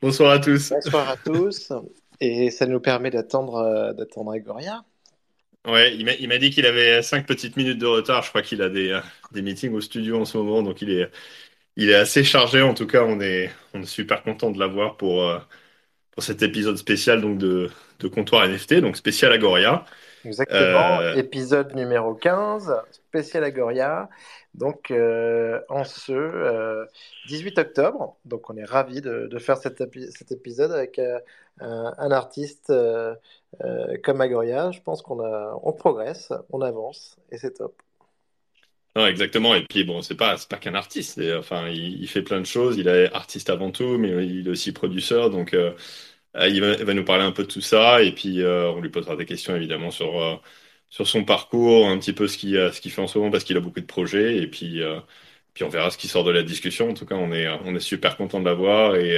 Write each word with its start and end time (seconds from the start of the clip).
Bonsoir 0.00 0.30
à 0.32 0.38
tous. 0.38 0.70
Bonsoir 0.70 1.08
à 1.08 1.16
tous. 1.16 1.72
Et 2.20 2.50
ça 2.50 2.66
nous 2.66 2.80
permet 2.80 3.10
d'attendre 3.10 3.56
euh, 3.56 3.92
d'attendre 3.92 4.32
Agoria. 4.32 4.84
Ouais, 5.66 5.96
il 5.96 6.04
m'a, 6.04 6.12
il 6.14 6.28
m'a 6.28 6.38
dit 6.38 6.50
qu'il 6.50 6.66
avait 6.66 7.02
cinq 7.02 7.26
petites 7.26 7.56
minutes 7.56 7.78
de 7.78 7.86
retard. 7.86 8.22
Je 8.22 8.28
crois 8.28 8.42
qu'il 8.42 8.60
a 8.62 8.68
des, 8.68 8.90
euh, 8.90 9.00
des 9.32 9.42
meetings 9.42 9.72
au 9.72 9.80
studio 9.80 10.20
en 10.20 10.24
ce 10.24 10.36
moment, 10.36 10.62
donc 10.62 10.82
il 10.82 10.90
est, 10.90 11.10
il 11.76 11.90
est 11.90 11.94
assez 11.94 12.24
chargé. 12.24 12.62
En 12.62 12.74
tout 12.74 12.86
cas, 12.86 13.04
on 13.04 13.20
est, 13.20 13.50
on 13.74 13.82
est 13.82 13.86
super 13.86 14.22
content 14.22 14.50
de 14.50 14.58
l'avoir 14.58 14.96
pour, 14.96 15.22
euh, 15.24 15.38
pour 16.14 16.22
cet 16.22 16.42
épisode 16.42 16.76
spécial 16.76 17.20
donc 17.20 17.38
de, 17.38 17.70
de 18.00 18.08
Comptoir 18.08 18.44
NFT, 18.48 18.74
donc 18.80 18.96
spécial 18.96 19.32
Agoria. 19.32 19.84
Exactement, 20.24 21.00
Euh, 21.00 21.14
épisode 21.16 21.74
numéro 21.74 22.14
15, 22.14 22.72
spécial 22.90 23.44
Agoria. 23.44 24.08
Donc, 24.54 24.90
euh, 24.90 25.60
en 25.68 25.84
ce 25.84 26.12
euh, 26.12 26.86
18 27.26 27.58
octobre, 27.58 28.16
donc 28.24 28.48
on 28.48 28.56
est 28.56 28.64
ravis 28.64 29.00
de, 29.02 29.26
de 29.26 29.38
faire 29.38 29.58
cet, 29.58 29.80
épi- 29.80 30.10
cet 30.16 30.30
épisode 30.32 30.72
avec 30.72 30.98
euh, 30.98 31.18
un, 31.60 31.92
un 31.98 32.10
artiste 32.12 32.70
euh, 32.70 33.14
euh, 33.64 33.96
comme 34.02 34.20
Agoria. 34.20 34.70
Je 34.70 34.80
pense 34.80 35.02
qu'on 35.02 35.20
on 35.62 35.72
progresse, 35.72 36.32
on 36.50 36.60
avance 36.62 37.16
et 37.30 37.36
c'est 37.38 37.54
top. 37.54 37.74
Non, 38.96 39.06
exactement. 39.08 39.54
Et 39.56 39.64
puis 39.64 39.82
bon, 39.82 40.02
c'est 40.02 40.14
pas, 40.14 40.36
pas 40.48 40.56
qu'un 40.56 40.74
artiste. 40.74 41.20
Enfin, 41.36 41.68
il, 41.68 42.06
fait 42.06 42.22
plein 42.22 42.40
de 42.40 42.46
choses. 42.46 42.76
Il 42.78 42.86
est 42.86 43.12
artiste 43.12 43.50
avant 43.50 43.72
tout, 43.72 43.98
mais 43.98 44.24
il 44.24 44.46
est 44.46 44.50
aussi 44.50 44.72
producteur. 44.72 45.30
Donc, 45.30 45.52
euh, 45.52 45.74
euh, 46.36 46.48
il 46.48 46.60
va, 46.60 46.94
nous 46.94 47.04
parler 47.04 47.24
un 47.24 47.32
peu 47.32 47.42
de 47.44 47.48
tout 47.48 47.60
ça. 47.60 48.02
Et 48.02 48.12
puis, 48.12 48.42
euh, 48.42 48.70
on 48.70 48.80
lui 48.80 48.90
posera 48.90 49.16
des 49.16 49.26
questions 49.26 49.56
évidemment 49.56 49.90
sur, 49.90 50.42
sur 50.90 51.08
son 51.08 51.24
parcours, 51.24 51.88
un 51.88 51.98
petit 51.98 52.12
peu 52.12 52.28
ce 52.28 52.38
qu'il, 52.38 52.54
ce 52.72 52.80
qu'il 52.80 52.92
fait 52.92 53.02
en 53.02 53.08
ce 53.08 53.18
moment 53.18 53.30
parce 53.32 53.44
qu'il 53.44 53.56
a 53.56 53.60
beaucoup 53.60 53.80
de 53.80 53.86
projets. 53.86 54.36
Et 54.38 54.46
puis, 54.48 54.80
puis 55.54 55.64
on 55.64 55.68
verra 55.68 55.90
ce 55.90 55.98
qui 55.98 56.08
sort 56.08 56.24
de 56.24 56.30
la 56.32 56.42
discussion. 56.44 56.90
En 56.90 56.94
tout 56.94 57.06
cas, 57.06 57.16
on 57.16 57.32
est, 57.32 57.48
on 57.48 57.74
est 57.74 57.80
super 57.80 58.16
content 58.16 58.40
de 58.40 58.44
l'avoir 58.46 58.96
et, 58.96 59.16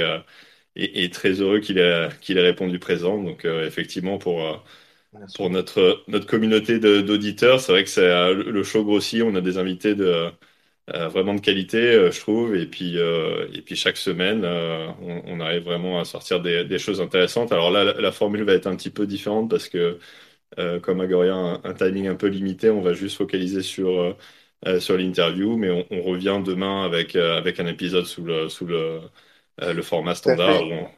et, 0.75 1.03
et 1.03 1.09
très 1.11 1.33
heureux 1.41 1.59
qu'il 1.59 1.77
ait, 1.79 2.09
qu'il 2.21 2.37
ait 2.37 2.41
répondu 2.41 2.79
présent. 2.79 3.21
Donc, 3.21 3.45
effectivement, 3.45 4.17
pour, 4.17 4.63
pour 5.33 5.49
notre, 5.49 6.03
notre 6.07 6.25
communauté 6.27 6.79
d'auditeurs, 6.79 7.59
c'est 7.61 7.71
vrai 7.71 7.83
que 7.83 7.89
c'est, 7.89 8.01
euh, 8.09 8.33
le 8.33 8.63
show 8.63 8.83
grossit. 8.83 9.21
On 9.23 9.35
a 9.35 9.41
des 9.41 9.57
invités 9.57 9.95
de, 9.95 10.31
euh, 10.95 11.07
vraiment 11.09 11.35
de 11.35 11.41
qualité, 11.41 11.77
euh, 11.79 12.11
je 12.11 12.19
trouve. 12.21 12.55
Et 12.55 12.67
puis, 12.67 12.97
euh, 12.99 13.47
et 13.53 13.61
puis 13.61 13.75
chaque 13.75 13.97
semaine, 13.97 14.45
on, 14.45 15.23
on 15.25 15.39
arrive 15.41 15.63
vraiment 15.63 15.99
à 15.99 16.05
sortir 16.05 16.41
des, 16.41 16.65
des 16.65 16.79
choses 16.79 17.01
intéressantes. 17.01 17.51
Alors 17.51 17.71
là, 17.71 17.83
la, 17.85 17.93
la 18.01 18.11
formule 18.11 18.43
va 18.43 18.53
être 18.53 18.67
un 18.67 18.75
petit 18.75 18.89
peu 18.91 19.07
différente 19.07 19.49
parce 19.49 19.69
que, 19.69 19.99
comme 20.83 21.01
Agoria 21.01 21.33
a 21.35 21.37
un, 21.37 21.61
un 21.63 21.73
timing 21.73 22.07
un 22.07 22.15
peu 22.15 22.27
limité, 22.27 22.69
on 22.69 22.81
va 22.81 22.93
juste 22.93 23.17
focaliser 23.17 23.61
sur, 23.63 24.17
sur 24.79 24.97
l'interview, 24.97 25.57
mais 25.57 25.69
on, 25.71 25.85
on 25.91 26.01
revient 26.03 26.41
demain 26.45 26.83
avec, 26.85 27.15
avec 27.15 27.59
un 27.59 27.67
épisode 27.67 28.05
sous 28.05 28.23
le, 28.23 28.49
sous 28.49 28.65
le, 28.65 29.01
le 29.61 29.81
format 29.83 30.15
standard. 30.15 30.63
fait. 30.63 30.67
où 30.67 30.73
on- 30.73 30.89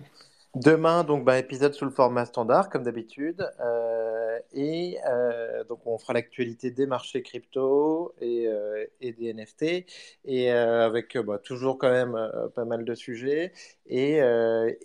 Demain, 0.56 1.04
donc, 1.04 1.26
bah, 1.26 1.38
épisode 1.38 1.74
sous 1.74 1.86
le 1.86 1.92
format 1.92 2.26
standard, 2.26 2.70
comme 2.70 2.82
d'habitude. 2.84 3.48
Euh, 3.60 4.40
et 4.52 4.98
euh, 5.08 5.64
donc, 5.66 5.86
on 5.86 6.00
fera 6.00 6.14
l'actualité 6.14 6.72
des 6.72 6.88
marchés 6.88 7.22
crypto 7.22 8.16
et, 8.20 8.48
euh, 8.48 8.84
et 9.00 9.14
des 9.14 9.32
NFT. 9.32 9.86
Et 10.26 10.50
avec 10.52 11.16
bah, 11.20 11.38
toujours 11.38 11.78
quand 11.78 11.92
même 11.92 12.18
pas 12.56 12.66
mal 12.66 12.84
de 12.84 12.96
sujets. 12.96 13.54
Et, 13.86 14.20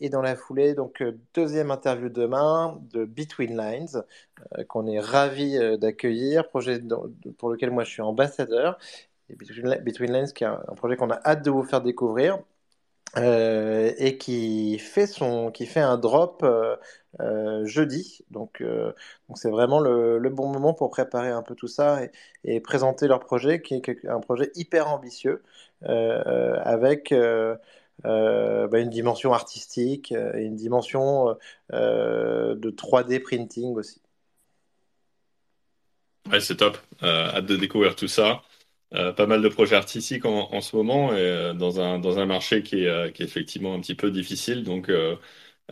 et 0.01 0.09
dans 0.11 0.23
la 0.23 0.37
foulée, 0.37 0.75
donc, 0.75 1.03
deuxième 1.35 1.71
interview 1.71 2.11
demain 2.11 2.79
de 2.93 3.07
Between 3.07 3.57
Lines, 3.57 4.03
qu'on 4.69 4.87
est 4.87 5.01
ravi 5.01 5.59
d'accueillir, 5.79 6.49
projet 6.49 6.81
pour 7.39 7.49
lequel 7.51 7.71
moi 7.71 7.85
je 7.85 7.91
suis 7.91 8.03
ambassadeur. 8.03 8.79
Et 9.31 9.37
Between 9.37 10.13
Lines, 10.13 10.33
qui 10.35 10.45
est 10.45 10.47
un 10.47 10.75
projet 10.77 10.97
qu'on 10.97 11.11
a 11.11 11.21
hâte 11.25 11.43
de 11.45 11.51
vous 11.51 11.63
faire 11.63 11.81
découvrir 11.81 12.39
euh, 13.17 13.93
et 13.99 14.19
qui 14.19 14.79
fait 14.79 15.07
son, 15.07 15.53
qui 15.53 15.67
fait 15.67 15.81
un 15.81 15.97
drop 15.97 16.43
euh, 16.43 16.75
euh, 17.21 17.65
jeudi. 17.65 18.23
Donc, 18.31 18.63
donc 18.63 19.39
c'est 19.39 19.51
vraiment 19.51 19.79
le, 19.81 20.19
bon 20.31 20.49
moment 20.49 20.75
pour 20.75 20.91
préparer 20.91 21.31
un 21.31 21.43
peu 21.43 21.55
tout 21.55 21.69
ça 21.69 22.01
et, 22.45 22.61
présenter 22.61 23.07
leur 23.07 23.21
projet, 23.21 23.63
qui 23.63 23.75
est 23.75 24.07
un 24.09 24.21
projet 24.21 24.51
hyper 24.57 24.89
ambitieux 24.89 25.43
avec 25.83 27.15
bah, 28.03 28.79
une 28.81 28.91
dimension 28.91 29.33
artistique 29.33 30.13
et 30.13 30.43
une 30.43 30.57
dimension 30.57 31.37
de 31.71 32.71
3D 32.71 33.21
printing 33.21 33.75
aussi. 33.77 34.01
Ouais, 36.31 36.41
c'est 36.41 36.57
top. 36.57 36.79
Hâte 37.03 37.47
de 37.47 37.57
découvrir 37.57 37.95
tout 37.95 38.09
ça. 38.09 38.43
Euh, 38.95 39.13
pas 39.13 39.27
mal 39.27 39.43
de 39.43 39.49
projets 39.49 39.75
artistiques 39.77 40.25
en, 40.25 40.53
en 40.53 40.61
ce 40.61 40.77
moment 40.77 41.13
et 41.15 41.17
euh, 41.21 41.53
dans 41.55 41.81
un, 41.81 41.99
dans 41.99 42.19
un 42.21 42.27
marché 42.27 42.63
qui 42.63 42.85
est, 42.85 42.89
euh, 42.89 43.11
qui 43.11 43.23
est 43.23 43.27
effectivement 43.27 43.75
un 43.75 43.81
petit 43.81 43.95
peu 43.97 44.11
difficile. 44.13 44.63
Donc, 44.65 44.91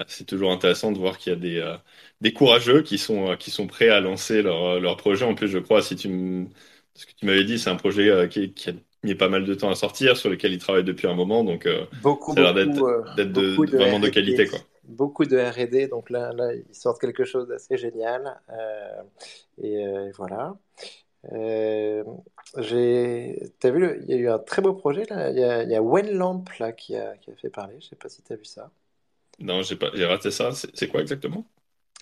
c'est 0.08 0.24
toujours 0.26 0.52
intéressant 0.52 0.92
de 0.92 0.98
voir 0.98 1.18
qu'il 1.18 1.32
y 1.32 1.36
a 1.36 1.38
des, 1.38 1.76
des 2.20 2.32
courageux 2.32 2.82
qui 2.82 2.98
sont, 2.98 3.36
qui 3.36 3.50
sont 3.50 3.66
prêts 3.66 3.88
à 3.90 4.00
lancer 4.00 4.42
leur, 4.42 4.80
leur 4.80 4.96
projet. 4.96 5.24
En 5.24 5.34
plus, 5.34 5.48
je 5.48 5.58
crois, 5.58 5.82
si 5.82 5.96
tu 5.96 6.08
me- 6.08 6.48
ce 6.94 7.06
que 7.06 7.12
tu 7.12 7.26
m'avais 7.26 7.44
dit, 7.44 7.58
c'est 7.58 7.70
un 7.70 7.76
projet 7.76 8.28
qui, 8.30 8.52
qui 8.54 8.70
a 8.70 8.72
mis 9.02 9.14
pas 9.14 9.28
mal 9.28 9.44
de 9.44 9.54
temps 9.54 9.70
à 9.70 9.74
sortir, 9.74 10.16
sur 10.16 10.30
lequel 10.30 10.52
ils 10.52 10.58
travaillent 10.58 10.84
depuis 10.84 11.06
un 11.08 11.14
moment. 11.14 11.44
Donc, 11.44 11.68
Beaucoup, 11.92 12.34
ça 12.34 12.40
a 12.40 12.42
l'air 12.44 12.54
d'être, 12.54 12.72
de, 12.72 13.24
beaucoup 13.24 13.66
de- 13.66 13.66
de 13.66 13.76
vraiment 13.76 14.00
de 14.00 14.08
qualité, 14.08 14.46
quoi. 14.48 14.60
beaucoup 14.84 15.24
de 15.24 15.36
R&D. 15.38 15.88
Donc 15.88 16.10
là, 16.10 16.32
là, 16.32 16.54
ils 16.54 16.74
sortent 16.74 17.00
quelque 17.00 17.24
chose 17.24 17.48
d'assez 17.48 17.76
génial. 17.76 18.40
Euh, 18.50 19.02
et 19.62 19.86
euh, 19.86 20.10
voilà. 20.16 20.56
Euh, 21.32 22.04
j'ai, 22.58 23.40
t'as 23.60 23.70
vu, 23.70 23.80
le- 23.80 24.02
il 24.02 24.10
y 24.10 24.14
a 24.14 24.16
eu 24.16 24.28
un 24.28 24.38
très 24.38 24.60
beau 24.62 24.74
projet 24.74 25.04
là. 25.10 25.30
Il 25.30 25.38
y 25.38 25.44
a, 25.44 25.62
il 25.62 25.70
y 25.70 25.74
a 25.76 25.82
Wenlamp 25.82 26.44
là 26.58 26.72
qui 26.72 26.96
a, 26.96 27.16
qui 27.18 27.30
a 27.30 27.36
fait 27.36 27.50
parler. 27.50 27.76
Je 27.80 27.88
sais 27.88 27.96
pas 27.96 28.08
si 28.08 28.22
tu 28.22 28.32
as 28.32 28.36
vu 28.36 28.44
ça. 28.44 28.70
Non, 29.40 29.60
j'ai 29.62 29.76
pas, 29.76 29.90
j'ai 29.94 30.06
raté 30.06 30.30
ça. 30.30 30.52
C'est 30.52 30.74
c'est 30.76 30.88
quoi 30.88 31.00
exactement? 31.02 31.46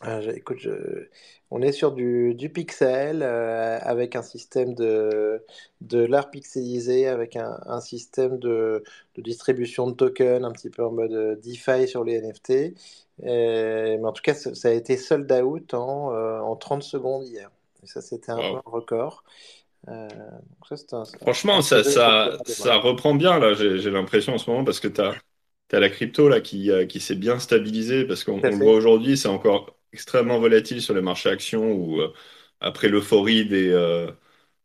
Je- 0.03 0.31
écoute, 0.31 0.59
je- 0.59 1.09
on 1.51 1.61
est 1.61 1.73
sur 1.73 1.93
du, 1.93 2.35
du 2.35 2.49
pixel 2.51 3.23
euh, 3.23 3.79
avec 3.83 4.17
un 4.17 4.23
système 4.23 4.75
de, 4.75 5.45
de 5.83 5.99
l'art 5.99 6.31
pixelisé, 6.31 7.07
avec 7.07 7.37
un, 7.37 7.59
un 7.67 7.81
système 7.83 8.39
de, 8.39 8.83
de 9.17 9.23
distribution 9.23 9.87
de 9.91 9.95
tokens, 9.95 10.43
un 10.45 10.53
petit 10.53 10.71
peu 10.71 10.85
en 10.87 10.93
mode 10.93 11.13
euh, 11.13 11.37
DeFi 11.37 11.87
sur 11.87 12.03
les 12.05 12.15
NFT. 12.15 12.75
Euh, 13.25 13.99
mais 13.99 14.05
en 14.07 14.13
tout 14.13 14.23
cas, 14.23 14.33
ça, 14.35 14.55
ça 14.55 14.69
a 14.69 14.73
été 14.73 14.97
sold 14.97 15.31
out 15.33 15.75
en, 15.75 16.13
euh, 16.15 16.41
en 16.41 16.57
30 16.57 16.83
secondes 16.83 17.27
hier. 17.27 17.51
Et 17.83 17.87
ça, 17.87 18.01
c'était 18.03 18.33
un 18.33 18.45
peu 18.45 18.57
Wow. 18.57 18.59
un 18.59 18.63
record. 18.71 19.25
Euh, 19.89 20.09
donc 20.11 20.67
ça, 20.69 20.77
c'est 20.77 20.95
un, 20.95 21.03
un- 21.03 21.09
Franchement, 21.23 21.61
un 21.61 21.63
ça, 21.63 21.85
ça, 21.85 22.41
ça 22.45 22.77
reprend 22.77 23.15
bien, 23.15 23.39
là, 23.39 23.53
j'ai 23.55 23.79
j'ai 23.79 23.91
l'impression 23.91 24.35
en 24.35 24.39
ce 24.39 24.49
moment, 24.51 24.65
parce 24.65 24.81
que 24.81 24.89
tu 24.89 25.01
as, 25.01 25.15
la 25.73 25.89
crypto 25.91 26.29
là, 26.29 26.41
qui, 26.41 26.71
euh, 26.71 26.87
qui 26.87 27.01
s'est 27.01 27.15
bien 27.17 27.39
stabilisée, 27.39 28.05
parce 28.07 28.25
qu'on 28.25 28.41
on 28.47 28.53
le 28.57 28.61
voit 28.63 28.75
aujourd'hui, 28.75 29.17
c'est 29.19 29.29
encore 29.29 29.77
extrêmement 29.93 30.39
volatile 30.41 30.81
sur 30.83 30.95
les 30.95 31.03
marchés 31.03 31.29
actions, 31.31 31.73
où 31.73 32.01
euh, 32.01 32.13
après 32.61 32.89
l'euphorie 32.89 33.47
des, 33.47 33.69
euh, 33.71 34.11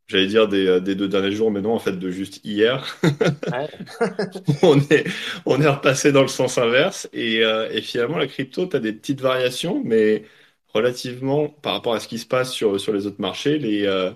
j'allais 0.08 0.28
dire 0.28 0.48
des, 0.50 0.82
des 0.82 0.96
deux 0.96 1.10
derniers 1.10 1.32
jours, 1.34 1.52
mais 1.52 1.62
non, 1.62 1.74
en 1.76 1.80
fait, 1.80 1.94
de 2.00 2.12
juste 2.12 2.42
hier, 2.46 2.86
on 4.64 4.80
est, 4.90 5.06
on 5.46 5.62
est 5.62 5.68
repassé 5.68 6.12
dans 6.12 6.22
le 6.22 6.28
sens 6.28 6.58
inverse, 6.58 7.08
et, 7.14 7.44
euh, 7.44 7.70
et 7.72 7.82
finalement, 7.82 8.18
la 8.18 8.28
crypto, 8.28 8.66
tu 8.68 8.76
as 8.76 8.80
des 8.80 8.94
petites 8.94 9.22
variations, 9.22 9.82
mais 9.84 10.24
relativement, 10.76 11.50
par 11.50 11.74
rapport 11.74 11.96
à 11.96 12.02
ce 12.02 12.08
qui 12.10 12.20
se 12.20 12.28
passe 12.28 12.54
sur, 12.54 12.80
sur 12.82 12.94
les 12.94 13.08
autres 13.08 13.22
marchés, 13.22 13.60
les... 13.60 13.86
euh, 13.88 14.12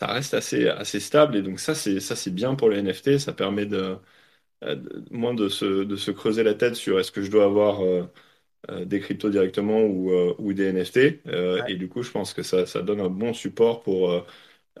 ça 0.00 0.08
reste 0.08 0.34
assez, 0.34 0.68
assez 0.68 1.00
stable. 1.00 1.36
Et 1.36 1.42
donc 1.42 1.60
ça 1.60 1.74
c'est 1.74 2.00
ça 2.00 2.16
c'est 2.16 2.30
bien 2.34 2.54
pour 2.56 2.70
les 2.70 2.78
NFT, 2.80 3.18
ça 3.18 3.32
permet 3.34 3.66
de, 3.66 3.98
euh, 4.64 4.76
de- 4.76 5.04
moins 5.10 5.34
de 5.34 5.48
se, 5.48 5.84
de 5.84 5.96
se 5.96 6.10
creuser 6.10 6.42
la 6.42 6.54
tête 6.54 6.76
sur 6.76 6.98
est-ce 7.00 7.12
que 7.12 7.22
je 7.22 7.30
dois 7.30 7.44
avoir 7.44 7.82
euh, 7.84 8.04
euh, 8.70 8.84
des 8.84 9.00
cryptos 9.00 9.30
directement 9.30 9.82
ou, 9.82 10.12
euh, 10.12 10.34
ou 10.38 10.52
des 10.54 10.66
NFT 10.66 11.22
Euh, 11.28 11.62
Ouais, 11.62 11.66
et 11.66 11.76
du 11.76 11.88
coup 11.88 12.02
je 12.02 12.10
pense 12.12 12.34
que 12.34 12.42
ça, 12.44 12.66
ça 12.66 12.82
donne 12.82 13.00
un 13.00 13.10
bon 13.10 13.34
support 13.34 13.82
pour, 13.82 14.10
euh, 14.10 14.26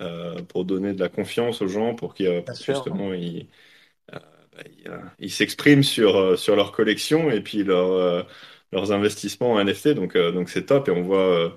euh, 0.00 0.42
pour 0.44 0.64
donner 0.66 0.94
de 0.94 1.00
la 1.00 1.08
confiance 1.10 1.62
aux 1.62 1.68
gens 1.68 1.94
pour 1.96 2.14
qu'ils 2.14 2.28
euh, 2.28 2.42
bien 2.46 2.54
pour 2.54 2.58
que 2.58 2.64
sûr. 2.64 2.74
justement 2.74 3.14
ils 3.14 3.48
euh, 4.14 4.18
bah, 4.52 4.62
ils, 4.78 4.88
euh, 4.88 4.98
ils 5.18 5.30
s'expriment 5.30 5.82
sur, 5.82 6.16
euh, 6.16 6.36
sur 6.36 6.56
leur 6.56 6.72
collection 6.72 7.30
et 7.30 7.40
puis 7.42 7.64
leur, 7.64 7.90
euh, 7.92 8.22
leurs 8.72 8.92
investissements 8.92 9.52
en 9.52 9.60
NFT 9.60 9.88
donc 9.94 10.16
euh, 10.16 10.32
donc 10.32 10.48
c'est 10.48 10.66
top 10.66 10.88
et 10.88 10.90
on 10.92 11.02
voit 11.02 11.18
euh, 11.18 11.50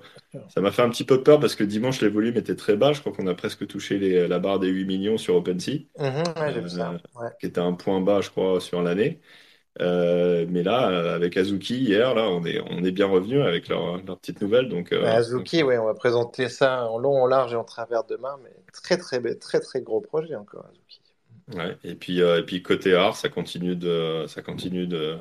ça 0.48 0.60
m'a 0.60 0.70
fait 0.70 0.82
un 0.82 0.90
petit 0.90 1.04
peu 1.04 1.22
peur 1.22 1.40
parce 1.40 1.54
que 1.54 1.64
dimanche, 1.64 2.00
les 2.02 2.08
volumes 2.08 2.36
étaient 2.36 2.56
très 2.56 2.76
bas. 2.76 2.92
Je 2.92 3.00
crois 3.00 3.12
qu'on 3.12 3.26
a 3.26 3.34
presque 3.34 3.66
touché 3.66 3.98
les- 3.98 4.28
la 4.28 4.38
barre 4.38 4.58
des 4.58 4.68
8 4.68 4.84
millions 4.84 5.16
sur 5.18 5.34
OpenSea, 5.36 5.86
Mhm, 5.98 6.22
ouais, 6.36 6.56
euh, 6.58 6.68
ça. 6.68 6.92
Ouais. 7.14 7.30
qui 7.40 7.46
était 7.46 7.60
un 7.60 7.72
point 7.72 8.00
bas, 8.00 8.20
je 8.20 8.30
crois, 8.30 8.60
sur 8.60 8.82
l'année. 8.82 9.20
Mais 9.78 10.62
là, 10.62 11.14
avec 11.14 11.36
Azuki, 11.36 11.76
hier, 11.78 12.14
là, 12.14 12.28
on 12.30 12.44
est, 12.44 12.60
on 12.70 12.82
est 12.84 12.92
bien 12.92 13.06
revenu 13.06 13.42
avec 13.42 13.68
leur, 13.68 14.02
leur 14.04 14.18
petite 14.18 14.40
nouvelle. 14.40 14.68
Donc, 14.68 14.92
euh, 14.92 15.00
donc 15.00 15.08
Azuki, 15.08 15.62
ouais, 15.62 15.78
on 15.78 15.84
va 15.86 15.94
présenter 15.94 16.48
ça 16.48 16.86
en 16.88 16.98
long, 16.98 17.22
en 17.22 17.26
large 17.26 17.52
et 17.52 17.56
en 17.56 17.64
travers 17.64 18.04
demain, 18.04 18.38
mais 18.42 18.50
très 18.72 18.96
très 18.96 19.20
très 19.20 19.34
très, 19.36 19.60
très 19.60 19.80
gros 19.82 20.00
projet 20.00 20.34
encore, 20.34 20.66
Azuki. 20.66 21.00
ouais. 21.54 21.76
Et 21.84 21.94
puis, 21.94 22.20
et 22.20 22.42
puis 22.46 22.62
côté 22.62 22.94
art, 22.94 23.16
ça 23.16 23.28
continue 23.28 23.76
de, 23.76 24.24
ça 24.28 24.42
continue 24.42 24.86
de, 24.86 25.18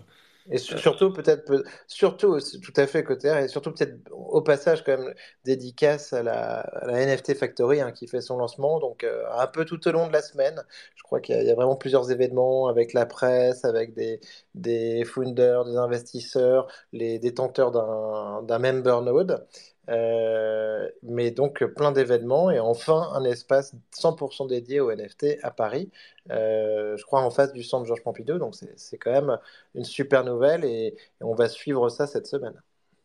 Et 0.52 0.60
surtout, 0.60 1.12
peut-être, 1.12 1.64
surtout, 1.88 2.38
tout 2.40 2.74
à 2.76 2.86
fait, 2.86 3.04
côté 3.04 3.30
et 3.44 3.48
surtout, 3.48 3.72
peut-être, 3.72 3.98
au 4.12 4.42
passage, 4.42 4.84
quand 4.84 4.98
même, 4.98 5.14
dédicace 5.44 6.14
à 6.14 6.22
la, 6.22 6.64
NFT 6.88 7.34
Factory 7.34 7.82
hein, 7.82 7.92
qui 7.92 8.08
fait 8.08 8.22
son 8.22 8.38
lancement, 8.38 8.80
donc 8.80 9.04
euh, 9.04 9.24
un 9.32 9.48
peu 9.48 9.66
tout 9.66 9.88
au 9.88 9.92
long 9.92 10.08
de 10.08 10.14
la 10.14 10.22
semaine. 10.22 10.64
Je 10.96 11.04
crois 11.04 11.20
qu'il 11.20 11.42
y, 11.42 11.50
a 11.50 11.56
vraiment 11.56 11.76
plusieurs 11.76 12.12
événements 12.12 12.68
avec 12.68 12.94
la 12.94 13.08
presse, 13.08 13.66
avec 13.66 13.96
des, 13.96 14.20
des 14.54 15.04
founders, 15.04 15.66
des 15.66 15.78
investisseurs, 15.78 16.68
les 16.94 17.18
détenteurs 17.18 17.72
d'un 17.72 18.60
member 18.60 19.02
node. 19.02 19.48
Euh, 19.90 20.90
mais 21.04 21.30
donc 21.30 21.64
plein 21.64 21.92
d'événements 21.92 22.50
et 22.50 22.60
enfin 22.60 23.10
un 23.14 23.24
espace 23.24 23.76
100% 23.92 24.48
dédié 24.48 24.80
au 24.80 24.92
NFT 24.92 25.38
à 25.44 25.52
Paris, 25.52 25.92
euh, 26.32 26.98
je 26.98 27.04
crois 27.06 27.22
en 27.22 27.30
face 27.30 27.54
du 27.54 27.64
centre 27.64 27.86
Georges 27.86 28.02
Pompidou, 28.04 28.40
donc 28.40 28.56
c'est 28.56 28.98
quand 28.98 29.12
même 29.12 29.38
une 29.76 29.84
super 29.84 30.24
nouvelle 30.24 30.66
et, 30.66 30.96
on 31.22 31.36
va 31.36 31.48
suivre 31.48 31.90
ça 31.90 32.08
cette 32.08 32.26
semaine. 32.26 32.60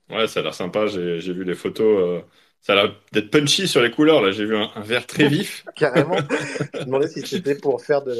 Ouais, 0.08 0.26
ça 0.26 0.40
a 0.40 0.42
l'air 0.42 0.54
sympa, 0.54 0.86
j'ai 0.86 1.32
vu 1.32 1.44
les 1.44 1.54
photos. 1.54 2.00
Euh, 2.00 2.20
ça 2.60 2.74
a 2.74 2.76
l'air 2.76 2.94
d'être 3.12 3.30
punchy 3.30 3.66
sur 3.66 3.80
les 3.80 3.90
couleurs. 3.90 4.20
Là, 4.20 4.32
j'ai 4.32 4.44
vu 4.44 4.56
un, 4.56 4.70
vert 4.82 5.06
très 5.06 5.28
vif. 5.28 5.64
Carrément. 5.76 6.16
Je 6.74 6.80
me 6.80 6.84
demandais 6.84 7.08
si 7.08 7.26
c'était 7.26 7.54
pour 7.54 7.82
faire 7.82 8.02
de 8.02 8.14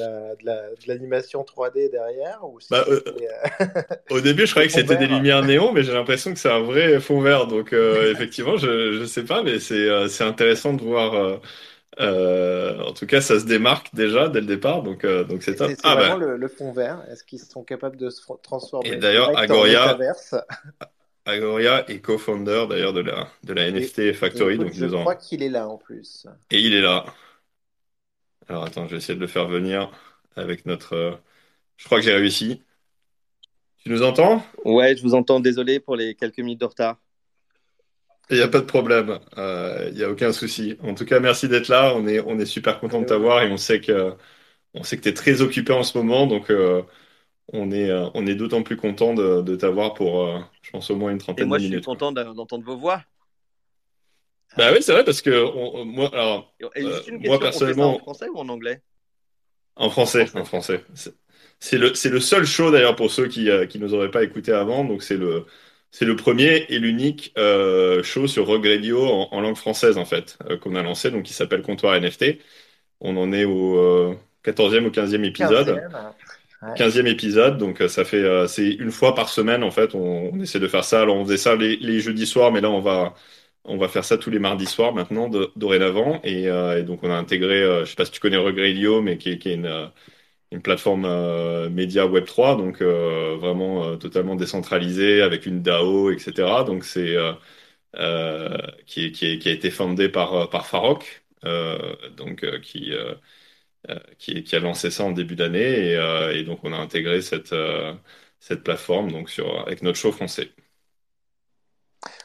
l'animation 0.87 1.44
la, 1.60 1.69
de 1.69 1.70
3D 1.70 1.90
derrière. 1.90 2.38
Ou 2.42 2.58
bah, 2.70 2.84
euh, 2.88 3.00
au 4.10 4.20
début, 4.20 4.46
je 4.46 4.52
croyais 4.52 4.69
que 4.72 4.75
c'était 4.75 4.96
des 4.96 5.06
lumières 5.06 5.44
néon, 5.44 5.72
mais 5.72 5.82
j'ai 5.82 5.92
l'impression 5.92 6.32
que 6.32 6.38
c'est 6.38 6.50
un 6.50 6.60
vrai 6.60 7.00
fond 7.00 7.20
vert. 7.20 7.46
Donc, 7.46 7.72
euh, 7.72 8.12
effectivement, 8.12 8.56
je 8.56 9.00
ne 9.00 9.06
sais 9.06 9.25
pas, 9.25 9.42
mais 9.42 9.58
c'est 9.58 9.88
euh, 9.88 10.08
intéressant 10.20 10.72
de 10.72 10.82
voir. 10.82 11.40
en 11.98 12.93
tout 12.93 13.06
cas, 13.06 13.20
ça 13.20 13.38
se 13.38 13.44
démarque 13.44 13.94
déjà 13.94 14.28
dès 14.28 14.40
le 14.40 14.46
départ, 14.46 14.82
donc 14.82 15.04
donc 15.04 15.43
c'est 15.43 15.56
top. 15.56 15.69
C'est 15.69 15.81
ah, 15.84 15.96
vraiment 15.96 16.19
bah. 16.19 16.36
le, 16.38 16.48
fond 16.48 16.72
vert. 16.72 17.02
Est-ce 17.12 17.25
qu'ils 17.25 17.40
sont 17.40 17.62
capables 17.62 17.98
de 17.98 18.08
se 18.08 18.22
transformer 18.43 18.88
Et 18.88 18.96
d'ailleurs, 18.96 19.36
Agoria, 19.38 19.98
Agoria 21.26 21.88
est 21.90 22.00
co-founder 22.00 22.67
d'ailleurs 22.69 22.93
de 22.93 23.00
la, 23.00 23.28
de 23.44 23.52
la 23.52 23.69
NFT 23.69 24.12
Factory. 24.12 24.58
donc 24.58 24.72
je 24.72 24.87
crois 24.87 25.17
qu'il 25.17 25.43
est 25.43 25.49
là 25.49 25.69
en 25.69 25.76
plus. 25.76 26.26
Et 26.50 26.61
il 26.61 26.75
est 26.75 26.81
là. 26.81 27.05
Alors 28.49 28.64
attends, 28.64 28.87
je 28.87 28.93
vais 28.93 28.96
essayer 28.96 29.14
de 29.14 29.20
le 29.20 29.26
faire 29.26 29.46
venir 29.46 29.90
avec 30.37 30.67
notre. 30.67 30.94
Euh, 30.94 31.12
je 31.76 31.84
crois 31.84 31.99
que 31.99 32.05
j'ai 32.05 32.14
réussi. 32.14 32.62
Tu 33.82 33.90
nous 33.90 34.02
entends? 34.02 34.44
Ouais, 34.64 34.96
je 34.96 35.02
vous 35.02 35.14
entends. 35.14 35.40
Désolé 35.40 35.81
pour 35.81 35.96
les 35.96 36.14
quelques 36.14 36.38
minutes 36.38 36.61
de 36.61 36.67
retard. 36.67 36.99
Il 38.31 38.37
n'y 38.37 38.43
a 38.43 38.49
pas 38.49 38.61
de 38.61 38.64
problème, 38.64 39.19
euh, 39.38 39.88
il 39.90 39.96
n'y 39.96 40.05
a 40.05 40.11
aucun 40.11 40.32
souci. 40.32 40.76
En 40.82 40.94
tout 40.94 41.05
cas, 41.05 41.19
merci 41.19 41.49
d'être 41.49 41.67
là. 41.67 41.93
On 41.96 42.06
est, 42.06 42.20
on 42.20 42.38
est 42.38 42.46
super 42.46 42.78
content 42.78 43.00
de 43.00 43.06
t'avoir 43.06 43.43
et 43.43 43.50
on 43.50 43.56
sait 43.56 43.81
que, 43.81 44.14
on 44.75 44.84
sait 44.84 44.96
que 44.99 45.02
tu 45.02 45.08
es 45.11 45.14
très 45.14 45.43
occupé 45.43 45.72
en 45.72 45.82
ce 45.82 45.99
moment. 45.99 46.26
Donc, 46.26 46.50
euh, 46.50 46.82
on 47.52 47.70
est, 47.70 47.91
euh, 47.91 48.08
on 48.14 48.26
est 48.26 48.35
d'autant 48.35 48.62
plus 48.62 48.76
content 48.76 49.14
de, 49.14 49.56
t'avoir 49.56 49.94
pour, 49.94 50.25
euh, 50.25 50.38
je 50.62 50.70
pense, 50.70 50.91
au 50.91 50.97
moins 50.97 51.11
une 51.11 51.19
trentaine 51.19 51.49
de 51.49 51.56
minutes. 51.56 51.70
moi, 51.70 51.76
je 51.76 51.81
suis 51.81 51.85
content 51.85 52.12
d'entendre 52.12 52.64
vos 52.64 52.76
voix. 52.76 53.02
Bah 54.56 54.70
oui, 54.73 54.82
c'est 54.82 54.93
vrai, 54.93 55.05
parce 55.05 55.23
que 55.23 55.85
moi, 55.85 56.11
alors, 56.12 56.52
euh, 56.76 56.91
moi 57.20 57.38
personnellement. 57.38 57.97
en 57.97 57.99
français 57.99 58.29
ou 58.29 58.38
en 58.38 58.49
anglais? 58.49 58.82
En 59.76 59.91
français, 59.91 60.26
en 60.35 60.44
français. 60.44 60.85
C'est 61.61 61.79
le, 61.79 61.93
le 61.93 62.20
seul 62.20 62.44
show 62.44 62.70
d'ailleurs 62.70 62.97
pour 62.97 63.11
ceux 63.11 63.29
qui 63.29 63.44
ne 63.44 63.79
nous 63.79 63.94
auraient 63.94 64.11
pas 64.11 64.25
écouté 64.25 64.53
avant. 64.53 64.85
Donc 64.85 65.03
c'est 65.03 65.17
le, 65.17 65.46
c'est 65.93 66.05
le 66.05 66.17
premier 66.17 66.67
et 66.69 66.79
l'unique 66.79 67.32
show 68.03 68.26
sur 68.26 68.46
Rogue 68.46 68.67
Radio 68.67 69.06
en, 69.06 69.41
langue 69.41 69.56
française 69.56 69.99
en 69.99 70.05
fait 70.05 70.37
qu'on 70.61 70.75
a 70.75 70.82
lancé, 70.82 71.11
donc 71.11 71.23
qui 71.23 71.32
s'appelle 71.32 71.62
Comptoir 71.62 72.00
NFT. 72.00 72.38
On 73.00 73.17
en 73.17 73.32
est 73.32 73.44
au 73.44 74.17
14e 74.44 74.87
ou 74.87 74.91
15e 74.91 75.25
épisode. 75.25 75.69
15e 75.69 76.12
épisode, 77.06 77.58
donc 77.58 77.80
euh, 77.80 77.88
ça 77.88 78.04
fait 78.04 78.22
euh, 78.22 78.46
c'est 78.46 78.68
une 78.70 78.90
fois 78.90 79.14
par 79.14 79.28
semaine 79.28 79.62
en 79.62 79.70
fait. 79.70 79.94
On, 79.94 80.38
essaie 80.40 80.60
de 80.60 80.68
faire 80.68 80.84
ça. 80.84 81.02
Alors 81.02 81.16
on 81.16 81.24
faisait 81.24 81.36
ça 81.36 81.56
les, 81.56 82.00
jeudis 82.00 82.26
soirs, 82.26 82.52
mais 82.52 82.60
là 82.60 82.70
on 82.70 82.80
va 82.80 83.14
on 83.64 83.76
va 83.78 83.88
faire 83.88 84.04
ça 84.04 84.18
tous 84.18 84.30
les 84.30 84.38
mardis 84.38 84.66
soirs 84.66 84.94
maintenant 84.94 85.28
dorénavant. 85.56 86.20
Et, 86.24 86.48
euh, 86.48 86.82
donc 86.82 87.02
on 87.02 87.10
a 87.10 87.14
intégré, 87.14 87.62
je 87.80 87.86
sais 87.86 87.96
pas 87.96 88.04
si 88.04 88.12
tu 88.12 88.20
connais 88.20 88.36
Regradio, 88.36 89.02
mais 89.02 89.18
qui, 89.18 89.30
est 89.30 89.46
une 89.46 89.90
une 90.52 90.62
plateforme 90.62 91.06
média 91.70 92.06
Web 92.06 92.24
3, 92.26 92.56
donc 92.56 92.82
vraiment 92.82 93.96
totalement 93.98 94.36
décentralisée 94.36 95.22
avec 95.22 95.46
une 95.46 95.62
DAO, 95.62 96.10
etc. 96.10 96.64
Donc 96.66 96.84
c'est 96.84 97.16
qui, 98.86 99.12
qui, 99.12 99.38
qui, 99.38 99.48
a 99.48 99.52
été 99.52 99.70
fondé 99.70 100.08
par 100.08 100.50
par 100.50 100.66
Farok, 100.66 101.22
donc 102.16 102.44
qui 102.62 102.92
euh, 103.88 103.99
qui, 104.19 104.44
a 104.55 104.59
lancé 104.59 104.91
ça 104.91 105.05
en 105.05 105.11
début 105.11 105.37
d'année 105.37 105.93
et, 105.93 105.97
euh, 105.97 106.44
donc 106.44 106.61
on 106.65 106.73
a 106.75 106.77
intégré 106.77 107.23
cette, 107.23 107.55
euh, 107.55 107.94
cette 108.38 108.62
plateforme 108.62 109.11
donc 109.11 109.31
sur, 109.31 109.59
avec 109.61 109.82
notre 109.82 109.97
show 109.97 110.12
français. 110.12 110.50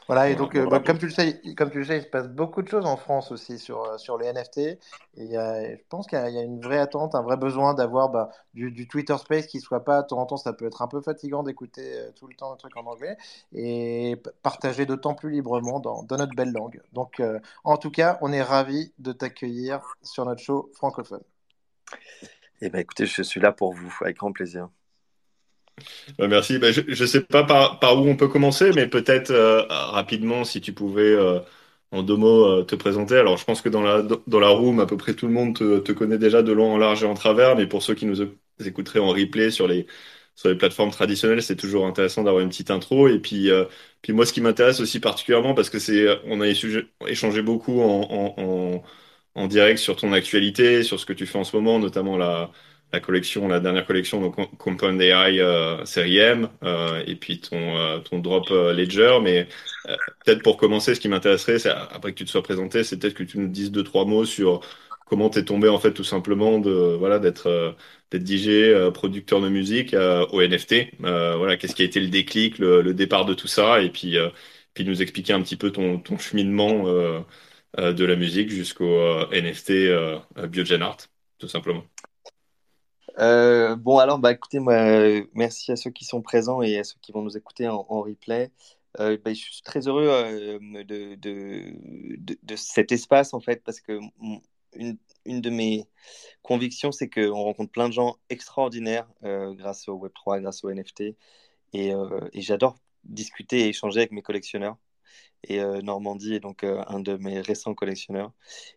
Voilà, 0.06 0.28
et 0.28 0.36
donc, 0.36 0.56
bah, 0.68 0.80
comme, 0.80 0.98
tu 0.98 1.06
le 1.06 1.12
sais, 1.12 1.40
comme 1.56 1.70
tu 1.70 1.78
le 1.78 1.84
sais, 1.84 1.96
il 1.96 2.02
se 2.02 2.08
passe 2.08 2.28
beaucoup 2.28 2.62
de 2.62 2.68
choses 2.68 2.84
en 2.84 2.96
France 2.96 3.32
aussi 3.32 3.58
sur, 3.58 3.98
sur 3.98 4.18
les 4.18 4.32
NFT. 4.32 4.58
Et 4.58 4.78
je 5.32 5.82
pense 5.88 6.06
qu'il 6.06 6.18
y, 6.18 6.38
a 6.38 6.42
une 6.42 6.60
vraie 6.60 6.78
attente, 6.78 7.14
un 7.14 7.22
vrai 7.22 7.36
besoin 7.36 7.74
d'avoir 7.74 8.10
bah, 8.10 8.30
du, 8.54 8.86
Twitter 8.86 9.16
Space 9.18 9.46
qui 9.46 9.58
soit 9.60 9.84
pas, 9.84 10.02
de 10.02 10.06
temps 10.06 10.18
en 10.18 10.26
temps, 10.26 10.36
ça 10.36 10.52
peut 10.52 10.66
être 10.66 10.82
un 10.82 10.88
peu 10.88 11.00
fatigant 11.00 11.42
d'écouter 11.42 11.82
tout 12.14 12.28
le 12.28 12.34
temps 12.36 12.52
un 12.52 12.56
truc 12.56 12.76
en 12.76 12.86
anglais, 12.86 13.16
et 13.52 14.16
partager 14.42 14.86
d'autant 14.86 15.14
plus 15.14 15.30
librement 15.30 15.80
dans, 15.80 16.04
dans, 16.04 16.18
notre 16.18 16.36
belle 16.36 16.52
langue. 16.52 16.80
Donc, 16.92 17.20
en 17.64 17.76
tout 17.76 17.90
cas, 17.90 18.18
on 18.20 18.32
est 18.32 18.42
ravis 18.42 18.92
de 18.98 19.12
t'accueillir 19.12 19.80
sur 20.02 20.24
notre 20.24 20.40
show 20.40 20.70
francophone. 20.74 21.24
Eh 22.60 22.70
ben, 22.70 22.78
écoutez, 22.78 23.06
je 23.06 23.22
suis 23.22 23.40
là 23.40 23.52
pour 23.52 23.72
vous, 23.72 23.94
avec 24.00 24.16
grand 24.16 24.32
plaisir. 24.32 24.68
Bah, 26.18 26.26
merci. 26.28 26.58
Bah, 26.58 26.72
je 26.72 26.80
ne 26.80 27.06
sais 27.06 27.20
pas 27.20 27.44
par, 27.44 28.00
où 28.00 28.08
on 28.08 28.16
peut 28.16 28.28
commencer, 28.28 28.70
mais 28.74 28.86
peut-être 28.86 29.30
euh, 29.30 29.62
rapidement, 29.68 30.44
si 30.44 30.60
tu 30.60 30.72
pouvais, 30.72 31.02
euh, 31.02 31.40
en 31.92 32.02
deux 32.02 32.16
mots, 32.16 32.46
euh, 32.46 32.62
te 32.64 32.74
présenter. 32.74 33.16
Alors, 33.16 33.36
je 33.36 33.44
pense 33.44 33.60
que 33.60 33.68
dans 33.68 33.82
la, 33.82 34.02
dans 34.02 34.40
la 34.40 34.48
room, 34.48 34.80
à 34.80 34.86
peu 34.86 34.96
près 34.96 35.14
tout 35.14 35.26
le 35.26 35.32
monde 35.32 35.56
te, 35.56 35.78
te, 35.80 35.92
connaît 35.92 36.18
déjà 36.18 36.42
de 36.42 36.52
long 36.52 36.72
en 36.72 36.78
large 36.78 37.02
et 37.02 37.06
en 37.06 37.14
travers, 37.14 37.56
mais 37.56 37.66
pour 37.66 37.82
ceux 37.82 37.94
qui 37.94 38.06
nous 38.06 38.22
écouteraient 38.64 39.00
en 39.00 39.10
replay 39.10 39.50
sur 39.50 39.68
les, 39.68 39.86
sur 40.34 40.48
les 40.48 40.56
plateformes 40.56 40.90
traditionnelles, 40.90 41.42
c'est 41.42 41.56
toujours 41.56 41.86
intéressant 41.86 42.22
d'avoir 42.24 42.42
une 42.42 42.48
petite 42.48 42.70
intro. 42.70 43.08
Et 43.08 43.18
puis, 43.18 43.50
puis 44.02 44.12
moi, 44.12 44.26
ce 44.26 44.32
qui 44.32 44.40
m'intéresse 44.40 44.80
aussi 44.80 45.00
particulièrement, 45.00 45.54
parce 45.54 45.70
que 45.70 45.78
c'est, 45.78 46.06
on 46.26 46.40
a 46.40 46.48
échangé 46.48 47.42
beaucoup 47.42 47.80
en 47.82 48.82
direct 49.46 49.78
sur 49.78 49.96
ton 49.96 50.12
actualité, 50.12 50.82
sur 50.82 50.98
ce 50.98 51.06
que 51.06 51.12
tu 51.12 51.26
fais 51.26 51.38
en 51.38 51.44
ce 51.44 51.54
moment, 51.54 51.78
notamment 51.78 52.16
la, 52.16 52.50
la 52.92 53.00
collection, 53.00 53.48
la 53.48 53.60
dernière 53.60 53.86
collection, 53.86 54.20
donc 54.20 54.36
Compound 54.58 55.00
AI 55.00 55.40
euh, 55.40 55.84
série 55.84 56.18
M, 56.18 56.48
euh, 56.62 57.02
et 57.06 57.16
puis 57.16 57.40
ton, 57.40 57.76
euh, 57.76 57.98
ton 57.98 58.18
drop 58.20 58.48
Ledger. 58.50 59.18
Mais 59.22 59.48
peut-être 60.24 60.42
pour 60.42 60.56
commencer, 60.56 60.94
ce 60.94 61.00
qui 61.00 61.08
m'intéresserait, 61.08 61.58
c'est 61.58 61.70
après 61.70 62.12
que 62.12 62.18
tu 62.18 62.24
te 62.24 62.30
sois 62.30 62.42
présenté, 62.42 62.84
c'est 62.84 62.98
peut-être 62.98 63.14
que 63.14 63.24
tu 63.24 63.38
nous 63.38 63.48
dises 63.48 63.70
deux 63.70 63.84
trois 63.84 64.04
mots 64.06 64.24
sur 64.24 64.60
comment 65.06 65.30
tu 65.30 65.38
es 65.38 65.44
tombé 65.44 65.68
en 65.68 65.78
fait 65.78 65.92
tout 65.92 66.04
simplement 66.04 66.58
de 66.58 66.70
voilà 66.98 67.18
d'être 67.18 67.76
d'être 68.10 68.26
DJ, 68.26 68.90
producteur 68.92 69.40
de 69.40 69.48
musique 69.48 69.94
au 69.94 70.40
NFT. 70.42 70.98
voilà, 71.00 71.56
qu'est-ce 71.56 71.74
qui 71.74 71.82
a 71.82 71.84
été 71.84 72.00
le 72.00 72.08
déclic, 72.08 72.58
le, 72.58 72.82
le, 72.82 72.94
départ 72.94 73.24
de 73.26 73.34
tout 73.34 73.48
ça, 73.48 73.82
et 73.82 73.90
puis 73.90 74.16
puis 74.76 74.84
nous 74.84 75.02
expliquer 75.02 75.32
un 75.32 75.42
petit 75.42 75.56
peu 75.56 75.72
ton, 75.72 75.98
ton 75.98 76.18
cheminement 76.18 76.86
euh, 76.86 77.20
de 77.76 78.04
la 78.04 78.16
musique 78.16 78.50
jusqu'au 78.50 78.84
euh, 78.84 79.28
NFT 79.32 79.70
euh, 79.70 80.18
Biogen 80.48 80.82
Art, 80.82 80.98
tout 81.38 81.48
simplement. 81.48 81.84
bon, 83.18 83.98
alors, 83.98 84.18
bah, 84.18 84.32
écoutez, 84.32 84.58
moi, 84.58 84.76
merci 85.34 85.72
à 85.72 85.76
ceux 85.76 85.90
qui 85.90 86.04
sont 86.04 86.22
présents 86.22 86.62
et 86.62 86.78
à 86.78 86.84
ceux 86.84 86.98
qui 87.00 87.12
vont 87.12 87.22
nous 87.22 87.36
écouter 87.36 87.68
en, 87.68 87.82
replay. 87.82 88.50
Bah, 88.98 89.16
je 89.26 89.34
suis 89.34 89.62
très 89.62 89.86
heureux 89.88 90.06
de, 90.84 91.14
de, 91.16 92.36
de, 92.42 92.56
cet 92.56 92.92
espace, 92.92 93.34
en 93.34 93.40
fait, 93.40 93.62
parce 93.62 93.80
que 93.80 93.98
une, 94.74 94.98
une 95.24 95.40
de 95.40 95.50
mes 95.50 95.86
convictions, 96.42 96.92
c'est 96.92 97.10
qu'on 97.10 97.42
rencontre 97.42 97.72
plein 97.72 97.88
de 97.88 97.94
gens 97.94 98.16
extraordinaires 98.30 99.08
grâce 99.22 99.88
au 99.88 99.98
Web3, 99.98 100.40
grâce 100.40 100.64
au 100.64 100.70
NFT. 100.70 101.14
Et 101.74 101.92
j'adore 102.34 102.78
discuter 103.04 103.60
et 103.60 103.68
échanger 103.68 104.00
avec 104.00 104.12
mes 104.12 104.22
collectionneurs 104.22 104.76
et 105.48 105.60
euh, 105.60 105.80
Normandie 105.80 106.34
est 106.34 106.40
donc 106.40 106.64
euh, 106.64 106.82
un 106.88 107.00
de 107.00 107.16
mes 107.16 107.40
récents 107.40 107.74
collectionneurs. 107.74 108.32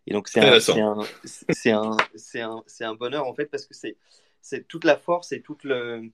Et 0.06 0.12
donc 0.12 0.28
c'est 0.28 0.40
un, 0.40 0.52
un, 0.52 1.96
un, 2.34 2.64
un, 2.80 2.94
bonheur 2.94 3.26
en 3.26 3.34
fait 3.34 3.46
parce 3.46 3.66
que 3.66 3.74
c'est 3.74 4.68
toute 4.68 4.84
la 4.84 4.96
force 4.96 5.32
et 5.32 5.42
toute 5.42 5.64
le, 5.64 6.10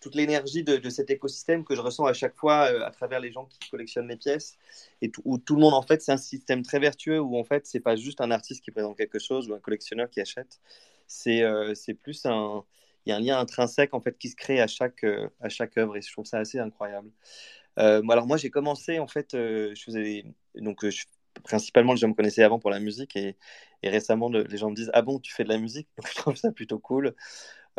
toute 0.00 0.14
l'énergie 0.14 0.62
de, 0.62 0.76
de, 0.76 0.90
cet 0.90 1.10
écosystème 1.10 1.64
que 1.64 1.74
je 1.74 1.80
ressens 1.80 2.04
à 2.04 2.12
chaque 2.12 2.36
fois 2.36 2.70
euh, 2.70 2.84
à 2.84 2.90
travers 2.90 3.20
les 3.20 3.32
gens 3.32 3.46
qui 3.46 3.70
collectionnent 3.70 4.08
les 4.08 4.16
pièces. 4.16 4.58
Et 5.00 5.10
où 5.24 5.38
tout 5.38 5.54
le 5.54 5.62
monde 5.62 5.74
en 5.74 5.82
fait 5.82 6.02
c'est 6.02 6.12
un 6.12 6.18
système 6.18 6.62
très 6.62 6.78
vertueux 6.78 7.20
où 7.20 7.38
en 7.38 7.44
fait 7.44 7.66
c'est 7.66 7.80
pas 7.80 7.96
juste 7.96 8.20
un 8.20 8.30
artiste 8.30 8.62
qui 8.62 8.70
présente 8.70 8.96
quelque 8.96 9.18
chose 9.18 9.48
ou 9.48 9.54
un 9.54 9.60
collectionneur 9.60 10.10
qui 10.10 10.20
achète. 10.20 10.60
C'est 11.06 11.42
c'est 11.74 11.94
plus 11.94 12.24
un 12.26 12.64
il 13.04 13.10
y 13.10 13.12
a 13.12 13.16
un 13.16 13.20
lien 13.20 13.38
intrinsèque 13.38 13.94
en 13.94 14.00
fait 14.00 14.16
qui 14.16 14.28
se 14.28 14.36
crée 14.36 14.60
à 14.60 14.66
chaque 14.66 15.04
à 15.40 15.48
chaque 15.48 15.76
œuvre 15.76 15.96
et 15.96 16.02
je 16.02 16.12
trouve 16.12 16.24
ça 16.24 16.38
assez 16.38 16.58
incroyable 16.58 17.10
alors 17.76 18.26
moi 18.26 18.36
j'ai 18.36 18.50
commencé 18.50 18.98
en 18.98 19.06
fait, 19.06 19.34
euh, 19.34 19.74
je 19.74 19.82
faisais 19.82 20.24
donc 20.54 20.84
euh, 20.84 20.90
principalement 21.44 21.92
les 21.92 21.98
gens 21.98 22.08
me 22.08 22.14
connaissaient 22.14 22.42
avant 22.42 22.58
pour 22.58 22.70
la 22.70 22.80
musique 22.80 23.16
et, 23.16 23.36
récemment 23.84 24.28
les 24.28 24.56
gens 24.56 24.70
me 24.70 24.76
disent 24.76 24.90
ah 24.94 25.02
bon 25.02 25.18
tu 25.18 25.32
fais 25.32 25.44
de 25.44 25.48
la 25.48 25.58
musique 25.58 25.88
donc 25.96 26.08
je 26.08 26.14
trouve 26.16 26.36
ça 26.36 26.52
plutôt 26.52 26.78
cool. 26.78 27.14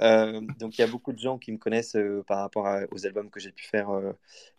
Euh, 0.02 0.42
donc 0.60 0.78
il 0.78 0.82
y 0.82 0.84
a 0.84 0.88
beaucoup 0.88 1.14
de 1.14 1.20
gens 1.20 1.38
qui 1.38 1.52
me 1.52 1.58
connaissent 1.58 1.96
euh, 1.96 2.24
par 2.28 2.40
rapport 2.40 2.68
aux 2.92 3.06
albums 3.06 3.30
que 3.30 3.40
j'ai 3.40 3.52
pu 3.52 3.64
faire 3.66 3.90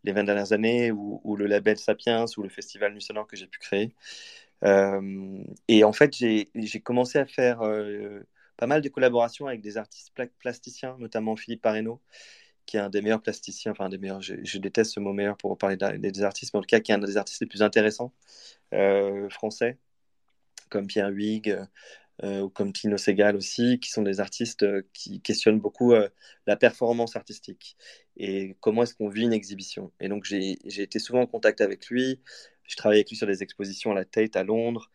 les 0.04 0.12
20 0.12 0.24
dernières 0.24 0.52
années, 0.52 0.92
ou, 0.92 1.36
le 1.36 1.46
label 1.46 1.76
Sapiens, 1.76 2.26
ou 2.36 2.42
le 2.42 2.48
festival 2.48 2.92
Nuit 2.94 3.08
que 3.28 3.36
j'ai 3.36 3.48
pu 3.48 3.58
créer. 3.58 3.94
et 5.68 5.84
en 5.84 5.92
fait, 5.92 6.14
j'ai 6.14 6.80
commencé 6.82 7.18
à 7.18 7.26
faire 7.26 7.62
pas 8.56 8.66
mal 8.66 8.80
de 8.80 8.88
collaborations 8.88 9.46
avec 9.46 9.60
des 9.60 9.76
artistes 9.76 10.12
plasticiens, 10.38 10.96
notamment 10.98 11.36
Philippe 11.36 11.62
Pareno, 11.62 12.00
qui 12.66 12.76
est 12.76 12.80
un 12.80 12.90
des 12.90 13.02
meilleurs 13.02 13.22
plasticiens, 13.22 13.72
enfin 13.72 13.88
des 13.88 13.98
meilleurs, 13.98 14.22
je, 14.22 14.58
déteste 14.58 14.92
ce 14.94 15.00
mot 15.00 15.12
meilleur 15.12 15.36
pour 15.36 15.56
parler 15.58 15.76
des 15.76 16.22
artistes, 16.22 16.54
mais 16.54 16.58
en 16.58 16.62
tout 16.62 16.66
cas 16.66 16.80
qui 16.80 16.92
est 16.92 16.94
un 16.94 16.98
des 16.98 17.16
artistes 17.16 17.40
les 17.40 17.46
plus 17.46 17.62
intéressants 17.62 18.12
français, 19.30 19.78
comme 20.70 20.86
Pierre 20.86 21.10
Huyghe, 21.10 21.56
euh, 22.22 22.42
ou 22.42 22.48
comme 22.48 22.72
Tino 22.72 22.96
Segal 22.96 23.34
aussi, 23.34 23.80
qui 23.80 23.90
sont 23.90 24.02
des 24.02 24.20
artistes 24.20 24.62
euh, 24.62 24.82
qui 24.92 25.20
questionnent 25.20 25.58
beaucoup 25.58 25.94
euh, 25.94 26.08
la 26.46 26.54
performance 26.56 27.16
artistique 27.16 27.76
et 28.16 28.56
comment 28.60 28.84
est-ce 28.84 28.94
qu'on 28.94 29.08
vit 29.08 29.22
une 29.22 29.32
exhibition. 29.32 29.90
Et 29.98 30.08
donc 30.08 30.24
j'ai 30.24 30.56
été 30.64 31.00
souvent 31.00 31.22
en 31.22 31.26
contact 31.26 31.60
avec 31.60 31.88
lui, 31.88 32.20
je 32.68 32.76
travaille 32.76 32.98
avec 32.98 33.10
lui 33.10 33.16
sur 33.16 33.26
des 33.26 33.42
expositions 33.42 33.90
à 33.90 33.94
la 33.94 34.04
Tate 34.04 34.36
à 34.36 34.44
Londres, 34.44 34.92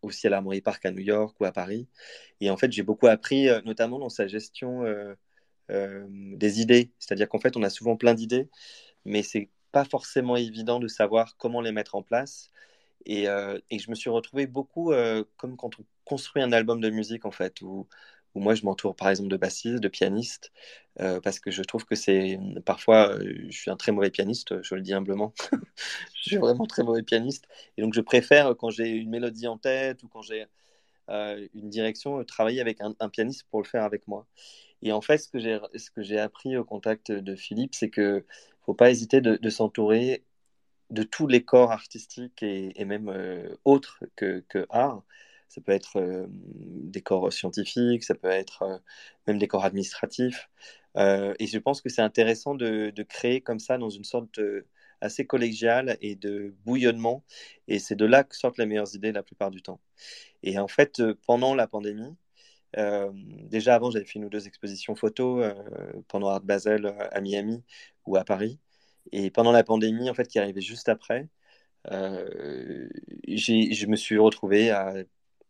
aussi 0.00 0.26
à 0.26 0.30
l'Armory 0.30 0.62
Park 0.62 0.86
à 0.86 0.90
New 0.90 1.02
York 1.02 1.36
ou 1.38 1.44
à 1.44 1.52
Paris. 1.52 1.86
Et 2.40 2.48
en 2.48 2.56
fait 2.56 2.72
j'ai 2.72 2.82
beaucoup 2.82 3.08
appris, 3.08 3.48
notamment 3.66 3.98
dans 3.98 4.08
sa 4.08 4.26
gestion 4.26 4.84
des 6.08 6.60
idées, 6.60 6.92
c'est-à-dire 6.98 7.28
qu'en 7.28 7.38
fait 7.38 7.56
on 7.56 7.62
a 7.62 7.70
souvent 7.70 7.96
plein 7.96 8.14
d'idées, 8.14 8.48
mais 9.04 9.22
c'est 9.22 9.50
pas 9.72 9.84
forcément 9.84 10.36
évident 10.36 10.78
de 10.80 10.88
savoir 10.88 11.36
comment 11.38 11.60
les 11.60 11.72
mettre 11.72 11.94
en 11.94 12.02
place. 12.02 12.50
Euh, 13.08 13.58
et, 13.70 13.78
je 13.78 13.90
me 13.90 13.94
suis 13.94 14.10
retrouvé 14.10 14.46
beaucoup 14.46 14.92
euh, 14.92 15.24
comme 15.36 15.56
quand 15.56 15.78
on 15.80 15.84
construit 16.04 16.42
un 16.42 16.52
album 16.52 16.80
de 16.80 16.90
musique, 16.90 17.24
en 17.24 17.30
fait, 17.30 17.60
où, 17.62 17.88
moi 18.34 18.54
je 18.54 18.64
m'entoure 18.64 18.96
par 18.96 19.10
exemple 19.10 19.28
de 19.28 19.36
bassistes, 19.36 19.80
de 19.80 19.88
pianistes, 19.88 20.52
euh, 21.00 21.20
parce 21.20 21.38
que 21.40 21.50
je 21.50 21.62
trouve 21.62 21.84
que 21.84 21.94
c'est 21.94 22.38
parfois, 22.64 23.18
je 23.20 23.50
suis 23.50 23.70
un 23.70 23.76
très 23.76 23.92
mauvais 23.92 24.10
pianiste, 24.10 24.62
je 24.62 24.74
le 24.74 24.80
dis 24.82 24.94
humblement, 24.94 25.34
je 26.14 26.22
suis 26.22 26.36
vraiment 26.36 26.66
très 26.66 26.82
mauvais 26.82 27.02
pianiste, 27.02 27.46
et 27.76 27.82
donc 27.82 27.92
je 27.94 28.00
préfère 28.00 28.56
quand 28.56 28.70
j'ai 28.70 28.88
une 28.88 29.10
mélodie 29.10 29.48
en 29.48 29.58
tête 29.58 30.02
ou 30.02 30.08
quand 30.08 30.22
j'ai 30.22 30.46
une 31.54 31.68
direction, 31.68 32.24
travailler 32.24 32.60
avec 32.60 32.78
un, 32.80 33.08
pianiste 33.08 33.44
pour 33.50 33.60
le 33.62 33.66
faire 33.66 33.84
avec 33.84 34.08
moi. 34.08 34.26
Et 34.82 34.92
en 34.92 35.00
fait, 35.00 35.18
ce 35.18 35.28
que 35.90 36.02
j'ai 36.02 36.18
appris 36.18 36.56
au 36.56 36.64
contact 36.64 37.12
de 37.12 37.36
Philippe, 37.36 37.74
c'est 37.74 37.90
que 37.90 38.24
faut 38.64 38.74
pas 38.74 38.90
hésiter 38.90 39.20
de, 39.20 39.36
de 39.36 39.50
s'entourer 39.50 40.24
de 40.92 41.02
tous 41.02 41.26
les 41.26 41.44
corps 41.44 41.72
artistiques 41.72 42.42
et, 42.42 42.84
même 42.84 43.08
euh, 43.08 43.56
autres 43.64 44.04
que, 44.16 44.44
que, 44.48 44.66
art. 44.70 45.02
Ça 45.48 45.60
peut 45.60 45.72
être 45.72 45.98
euh, 45.98 46.26
des 46.30 47.02
corps 47.02 47.32
scientifiques, 47.32 48.04
ça 48.04 48.14
peut 48.14 48.28
être 48.28 48.62
euh, 48.62 48.78
même 49.26 49.38
des 49.38 49.48
corps 49.48 49.64
administratifs. 49.64 50.50
et 50.96 51.46
je 51.46 51.58
pense 51.58 51.80
que 51.82 51.88
c'est 51.88 52.02
intéressant 52.02 52.54
de, 52.54 52.90
de, 52.90 53.02
créer 53.02 53.40
comme 53.40 53.58
ça 53.58 53.78
dans 53.78 53.90
une 53.90 54.04
sorte 54.04 54.40
assez 55.02 55.26
collégiale 55.26 55.98
et 56.00 56.16
de 56.16 56.54
bouillonnement. 56.64 57.24
Et 57.68 57.78
c'est 57.78 57.96
de 57.96 58.04
là 58.06 58.24
que 58.24 58.36
sortent 58.36 58.58
les 58.58 58.66
meilleures 58.66 58.94
idées 58.94 59.12
la 59.12 59.22
plupart 59.22 59.50
du 59.50 59.62
temps. 59.62 59.80
Et 60.42 60.58
en 60.58 60.68
fait, 60.68 61.02
pendant 61.26 61.54
la 61.54 61.66
pandémie, 61.68 62.16
déjà 63.50 63.74
avant, 63.74 63.90
j'avais 63.90 64.04
fait 64.04 64.18
une 64.18 64.26
ou 64.26 64.30
deux 64.30 64.46
expositions 64.46 64.94
photos 64.96 65.54
pendant 66.08 66.28
Art 66.28 66.42
Basel 66.42 66.86
à 67.12 67.20
Miami 67.20 67.62
ou 68.06 68.16
à 68.16 68.24
Paris. 68.24 68.58
Et 69.12 69.30
pendant 69.30 69.52
la 69.52 69.64
pandémie, 69.64 70.08
en 70.10 70.14
fait, 70.14 70.28
qui 70.28 70.38
arrivait 70.38 70.60
juste 70.60 70.88
après, 70.88 71.28
euh, 71.90 72.88
je 73.28 73.86
me 73.86 73.96
suis 73.96 74.18
retrouvé 74.18 74.70
à, 74.70 74.94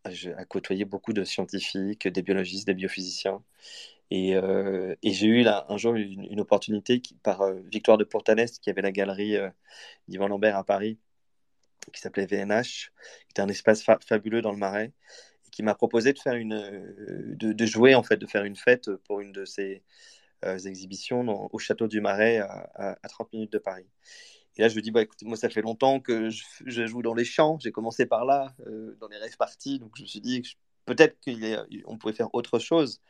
à, 0.03 0.45
côtoyer 0.45 0.85
beaucoup 0.85 1.13
de 1.13 1.23
scientifiques, 1.23 2.07
des 2.07 2.21
biologistes, 2.21 2.67
des 2.67 2.73
biophysiciens. 2.73 3.43
Et, 4.11 4.35
euh, 4.35 4.95
et 5.01 5.11
j'ai 5.11 5.27
eu 5.27 5.45
un 5.47 5.77
jour 5.77 5.95
une, 5.95 6.39
opportunité 6.39 7.01
par 7.23 7.41
euh, 7.41 7.59
Victoire 7.71 7.97
de 7.97 8.03
Portanès, 8.03 8.59
qui 8.59 8.69
avait 8.69 8.81
la 8.81 8.91
galerie 8.91 9.35
d'Yvan 10.07 10.27
Lambert 10.27 10.57
à 10.57 10.63
Paris, 10.63 10.99
qui 11.91 11.99
s'appelait 11.99 12.25
VNH, 12.25 12.91
qui 13.21 13.31
était 13.31 13.41
un 13.41 13.49
espace 13.49 13.83
fabuleux 14.05 14.41
dans 14.41 14.51
le 14.51 14.57
Marais, 14.57 14.93
et 15.47 15.49
qui 15.49 15.63
m'a 15.63 15.75
proposé 15.75 16.13
de 16.13 16.19
faire 16.19 16.35
une, 16.35 17.35
de, 17.37 17.53
de, 17.53 17.65
jouer 17.65 17.95
en 17.95 18.03
fait, 18.03 18.17
de 18.17 18.27
faire 18.27 18.43
une 18.43 18.55
fête 18.55 18.91
pour 19.07 19.19
une 19.19 19.31
de 19.31 19.45
euh, 20.45 20.57
exhibitions 20.59 21.49
au 21.53 21.57
Château 21.57 21.87
du 21.87 22.01
Marais 22.01 22.39
à, 22.39 22.97
30 23.07 23.31
minutes 23.33 23.53
de 23.53 23.59
Paris. 23.59 23.87
Et 24.57 24.61
là, 24.61 24.67
je 24.67 24.75
me 24.75 24.81
dis, 24.81 24.91
bah, 24.91 25.01
écoutez, 25.01 25.25
moi, 25.25 25.37
ça 25.37 25.49
fait 25.49 25.61
longtemps 25.61 25.99
que 25.99 26.29
je, 26.29 26.85
joue 26.85 27.01
dans 27.01 27.13
les 27.13 27.25
champs. 27.25 27.57
J'ai 27.59 27.71
commencé 27.71 28.05
par 28.05 28.25
là, 28.25 28.53
euh, 28.67 28.95
dans 28.99 29.07
les 29.07 29.17
rêves 29.17 29.37
parties. 29.37 29.79
Donc, 29.79 29.91
je 29.95 30.03
me 30.03 30.07
suis 30.07 30.21
dit, 30.21 30.43
peut-être 30.85 31.17
qu'on 31.23 31.97
pouvait 31.97 32.13
faire 32.13 32.33
autre 32.33 32.59
chose 32.59 33.01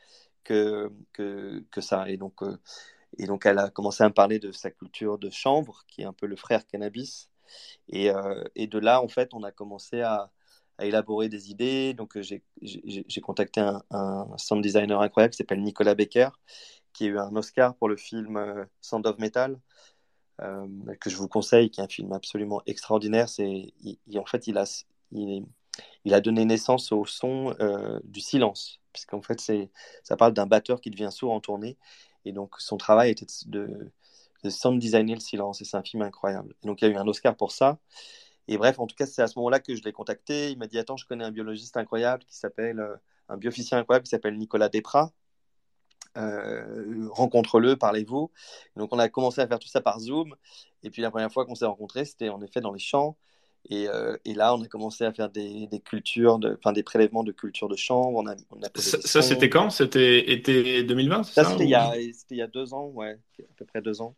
que, 0.44 0.92
que, 1.12 1.80
ça. 1.80 2.08
Et 2.08 2.16
donc, 2.16 2.42
euh, 2.42 2.56
et 3.18 3.26
donc, 3.26 3.46
elle 3.46 3.58
a 3.58 3.70
commencé 3.70 4.04
à 4.04 4.08
me 4.08 4.14
parler 4.14 4.38
de 4.38 4.52
sa 4.52 4.70
culture 4.70 5.18
de 5.18 5.30
chanvre, 5.30 5.84
qui 5.88 6.02
est 6.02 6.04
un 6.04 6.12
peu 6.12 6.26
le 6.26 6.36
frère 6.36 6.66
cannabis. 6.66 7.30
Et, 7.88 8.10
et 8.56 8.66
de 8.66 8.78
là, 8.78 9.02
en 9.02 9.08
fait, 9.08 9.34
on 9.34 9.42
a 9.44 9.52
commencé 9.52 10.00
à, 10.00 10.30
élaborer 10.80 11.28
des 11.28 11.50
idées. 11.50 11.94
Donc, 11.94 12.18
j'ai 12.20 13.20
contacté 13.22 13.60
un, 13.60 13.82
un, 13.90 14.26
sound 14.38 14.62
designer 14.62 15.00
incroyable 15.00 15.32
qui 15.32 15.38
s'appelle 15.38 15.62
Nicolas 15.62 15.94
Becker, 15.94 16.30
qui 16.94 17.04
a 17.04 17.08
eu 17.08 17.18
un 17.18 17.36
Oscar 17.36 17.76
pour 17.76 17.88
le 17.88 17.96
film 17.96 18.38
euh, 18.38 18.64
Sound 18.80 19.06
of 19.06 19.18
Metal, 19.18 19.60
euh, 20.40 20.66
que 21.00 21.10
je 21.10 21.16
vous 21.16 21.28
conseille, 21.28 21.70
qui 21.70 21.80
est 21.80 21.84
un 21.84 21.88
film 21.88 22.12
absolument 22.12 22.62
extraordinaire. 22.66 23.28
C'est, 23.28 23.74
en 24.16 24.24
fait, 24.24 24.46
il 24.46 24.56
a, 24.56 24.64
il, 25.12 26.14
a 26.14 26.20
donné 26.20 26.46
naissance 26.46 26.92
au 26.92 27.04
son 27.04 27.54
euh, 27.60 28.00
du 28.04 28.20
silence, 28.20 28.80
puisqu'en 28.94 29.20
fait, 29.20 29.40
ça 30.02 30.16
parle 30.16 30.32
d'un 30.32 30.46
batteur 30.46 30.80
qui 30.80 30.90
devient 30.90 31.10
sourd 31.12 31.32
en 31.32 31.40
tournée. 31.40 31.76
Et 32.24 32.32
donc, 32.32 32.54
son 32.58 32.78
travail 32.78 33.10
était 33.10 33.26
de, 33.46 33.92
de 34.42 34.50
sound 34.50 34.80
designer 34.80 35.14
le 35.14 35.20
silence. 35.20 35.60
Et 35.60 35.64
c'est 35.66 35.76
un 35.76 35.82
film 35.82 36.02
incroyable. 36.02 36.54
Et 36.62 36.66
donc, 36.66 36.80
il 36.80 36.86
y 36.86 36.88
a 36.88 36.94
eu 36.94 36.96
un 36.96 37.06
Oscar 37.06 37.36
pour 37.36 37.52
ça. 37.52 37.78
Et 38.48 38.56
bref, 38.56 38.78
en 38.78 38.86
tout 38.86 38.96
cas, 38.96 39.06
c'est 39.06 39.22
à 39.22 39.26
ce 39.26 39.38
moment-là 39.38 39.60
que 39.60 39.74
je 39.74 39.82
l'ai 39.82 39.92
contacté. 39.92 40.50
Il 40.50 40.58
m'a 40.58 40.66
dit 40.66 40.78
Attends, 40.78 40.96
je 40.96 41.06
connais 41.06 41.24
un 41.24 41.32
biologiste 41.32 41.76
incroyable 41.76 42.24
qui 42.24 42.36
s'appelle, 42.36 42.82
un 43.28 43.36
biophysicien 43.36 43.78
incroyable 43.78 44.04
qui 44.04 44.10
s'appelle 44.10 44.38
Nicolas 44.38 44.70
Desprats. 44.70 45.12
Euh, 46.16 47.08
rencontre-le, 47.10 47.76
parlez-vous. 47.76 48.30
Donc 48.76 48.92
on 48.92 48.98
a 48.98 49.08
commencé 49.08 49.40
à 49.40 49.48
faire 49.48 49.58
tout 49.58 49.68
ça 49.68 49.80
par 49.80 49.98
Zoom. 50.00 50.34
Et 50.82 50.90
puis 50.90 51.02
la 51.02 51.10
première 51.10 51.32
fois 51.32 51.44
qu'on 51.44 51.54
s'est 51.54 51.64
rencontrés, 51.64 52.04
c'était 52.04 52.28
en 52.28 52.40
effet 52.42 52.60
dans 52.60 52.72
les 52.72 52.78
champs. 52.78 53.16
Et, 53.70 53.88
euh, 53.88 54.16
et, 54.24 54.34
là, 54.34 54.54
on 54.54 54.62
a 54.62 54.68
commencé 54.68 55.04
à 55.04 55.12
faire 55.12 55.30
des, 55.30 55.66
des 55.68 55.80
cultures, 55.80 56.38
de, 56.38 56.54
enfin 56.58 56.72
des 56.72 56.82
prélèvements 56.82 57.24
de 57.24 57.32
culture 57.32 57.68
de 57.68 57.76
chambre. 57.76 58.18
On 58.18 58.26
a, 58.26 58.34
on 58.50 58.62
a 58.62 58.68
ça, 58.76 59.22
c'était 59.22 59.48
quand? 59.48 59.70
C'était 59.70 60.32
été 60.32 60.82
2020 60.84 61.22
Ça, 61.22 61.44
c'était 61.44 61.64
il, 61.64 61.68
il, 62.30 62.36
y 62.36 62.42
a 62.42 62.46
deux 62.46 62.74
ans, 62.74 62.88
ouais, 62.88 63.18
à 63.40 63.54
peu 63.56 63.64
près 63.64 63.80
deux 63.80 64.02
ans. 64.02 64.14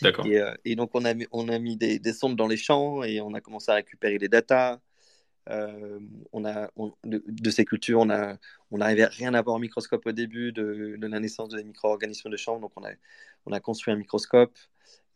D'accord. 0.00 0.26
Et, 0.26 0.38
euh, 0.38 0.54
et, 0.64 0.76
donc, 0.76 0.90
on 0.94 1.04
a, 1.04 1.12
on 1.32 1.48
a 1.48 1.58
mis 1.58 1.76
des, 1.76 1.98
des, 1.98 2.12
sondes 2.12 2.36
dans 2.36 2.46
les 2.46 2.56
champs 2.56 3.02
et 3.02 3.20
on 3.20 3.34
a 3.34 3.40
commencé 3.40 3.72
à 3.72 3.74
récupérer 3.74 4.18
les 4.18 4.28
datas. 4.28 4.78
Euh, 5.50 5.98
on 6.32 6.44
a, 6.44 6.70
de, 7.04 7.50
ces 7.50 7.64
cultures, 7.64 8.00
on 8.00 8.10
a, 8.10 8.36
on 8.70 8.78
n'arrivait 8.78 9.06
rien 9.06 9.34
à 9.34 9.42
voir 9.42 9.56
au 9.56 9.58
microscope 9.58 10.06
au 10.06 10.12
début 10.12 10.52
de, 10.52 10.96
la 11.00 11.20
naissance 11.20 11.50
des 11.50 11.64
micro-organismes 11.64 12.30
de 12.30 12.36
champ, 12.36 12.58
donc 12.60 12.72
on 12.76 12.84
a, 12.84 12.90
on 13.44 13.52
a 13.52 13.60
construit 13.60 13.92
un 13.92 13.96
microscope 13.96 14.56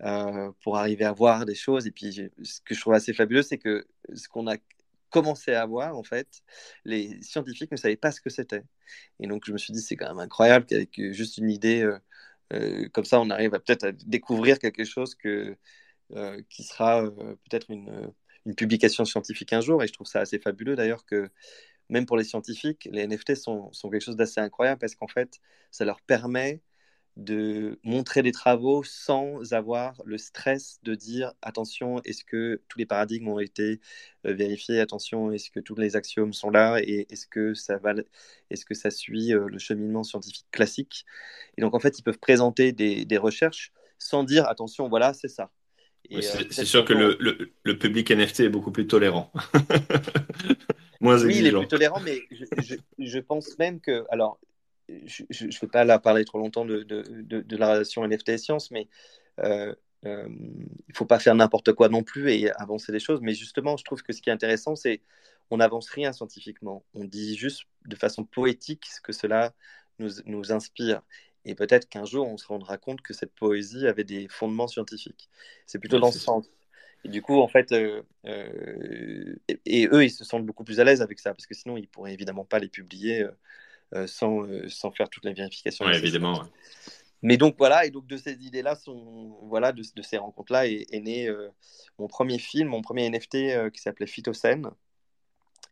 euh, 0.03 0.53
pour 0.63 0.77
arriver 0.77 1.05
à 1.05 1.13
voir 1.13 1.45
des 1.47 1.55
choses. 1.55 1.87
Et 1.87 1.91
puis, 1.91 2.31
ce 2.43 2.61
que 2.61 2.75
je 2.75 2.81
trouve 2.81 2.95
assez 2.95 3.13
fabuleux, 3.13 3.43
c'est 3.43 3.59
que 3.59 3.87
ce 4.15 4.29
qu'on 4.29 4.47
a 4.47 4.57
commencé 5.11 5.53
à 5.55 5.65
voir, 5.67 5.97
en 5.97 6.03
fait, 6.03 6.29
les 6.85 7.21
scientifiques 7.23 7.73
ne 7.73 7.77
savaient 7.77 7.97
pas 7.97 8.13
ce 8.13 8.21
que 8.21 8.31
c'était. 8.31 8.65
Et 9.21 9.27
donc, 9.27 9.45
je 9.47 9.53
me 9.53 9.59
suis 9.59 9.73
dit, 9.73 9.81
c'est 9.81 9.97
quand 9.97 10.09
même 10.09 10.19
incroyable 10.19 10.67
qu'avec 10.67 11.01
juste 11.13 11.39
une 11.39 11.51
idée 11.51 11.83
euh, 12.53 12.89
comme 12.93 13.05
ça, 13.05 13.21
on 13.21 13.31
arrive 13.31 13.51
peut-être 13.51 13.85
à 13.85 13.93
découvrir 13.93 14.59
quelque 14.59 14.85
chose 14.85 15.15
qui 15.15 16.63
sera 16.63 17.03
peut-être 17.03 17.71
une 17.71 18.55
publication 18.57 19.05
scientifique 19.05 19.53
un 19.53 19.61
jour. 19.61 19.83
Et 19.83 19.87
je 19.89 19.93
trouve 19.93 20.07
ça 20.07 20.21
assez 20.21 20.39
fabuleux 20.39 20.77
d'ailleurs 20.77 21.05
que 21.05 21.31
même 21.89 22.07
pour 22.07 22.17
les 22.17 22.25
scientifiques, 22.25 22.89
les 22.91 23.07
NFT 23.07 23.35
sont 23.35 23.71
quelque 23.91 24.01
chose 24.01 24.17
d'assez 24.17 24.41
incroyable 24.41 24.79
parce 24.79 24.95
qu'en 24.95 25.09
fait, 25.09 25.41
ça 25.71 25.85
leur 25.85 26.01
permet 26.03 26.61
de 27.19 27.81
montrer 27.83 28.23
des 28.23 28.31
travaux 28.31 28.85
sans 28.85 29.53
avoir 29.53 30.01
le 30.05 30.19
stress 30.19 30.79
de 30.85 30.95
dire 30.95 31.33
attention, 31.43 32.01
est-ce 32.05 32.25
que 32.25 32.63
tous 32.69 32.79
les 32.79 32.87
paradigmes 32.87 33.27
ont 33.27 33.41
été 33.41 33.81
euh, 34.25 34.33
vérifiés 34.33 34.79
Attention, 34.79 35.33
est-ce 35.33 35.51
que 35.51 35.59
tous 35.59 35.75
les 35.75 35.97
axiomes 35.97 36.33
sont 36.33 36.51
là 36.51 36.79
Et 36.81 37.07
est-ce 37.11 37.27
que 37.27 37.55
ça 37.55 37.77
va, 37.77 37.95
est-ce 38.51 38.65
que 38.65 38.75
ça 38.75 38.91
suit 38.91 39.35
euh, 39.35 39.49
le 39.49 39.59
cheminement 39.59 40.05
scientifique 40.05 40.47
classique? 40.53 41.05
Et 41.57 41.61
donc 41.61 41.75
en 41.75 41.81
fait, 41.81 41.99
ils 41.99 42.03
peuvent 42.03 42.21
présenter 42.21 42.71
des, 42.71 43.05
des 43.05 43.19
recherches 43.19 43.73
sans 43.99 44.23
dire 44.23 44.47
attention, 44.47 44.89
voilà, 44.89 45.13
c'est 45.13 45.29
ça. 45.29 45.51
Euh, 46.13 46.21
c'est 46.51 46.65
sûr 46.65 46.85
que 46.85 46.93
le, 46.93 47.19
le, 47.65 47.79
public 47.79 48.11
NFT 48.13 48.41
est 48.41 48.49
beaucoup 48.49 48.71
plus 48.71 48.87
tolérant. 48.87 49.33
Moins 51.01 51.23
oui, 51.25 51.39
il 51.39 51.47
est 51.49 51.53
plus 51.53 51.67
tolérant, 51.67 52.01
mais 52.01 52.23
je, 52.31 52.77
je, 52.99 53.19
pense 53.19 53.59
même 53.59 53.81
que. 53.81 54.05
Alors, 54.09 54.41
je 55.05 55.25
ne 55.45 55.61
vais 55.61 55.67
pas 55.69 55.85
là 55.85 55.99
parler 55.99 56.25
trop 56.25 56.39
longtemps 56.39 56.65
de, 56.65 56.83
de, 56.83 57.03
de, 57.03 57.57
la 57.57 57.73
relation 57.73 58.07
NFT 58.07 58.31
et 58.31 58.39
science, 58.39 58.71
mais 58.71 58.89
euh, 59.41 59.75
euh, 60.07 60.29
il 60.29 60.91
ne 60.91 60.95
faut 60.95 61.07
pas 61.07 61.19
faire 61.19 61.35
n'importe 61.35 61.73
quoi 61.73 61.89
non 61.89 62.03
plus 62.03 62.31
et 62.31 62.51
avancer 62.53 62.93
des 62.93 63.01
choses. 63.01 63.21
Mais 63.21 63.35
justement, 63.35 63.77
je 63.77 63.85
trouve 63.85 64.03
que 64.03 64.13
ce 64.13 64.23
qui 64.23 64.31
est 64.31 64.33
intéressant, 64.33 64.77
c'est 64.77 65.03
on 65.51 65.59
n'avance 65.59 65.89
rien 65.91 66.13
scientifiquement. 66.13 66.85
On 66.95 67.05
dit 67.05 67.37
juste 67.37 67.65
de 67.87 67.97
façon 67.97 68.25
poétique 68.25 68.87
ce 68.87 69.01
que 69.01 69.13
cela 69.13 69.55
nous, 69.99 70.11
nous 70.27 70.53
inspire. 70.53 71.03
Et 71.45 71.55
peut-être 71.55 71.89
qu'un 71.89 72.05
jour, 72.05 72.29
on 72.29 72.37
se 72.37 72.47
rendra 72.47 72.77
compte 72.77 73.01
que 73.01 73.15
cette 73.15 73.33
poésie 73.35 73.87
avait 73.87 74.05
des 74.05 74.29
fondements 74.29 74.69
scientifiques. 74.69 75.31
C'est 75.67 75.79
plutôt 75.79 75.99
dans 75.99 76.13
ce 76.13 76.19
sens. 76.19 76.51
Et 77.05 77.09
du 77.09 77.23
coup, 77.23 77.41
en 77.41 77.49
fait, 77.49 77.73
euh, 77.73 78.03
euh, 78.27 79.37
et, 79.65 79.87
eux, 79.87 80.05
ils 80.05 80.11
se 80.11 80.25
sentent 80.25 80.45
beaucoup 80.45 80.65
plus 80.65 80.81
à 80.81 80.85
l'aise 80.85 81.01
avec 81.01 81.21
ça, 81.21 81.33
parce 81.33 81.47
que 81.47 81.55
sinon, 81.55 81.77
ils 81.77 81.89
pourraient 81.89 82.13
évidemment 82.13 82.45
pas 82.45 82.59
les 82.59 82.69
publier 82.69 83.23
euh, 83.23 83.31
sans, 84.07 84.47
sans 84.69 84.91
faire 84.91 85.09
toute 85.09 85.25
la 85.25 85.33
vérification. 85.33 85.85
Oui, 85.87 85.95
évidemment. 85.95 86.43
Mais 87.23 87.37
donc 87.37 87.57
voilà, 87.59 87.85
et 87.85 87.91
donc 87.91 88.07
de 88.07 88.17
ces 88.17 88.35
idées-là, 88.35 88.77
sont, 88.77 89.39
voilà, 89.43 89.73
de, 89.73 89.83
de 89.95 90.03
ces 90.03 90.19
rencontres-là 90.19 90.69
est, 90.69 91.01
né 91.01 91.29
mon 91.99 92.07
premier 92.07 92.39
film, 92.39 92.69
mon 92.69 92.83
premier 92.83 93.09
NFT 93.11 93.71
qui 93.73 93.81
s'appelait 93.81 94.07
Phytocène, 94.07 94.71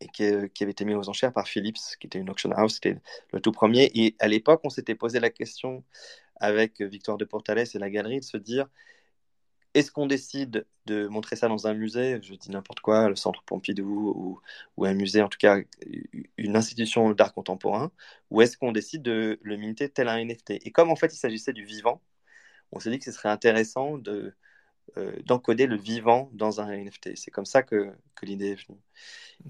et 0.00 0.08
qui, 0.08 0.24
qui, 0.54 0.62
avait 0.64 0.72
été 0.72 0.84
mis 0.84 0.94
aux 0.94 1.08
enchères 1.08 1.32
par 1.32 1.46
Philips, 1.46 1.78
qui 2.00 2.06
était 2.06 2.18
une 2.18 2.30
auction 2.30 2.50
house, 2.52 2.74
c'était 2.74 2.98
le 3.32 3.40
tout 3.40 3.52
premier. 3.52 3.90
Et 3.94 4.16
à 4.18 4.28
l'époque, 4.28 4.60
on 4.64 4.70
s'était 4.70 4.94
posé 4.94 5.20
la 5.20 5.30
question 5.30 5.84
avec 6.36 6.80
Victoire 6.80 7.16
de 7.16 7.24
Portales 7.24 7.64
et 7.72 7.78
la 7.78 7.90
galerie 7.90 8.20
de 8.20 8.24
se 8.24 8.36
dire 8.36 8.66
est-ce 9.76 9.92
qu'on 9.92 10.06
décide 10.06 10.66
de 10.86 11.06
montrer 11.06 11.36
ça 11.36 11.48
dans 11.48 11.66
un 11.66 11.74
musée? 11.74 12.18
Je 12.22 12.34
dis 12.34 12.50
n'importe 12.50 12.80
quoi, 12.80 13.10
le 13.10 13.16
Centre 13.16 13.42
Pompidou 13.42 14.40
ou, 14.76 14.84
un 14.86 14.94
musée, 14.94 15.20
en 15.20 15.28
tout 15.28 15.38
cas 15.38 15.58
une 16.38 16.56
institution 16.56 17.12
d'art 17.12 17.34
contemporain, 17.34 17.92
ou 18.30 18.40
est-ce 18.40 18.56
qu'on 18.56 18.72
décide 18.72 19.02
de 19.02 19.38
le 19.42 19.56
minter 19.58 19.90
tel 19.90 20.08
un 20.08 20.24
NFT 20.24 20.52
Et 20.64 20.72
comme 20.72 20.90
en 20.90 20.96
fait 20.96 21.12
il 21.12 21.18
s'agissait 21.18 21.52
du 21.52 21.64
vivant, 21.64 22.00
on 22.72 22.80
s'est 22.80 22.90
dit 22.90 22.98
que 22.98 23.04
ce 23.04 23.12
serait 23.12 23.28
intéressant 23.28 23.98
de, 23.98 24.34
euh, 24.96 25.14
d'encoder 25.26 25.66
le 25.66 25.76
vivant 25.76 26.30
dans 26.32 26.62
un 26.62 26.72
NFT. 26.72 27.10
C'est 27.16 27.30
comme 27.30 27.44
ça 27.44 27.62
que, 27.62 27.92
que 28.14 28.24
l'idée 28.24 28.52
est 28.52 28.66
venue. 28.66 28.80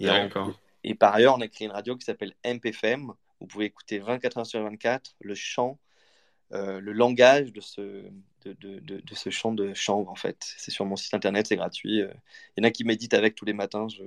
Et, 0.00 0.90
et, 0.90 0.94
par 0.96 1.14
ailleurs, 1.14 1.36
on 1.36 1.40
a 1.40 1.46
créé 1.48 1.66
une 1.66 1.72
radio 1.72 1.96
qui 1.96 2.04
s'appelle 2.04 2.34
MPFM. 2.44 3.12
Vous 3.40 3.46
pouvez 3.46 3.66
écouter 3.66 4.00
24 4.00 4.38
heures 4.38 4.46
sur 4.46 4.60
24 4.62 5.14
le 5.20 5.34
chant, 5.36 5.78
euh, 6.52 6.80
le 6.80 6.92
langage 6.92 7.52
de 7.52 7.60
ce, 7.60 8.10
de, 8.60 8.78
de, 8.80 9.00
de, 9.00 9.14
ce 9.14 9.30
chant 9.30 9.52
de 9.52 9.74
chambre, 9.74 10.10
en 10.10 10.14
fait. 10.14 10.36
C'est 10.56 10.70
sur 10.70 10.84
mon 10.84 10.96
site 10.96 11.14
internet, 11.14 11.46
c'est 11.46 11.56
gratuit. 11.56 12.02
Euh, 12.02 12.08
il 12.56 12.62
y 12.62 12.66
en 12.66 12.68
a 12.68 12.70
qui 12.70 12.84
méditent 12.84 13.14
avec 13.14 13.34
tous 13.34 13.44
les 13.44 13.52
matins. 13.52 13.86
Je, 13.88 14.02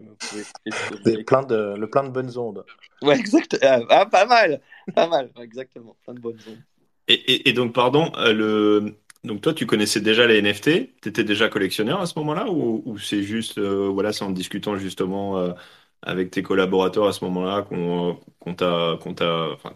plein 1.23 1.43
de, 1.43 1.75
le 1.77 1.89
plein 1.89 2.03
de 2.03 2.09
bonnes 2.09 2.37
ondes. 2.37 2.65
Ouais, 3.01 3.17
exact. 3.17 3.57
Ah, 3.61 3.79
ah, 3.89 4.05
pas 4.05 4.25
mal. 4.25 4.61
Pas 4.95 5.07
mal, 5.07 5.31
exactement. 5.41 5.95
Plein 6.03 6.13
de 6.13 6.19
bonnes 6.19 6.39
ondes. 6.47 6.61
Et, 7.07 7.13
et, 7.13 7.49
et 7.49 7.53
donc, 7.53 7.73
pardon, 7.73 8.11
euh, 8.17 8.33
le... 8.33 8.95
donc 9.23 9.41
toi, 9.41 9.53
tu 9.53 9.65
connaissais 9.65 10.01
déjà 10.01 10.27
les 10.27 10.41
NFT 10.41 11.01
Tu 11.01 11.09
étais 11.09 11.23
déjà 11.23 11.49
collectionneur 11.49 12.01
à 12.01 12.05
ce 12.05 12.17
moment-là 12.19 12.49
Ou, 12.49 12.83
ou 12.85 12.97
c'est 12.97 13.23
juste, 13.23 13.57
euh, 13.57 13.89
voilà, 13.89 14.13
c'est 14.13 14.23
en 14.23 14.31
discutant 14.31 14.77
justement 14.77 15.53
avec 16.01 16.31
tes 16.31 16.43
collaborateurs 16.43 17.07
à 17.07 17.13
ce 17.13 17.25
moment-là 17.25 17.63
qu'on 17.63 18.19
qu 18.41 18.55
t'a. 18.55 18.97
Enfin, 19.53 19.73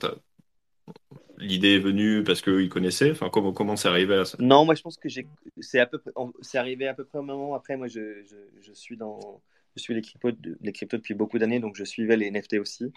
l'idée 1.37 1.75
est 1.75 1.79
venue 1.79 2.23
parce 2.23 2.41
qu'ils 2.41 2.69
connaissaient 2.69 3.11
Enfin, 3.11 3.29
comment 3.29 3.53
comment 3.53 3.75
c'est 3.75 3.87
arrivé 3.87 4.15
à 4.15 4.25
ça? 4.25 4.37
Non, 4.39 4.65
moi 4.65 4.75
je 4.75 4.81
pense 4.81 4.97
que 4.97 5.09
c'est 5.59 5.79
à 5.79 5.85
peu 5.85 6.01
c'est 6.41 6.57
arrivé 6.57 6.87
à 6.87 6.93
peu 6.93 7.05
près 7.05 7.19
au 7.19 7.23
moment 7.23 7.55
après. 7.55 7.77
Moi, 7.77 7.87
je, 7.87 8.23
je, 8.61 8.73
suis 8.73 8.97
dans 8.97 9.41
je 9.75 9.81
suis 9.81 9.93
les 9.93 10.01
cryptos, 10.01 10.31
les 10.61 10.71
cryptos 10.71 10.97
depuis 10.97 11.13
beaucoup 11.13 11.39
d'années, 11.39 11.59
donc 11.59 11.75
je 11.75 11.83
suivais 11.83 12.17
les 12.17 12.29
NFT 12.29 12.55
aussi. 12.55 12.91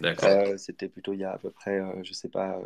D'accord. 0.00 0.28
Euh, 0.28 0.56
c'était 0.56 0.88
plutôt 0.88 1.12
il 1.12 1.20
y 1.20 1.24
a 1.24 1.32
à 1.32 1.38
peu 1.38 1.50
près, 1.50 1.80
euh, 1.80 2.02
je 2.02 2.12
sais 2.12 2.28
pas. 2.28 2.60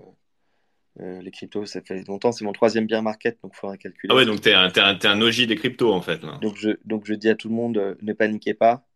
Euh, 1.00 1.20
les 1.20 1.30
cryptos, 1.30 1.66
ça 1.66 1.82
fait 1.82 2.06
longtemps, 2.08 2.32
c'est 2.32 2.44
mon 2.44 2.52
troisième 2.52 2.86
bear 2.86 3.02
market, 3.02 3.38
donc 3.42 3.52
il 3.54 3.58
faudra 3.58 3.76
calculer. 3.76 4.10
Ah 4.10 4.16
ouais, 4.16 4.24
donc 4.24 4.40
tu 4.40 4.48
es, 4.48 4.54
un, 4.54 4.70
un 4.74 5.20
OG 5.20 5.42
des 5.46 5.56
cryptos 5.56 5.92
en 5.92 6.00
fait. 6.00 6.20
Donc, 6.40 6.56
je, 6.56 6.70
donc 6.86 7.04
je 7.04 7.12
dis 7.12 7.28
à 7.28 7.34
tout 7.34 7.50
le 7.50 7.54
monde, 7.54 7.96
ne 8.00 8.12
paniquez 8.14 8.54
pas, 8.54 8.86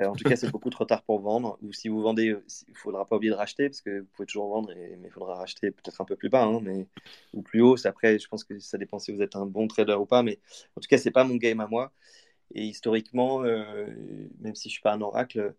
euh, 0.00 0.06
en 0.06 0.16
tout 0.16 0.24
cas, 0.24 0.36
c'est 0.36 0.50
beaucoup 0.50 0.70
trop 0.70 0.84
tard 0.84 1.02
pour 1.02 1.20
vendre. 1.20 1.58
Ou 1.62 1.72
si 1.72 1.88
vous 1.88 2.00
vendez, 2.00 2.30
euh, 2.30 2.44
il 2.68 2.72
ne 2.72 2.76
faudra 2.76 3.06
pas 3.06 3.16
oublier 3.16 3.30
de 3.30 3.36
racheter, 3.36 3.68
parce 3.68 3.80
que 3.80 4.00
vous 4.00 4.06
pouvez 4.12 4.26
toujours 4.26 4.48
vendre, 4.48 4.72
mais 4.74 4.98
il 5.04 5.10
faudra 5.10 5.36
racheter 5.36 5.70
peut-être 5.70 6.00
un 6.00 6.04
peu 6.04 6.16
plus 6.16 6.28
bas, 6.28 6.44
hein, 6.44 6.60
mais, 6.62 6.88
ou 7.32 7.42
plus 7.42 7.60
haut. 7.62 7.76
Après, 7.86 8.18
je 8.18 8.28
pense 8.28 8.44
que 8.44 8.58
ça 8.58 8.78
dépend 8.78 8.98
si 8.98 9.12
vous 9.12 9.22
êtes 9.22 9.36
un 9.36 9.46
bon 9.46 9.68
trader 9.68 9.94
ou 9.94 10.06
pas, 10.06 10.22
mais 10.22 10.40
en 10.76 10.80
tout 10.80 10.88
cas, 10.88 10.98
ce 10.98 11.08
n'est 11.08 11.12
pas 11.12 11.24
mon 11.24 11.36
game 11.36 11.60
à 11.60 11.68
moi. 11.68 11.92
Et 12.54 12.64
historiquement, 12.64 13.44
euh, 13.44 13.86
même 14.40 14.54
si 14.54 14.64
je 14.64 14.68
ne 14.68 14.72
suis 14.72 14.82
pas 14.82 14.92
un 14.92 15.00
oracle, 15.00 15.54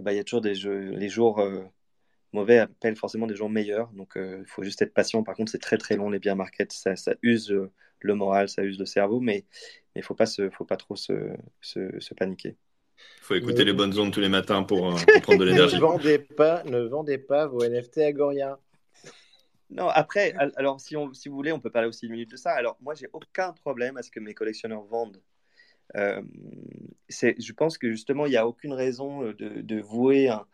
bah, 0.00 0.12
il 0.12 0.16
y 0.16 0.20
a 0.20 0.24
toujours 0.24 0.42
les 0.44 1.08
jours 1.08 1.42
mauvais 2.32 2.58
appellent 2.58 2.96
forcément 2.96 3.26
des 3.26 3.36
jours 3.36 3.50
meilleurs. 3.50 3.90
Donc, 3.92 4.14
il 4.16 4.46
faut 4.46 4.62
juste 4.62 4.82
être 4.82 4.94
patient. 4.94 5.22
Par 5.22 5.36
contre, 5.36 5.52
c'est 5.52 5.58
très 5.58 5.78
très 5.78 5.96
long 5.96 6.10
les 6.10 6.18
biens 6.18 6.34
market. 6.34 6.72
Ça, 6.72 6.96
ça 6.96 7.14
use 7.22 7.54
le 8.00 8.14
moral, 8.14 8.48
ça 8.48 8.62
use 8.64 8.78
le 8.78 8.86
cerveau, 8.86 9.20
mais 9.20 9.46
il 9.94 10.00
ne 10.00 10.02
faut, 10.02 10.14
pas 10.14 10.76
trop 10.76 10.96
se 10.96 12.14
paniquer. 12.16 12.56
Il 13.18 13.24
faut 13.24 13.34
écouter 13.34 13.64
les 13.64 13.72
bonnes 13.72 13.98
ondes 13.98 14.12
tous 14.12 14.20
les 14.20 14.28
matins 14.28 14.62
pour, 14.62 14.92
euh, 14.92 14.96
prendre 15.22 15.40
de 15.40 15.44
l'énergie. 15.50 15.76
ne, 15.76 15.80
vendez 15.80 16.18
pas, 16.18 16.62
ne 16.64 16.80
vendez 16.80 17.18
pas 17.18 17.46
vos 17.46 17.62
NFT 17.62 17.98
à 17.98 18.12
Goria. 18.12 18.58
Non, 19.70 19.88
après, 19.88 20.34
alors 20.56 20.80
si, 20.80 20.96
on, 20.96 21.12
si 21.12 21.28
vous 21.28 21.34
voulez, 21.34 21.52
on 21.52 21.60
peut 21.60 21.70
parler 21.70 21.88
aussi 21.88 22.06
une 22.06 22.12
minute 22.12 22.30
de 22.30 22.36
ça. 22.36 22.52
Alors, 22.52 22.78
moi, 22.80 22.94
j'ai 22.94 23.08
aucun 23.12 23.52
problème 23.52 23.98
à 23.98 24.02
ce 24.02 24.10
que 24.10 24.18
mes 24.18 24.32
collectionneurs 24.32 24.82
vendent. 24.84 25.20
Euh, 25.96 26.22
je 27.08 27.52
pense 27.52 27.78
que 27.78 27.90
justement, 27.90 28.26
il 28.26 28.30
n'y 28.30 28.36
a 28.36 28.46
aucune 28.46 28.72
raison 28.72 29.24
euh, 29.24 29.34
de, 29.34 29.60
de 29.60 29.80
vouer 29.80 30.28
un, 30.28 30.46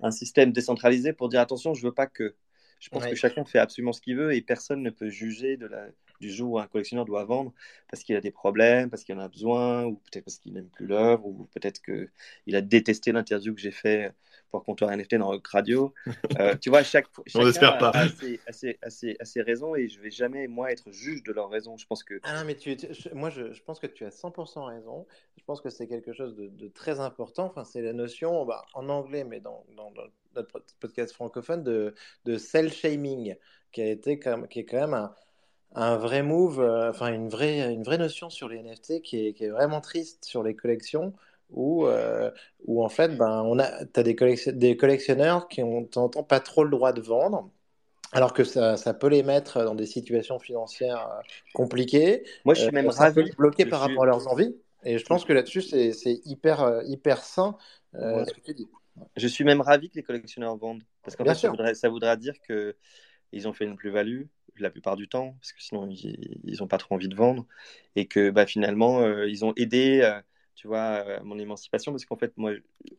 un, 0.00 0.10
système 0.10 0.52
décentralisé 0.52 1.12
pour 1.12 1.28
dire 1.28 1.40
attention, 1.40 1.74
je 1.74 1.82
veux 1.82 1.92
pas 1.92 2.06
que. 2.06 2.34
Je 2.78 2.88
pense 2.88 3.06
que 3.06 3.14
chacun 3.14 3.44
fait 3.44 3.60
absolument 3.60 3.92
ce 3.92 4.00
qu'il 4.00 4.16
veut 4.16 4.34
et 4.34 4.42
personne 4.42 4.82
ne 4.82 4.90
peut 4.90 5.08
juger 5.08 5.56
de 5.56 5.66
la, 5.66 5.86
du 6.22 6.30
jour 6.30 6.52
où 6.52 6.58
un 6.58 6.66
collectionneur 6.66 7.04
doit 7.04 7.24
vendre 7.24 7.52
parce 7.90 8.04
qu'il 8.04 8.16
a 8.16 8.20
des 8.20 8.30
problèmes, 8.30 8.88
parce 8.88 9.04
qu'il 9.04 9.14
en 9.14 9.18
a 9.18 9.28
besoin, 9.28 9.84
ou 9.84 9.96
peut-être 9.96 10.24
parce 10.24 10.38
qu'il 10.38 10.54
n'aime 10.54 10.68
plus 10.68 10.86
l'œuvre, 10.86 11.26
ou 11.26 11.48
peut-être 11.52 11.82
qu'il 11.82 12.56
a 12.56 12.62
détesté 12.62 13.12
l'interview 13.12 13.54
que 13.54 13.60
j'ai 13.60 13.72
fait 13.72 14.14
pour 14.50 14.64
Comptoir 14.64 14.96
NFT 14.96 15.16
dans 15.16 15.26
Rock 15.26 15.46
Radio. 15.48 15.92
Euh, 16.38 16.56
tu 16.56 16.70
vois, 16.70 16.82
chaque, 16.82 17.06
On 17.34 17.46
espère 17.46 17.76
pas. 17.76 17.92
A, 17.94 18.90
ses, 18.90 19.42
raisons 19.42 19.76
et 19.76 19.88
je 19.88 20.00
vais 20.00 20.10
jamais, 20.10 20.46
moi, 20.46 20.72
être 20.72 20.90
juge 20.90 21.22
de 21.24 21.32
leurs 21.32 21.50
raisons. 21.50 21.76
Je 21.76 21.86
pense 21.86 22.02
que. 22.02 22.18
Ah 22.22 22.38
non, 22.38 22.46
mais 22.46 22.54
tu, 22.54 22.74
moi, 23.12 23.28
je, 23.28 23.52
je, 23.52 23.62
pense 23.62 23.78
que 23.78 23.86
tu 23.86 24.04
as 24.06 24.08
100% 24.08 24.64
raison. 24.64 25.06
Je 25.36 25.44
pense 25.44 25.60
que 25.60 25.68
c'est 25.68 25.86
quelque 25.86 26.14
chose 26.14 26.34
de, 26.36 26.68
très 26.68 27.00
important. 27.00 27.44
Enfin, 27.44 27.64
c'est 27.64 27.82
la 27.82 27.92
notion, 27.92 28.46
bah, 28.46 28.64
en 28.72 28.88
anglais, 28.88 29.24
mais 29.24 29.40
dans, 29.40 29.64
dans, 29.76 29.92
notre 30.34 30.60
podcast 30.80 31.12
francophone, 31.12 31.62
de, 31.62 31.94
de 32.24 32.38
cell-shaming, 32.38 33.36
qui, 33.72 33.82
a 33.82 33.90
été, 33.90 34.18
qui 34.48 34.60
est 34.60 34.64
quand 34.64 34.80
même 34.80 34.94
un 34.94 35.14
un 35.74 35.96
vrai 35.96 36.22
move, 36.22 36.60
euh, 36.60 36.90
enfin 36.90 37.12
une 37.12 37.28
vraie, 37.28 37.72
une 37.72 37.82
vraie 37.82 37.98
notion 37.98 38.30
sur 38.30 38.48
les 38.48 38.62
NFT 38.62 39.02
qui 39.02 39.26
est, 39.26 39.32
qui 39.32 39.44
est 39.44 39.50
vraiment 39.50 39.80
triste 39.80 40.24
sur 40.24 40.42
les 40.42 40.54
collections, 40.54 41.14
où, 41.50 41.86
euh, 41.86 42.30
où 42.66 42.84
en 42.84 42.88
fait, 42.88 43.16
ben, 43.16 43.42
on 43.42 43.58
a, 43.58 43.64
as 43.64 44.02
des, 44.02 44.16
des 44.52 44.76
collectionneurs 44.76 45.48
qui 45.48 45.62
ont 45.62 45.84
temps 45.84 46.08
pas 46.08 46.40
trop 46.40 46.64
le 46.64 46.70
droit 46.70 46.92
de 46.92 47.00
vendre. 47.00 47.50
Alors 48.14 48.34
que 48.34 48.44
ça, 48.44 48.76
ça, 48.76 48.92
peut 48.92 49.06
les 49.06 49.22
mettre 49.22 49.64
dans 49.64 49.74
des 49.74 49.86
situations 49.86 50.38
financières 50.38 51.08
euh, 51.08 51.22
compliquées. 51.54 52.24
Moi, 52.44 52.54
je 52.54 52.62
suis 52.62 52.70
même 52.70 52.90
ravi. 52.90 53.30
bloqué 53.38 53.64
par 53.64 53.80
rapport 53.80 54.02
à 54.02 54.06
leurs 54.06 54.28
envies. 54.28 54.54
Et 54.84 54.98
je 54.98 55.04
pense 55.06 55.24
que 55.24 55.32
là-dessus, 55.32 55.62
c'est 55.62 56.20
hyper, 56.26 56.82
hyper 56.84 57.22
sain 57.22 57.56
ce 57.94 58.30
que 58.32 58.40
tu 58.40 58.52
dis. 58.52 58.68
Je 59.16 59.26
suis 59.26 59.44
même 59.44 59.62
ravi 59.62 59.88
que 59.88 59.94
les 59.94 60.02
collectionneurs 60.02 60.56
vendent. 60.56 60.82
Parce 61.02 61.16
qu'en 61.16 61.24
fait, 61.24 61.34
ça 61.34 61.48
voudrait, 61.48 61.74
ça 61.74 61.88
voudra 61.88 62.16
dire 62.16 62.34
qu'ils 62.42 63.48
ont 63.48 63.54
fait 63.54 63.64
une 63.64 63.76
plus-value, 63.76 64.24
la 64.58 64.70
plupart 64.70 64.96
du 64.96 65.08
temps, 65.08 65.34
parce 65.40 65.52
que 65.52 65.62
sinon 65.62 65.88
ils 65.90 66.56
n'ont 66.60 66.66
pas 66.68 66.78
trop 66.78 66.94
envie 66.94 67.08
de 67.08 67.14
vendre, 67.16 67.46
et 67.96 68.06
que 68.06 68.30
bah, 68.30 68.46
finalement 68.46 69.00
euh, 69.00 69.28
ils 69.28 69.44
ont 69.44 69.52
aidé, 69.56 70.00
euh, 70.02 70.20
tu 70.54 70.66
vois, 70.68 71.18
à 71.18 71.22
mon 71.22 71.38
émancipation, 71.38 71.92
parce 71.92 72.04
qu'en 72.04 72.16
fait 72.16 72.36
moi, 72.36 72.52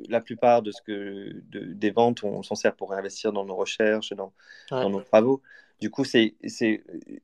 la 0.10 0.22
plupart 0.22 0.62
de 0.62 0.72
ce 0.72 0.82
que 0.82 1.42
des 1.50 1.92
ventes, 1.92 2.24
on 2.24 2.44
s'en 2.44 2.56
sert 2.56 2.76
pour 2.76 2.94
investir 2.94 3.32
dans 3.34 3.46
nos 3.46 3.56
recherches, 3.56 4.14
dans, 4.14 4.34
dans 4.70 4.90
nos 4.90 5.02
travaux. 5.02 5.42
Du 5.80 5.90
coup, 5.90 6.06
c'est, 6.06 6.36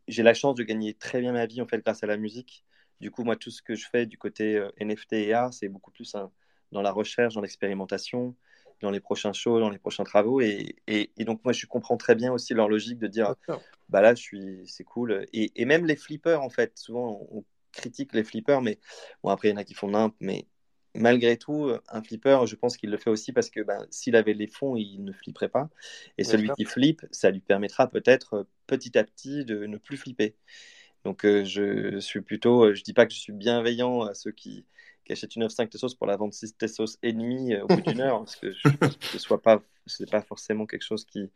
j'ai 0.08 0.24
la 0.24 0.34
chance 0.34 0.56
de 0.56 0.64
gagner 0.64 0.94
très 0.94 1.22
bien 1.22 1.32
ma 1.34 1.46
vie 1.46 1.62
en 1.62 1.68
fait 1.68 1.80
grâce 1.80 2.04
à 2.04 2.08
la 2.08 2.18
musique. 2.18 2.66
Du 3.00 3.12
coup, 3.12 3.24
moi, 3.24 3.36
tout 3.36 3.52
ce 3.52 3.62
que 3.62 3.76
je 3.76 3.88
fais 3.90 4.06
du 4.06 4.18
côté 4.18 4.58
euh, 4.58 4.70
NFT 4.80 5.14
et 5.14 5.34
art, 5.34 5.54
c'est 5.54 5.70
beaucoup 5.70 5.92
plus 5.92 6.16
dans 6.72 6.82
la 6.82 6.92
recherche, 6.92 7.36
dans 7.36 7.42
l'expérimentation, 7.42 8.36
dans 8.82 8.92
les 8.92 9.00
prochains 9.00 9.34
shows, 9.34 9.60
dans 9.60 9.70
les 9.70 9.78
prochains 9.78 10.04
travaux. 10.04 10.42
Et, 10.42 10.76
et, 10.88 11.26
donc, 11.26 11.44
moi, 11.44 11.54
je 11.54 11.66
comprends 11.66 11.98
très 11.98 12.16
bien 12.16 12.32
aussi 12.32 12.54
leur 12.54 12.70
logique 12.70 13.00
de 13.00 13.08
dire, 13.08 13.36
bah 13.90 14.02
là, 14.02 14.16
je 14.16 14.22
suis, 14.22 14.68
c'est 14.68 14.84
cool. 14.84 15.26
Et, 15.34 15.52
et, 15.56 15.66
même 15.66 15.86
les 15.86 15.96
flippers, 15.96 16.42
en 16.42 16.50
fait, 16.50 16.78
souvent, 16.78 17.28
on 17.32 17.44
critique 17.72 18.14
les 18.14 18.24
flippers, 18.24 18.62
mais 18.62 18.80
bon, 19.24 19.30
après, 19.30 19.50
il 19.50 19.52
y 19.52 19.54
en 19.54 19.58
a 19.58 19.64
qui 19.64 19.74
font 19.74 19.90
nimp, 19.90 20.16
mais 20.20 20.48
malgré 20.96 21.38
tout, 21.38 21.72
un 21.88 22.02
flipper, 22.02 22.46
je 22.46 22.56
pense 22.56 22.78
qu'il 22.78 22.90
le 22.90 22.98
fait 22.98 23.10
aussi 23.10 23.32
parce 23.32 23.50
que 23.50 23.62
ben, 23.62 23.86
s'il 23.90 24.16
avait 24.16 24.34
les 24.34 24.48
fonds, 24.48 24.76
il 24.76 25.04
ne 25.04 25.12
flipperait 25.12 25.50
pas. 25.50 25.70
Et 26.18 26.24
celui 26.24 26.50
qui 26.58 26.66
flippe, 26.66 27.06
ça 27.12 27.30
lui 27.30 27.42
permettra 27.42 27.88
peut-être 27.88 28.48
petit 28.68 28.98
à 28.98 29.04
petit 29.04 29.46
de 29.46 29.66
ne 29.66 29.78
plus 29.78 29.98
flipper. 29.98 30.36
Donc, 31.06 31.26
euh, 31.26 31.46
je 31.46 32.00
suis 32.00 32.22
plutôt, 32.22 32.74
je 32.74 32.84
dis 32.84 32.94
pas 32.94 33.06
que 33.06 33.14
je 33.14 33.20
suis 33.20 33.34
bienveillant 33.34 34.02
à 34.02 34.14
ceux 34.14 34.32
qui, 34.32 34.66
qui 35.06 35.14
achète 35.14 35.36
une 35.36 35.44
9,5 35.44 35.70
Tessos 35.70 35.96
pour 35.96 36.08
la 36.08 36.18
vente 36.18 36.34
6 36.34 36.58
Tessos 36.58 36.98
et 37.02 37.14
demi 37.14 37.54
euh, 37.54 37.64
au 37.64 37.68
bout 37.68 37.82
d'une 37.82 38.02
heure, 38.02 38.20
parce 38.20 38.36
que 38.36 38.52
je 38.52 38.70
ce 39.02 39.20
soit 39.20 39.42
pas, 39.42 39.62
c'est 39.86 40.10
pas 40.10 40.22
forcément 40.22 40.66
quelque 40.66 40.84
chose 40.84 41.06
qui, 41.06 41.30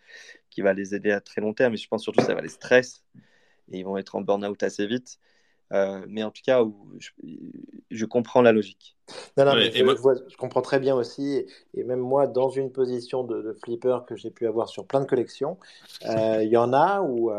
qui 0.49 0.61
va 0.61 0.73
les 0.73 0.95
aider 0.95 1.11
à 1.11 1.21
très 1.21 1.41
long 1.41 1.53
terme, 1.53 1.71
mais 1.71 1.77
je 1.77 1.87
pense 1.87 2.03
surtout 2.03 2.19
que 2.19 2.25
ça 2.25 2.35
va 2.35 2.41
les 2.41 2.49
stresser 2.49 2.99
et 3.71 3.79
ils 3.79 3.83
vont 3.85 3.97
être 3.97 4.15
en 4.15 4.21
burn-out 4.21 4.61
assez 4.63 4.85
vite. 4.85 5.19
mais 5.71 6.23
en 6.23 6.29
tout 6.29 6.41
cas, 6.45 6.61
je, 7.89 8.05
comprends 8.05 8.41
la 8.41 8.51
logique. 8.51 8.97
Non, 9.37 9.45
non, 9.45 9.53
je, 9.53 10.35
comprends 10.35 10.61
très 10.61 10.79
bien 10.79 10.93
aussi. 10.93 11.45
Et, 11.73 11.83
même 11.85 12.01
moi, 12.01 12.27
dans 12.27 12.49
une 12.49 12.71
position 12.71 13.23
de, 13.23 13.57
flipper 13.63 13.99
que 14.05 14.17
j'ai 14.17 14.29
pu 14.29 14.45
avoir 14.45 14.67
sur 14.67 14.85
plein 14.85 14.99
de 14.99 15.05
collections, 15.05 15.57
il 16.01 16.49
y 16.49 16.57
en 16.57 16.73
a 16.73 17.01
où, 17.01 17.31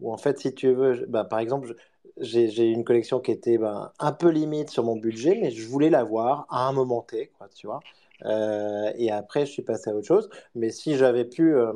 où, 0.00 0.12
en 0.12 0.16
fait, 0.16 0.38
si 0.38 0.54
tu 0.54 0.72
veux, 0.72 1.06
bah, 1.08 1.24
par 1.24 1.38
exemple, 1.38 1.74
j'ai 2.18 2.70
une 2.70 2.84
collection 2.84 3.20
qui 3.20 3.30
était 3.30 3.58
ben, 3.58 3.92
un 3.98 4.12
peu 4.12 4.28
limite 4.30 4.70
sur 4.70 4.84
mon 4.84 4.96
budget, 4.96 5.38
mais 5.40 5.50
je 5.50 5.66
voulais 5.68 5.90
l'avoir 5.90 6.46
à 6.50 6.66
un 6.66 6.72
moment 6.72 7.02
T, 7.02 7.30
tu 7.54 7.66
vois. 7.66 7.80
Euh, 8.24 8.90
et 8.96 9.10
après, 9.10 9.46
je 9.46 9.52
suis 9.52 9.62
passé 9.62 9.90
à 9.90 9.94
autre 9.94 10.06
chose. 10.06 10.30
Mais 10.54 10.70
si 10.70 10.96
j'avais 10.96 11.24
pu, 11.24 11.54
euh, 11.54 11.72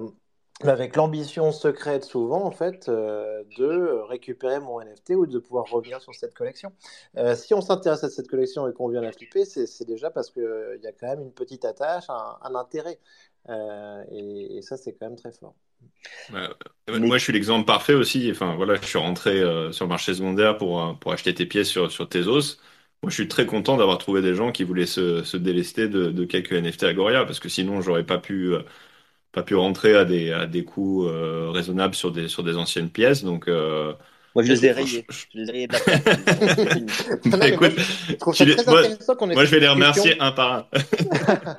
avec 0.63 0.97
l'ambition 0.97 1.53
secrète 1.53 2.05
souvent, 2.05 2.43
en 2.45 2.51
fait, 2.51 2.89
euh, 2.89 3.45
de 3.59 4.01
récupérer 4.09 4.61
mon 4.61 4.81
NFT 4.81 5.11
ou 5.11 5.27
de 5.27 5.39
pouvoir 5.39 5.67
revenir 5.71 6.01
sur 6.01 6.15
cette 6.15 6.35
collection. 6.35 6.73
si 7.35 7.55
on 7.55 7.61
s'intéresse 7.61 8.05
à 8.05 8.11
cette 8.11 8.29
collection 8.29 8.69
et 8.69 8.73
qu'on 8.73 8.89
vient 8.89 9.01
la 9.03 9.13
flipper, 9.13 9.45
c'est 9.45 9.87
déjà 9.87 10.11
parce 10.11 10.31
qu'il 10.31 10.81
y 10.83 10.87
a 10.87 10.93
quand 10.93 11.09
même 11.09 11.21
une 11.21 11.33
petite 11.33 11.65
attache, 11.65 12.05
un, 12.09 12.55
intérêt. 12.55 12.99
Et, 14.11 14.61
ça, 14.63 14.77
c'est 14.77 14.93
quand 14.93 15.07
même 15.07 15.17
très 15.17 15.33
fort. 15.33 15.55
Moi, 16.88 17.19
je 17.19 17.23
suis 17.25 17.33
l'exemple 17.33 17.66
parfait 17.66 17.95
aussi. 17.95 18.31
Enfin, 18.31 18.55
voilà, 18.57 18.75
je 18.81 18.87
suis 18.87 18.99
rentré 18.99 19.40
sur 19.73 19.85
le 19.85 19.88
marché 19.88 20.14
secondaire 20.14 20.57
pour, 20.59 20.99
pour 20.99 21.12
acheter 21.12 21.35
tes 21.35 21.47
pièces 21.47 21.69
sur, 21.69 21.90
sur 21.90 22.09
Tezos. 22.09 22.59
Moi, 23.03 23.11
je 23.11 23.14
suis 23.14 23.29
très 23.29 23.47
content 23.47 23.77
d'avoir 23.77 23.99
trouvé 23.99 24.21
des 24.23 24.35
gens 24.35 24.53
qui 24.53 24.64
voulaient 24.64 24.87
se, 24.87 25.23
se 25.25 25.37
délester 25.37 25.88
de, 25.88 26.11
de, 26.11 26.25
quelques 26.25 26.53
NFT 26.53 26.85
Agoria, 26.85 27.25
parce 27.25 27.40
que 27.40 27.49
sinon, 27.49 27.81
j'aurais 27.81 28.05
pas 28.05 28.19
pu, 28.19 28.53
euh, 28.55 28.62
pas 29.33 29.43
pu 29.43 29.55
rentrer 29.57 29.97
à 29.97 30.05
des, 30.05 30.33
à 30.33 30.47
des 30.47 30.64
coûts 30.64 31.07
euh, 31.09 31.51
raisonnables 31.51 31.95
sur 31.95 32.12
des, 32.12 32.29
sur 32.29 32.45
des 32.45 32.57
anciennes 32.57 32.90
pièces. 32.90 33.25
Donc, 33.25 33.49
euh, 33.49 33.95
moi, 34.35 34.45
je 34.45 34.53
les 34.53 34.66
ai 34.66 34.73
rayés. 34.73 35.07
Je 35.09 35.38
les 35.38 35.49
ai 35.49 35.53
rayés 35.53 35.66
de 35.66 35.73
la 37.37 37.49
Écoute, 37.49 37.73
je 38.09 38.14
trouve 38.14 38.35
ça 38.35 38.45
très 38.45 38.71
moi, 38.71 38.81
intéressant 38.81 39.16
qu'on 39.16 39.31
ait 39.31 39.35
Moi, 39.35 39.45
je 39.45 39.51
vais 39.51 39.61
les 39.61 39.69
remercier 39.69 40.21
un 40.21 40.33
par 40.33 40.53
un. 40.53 40.69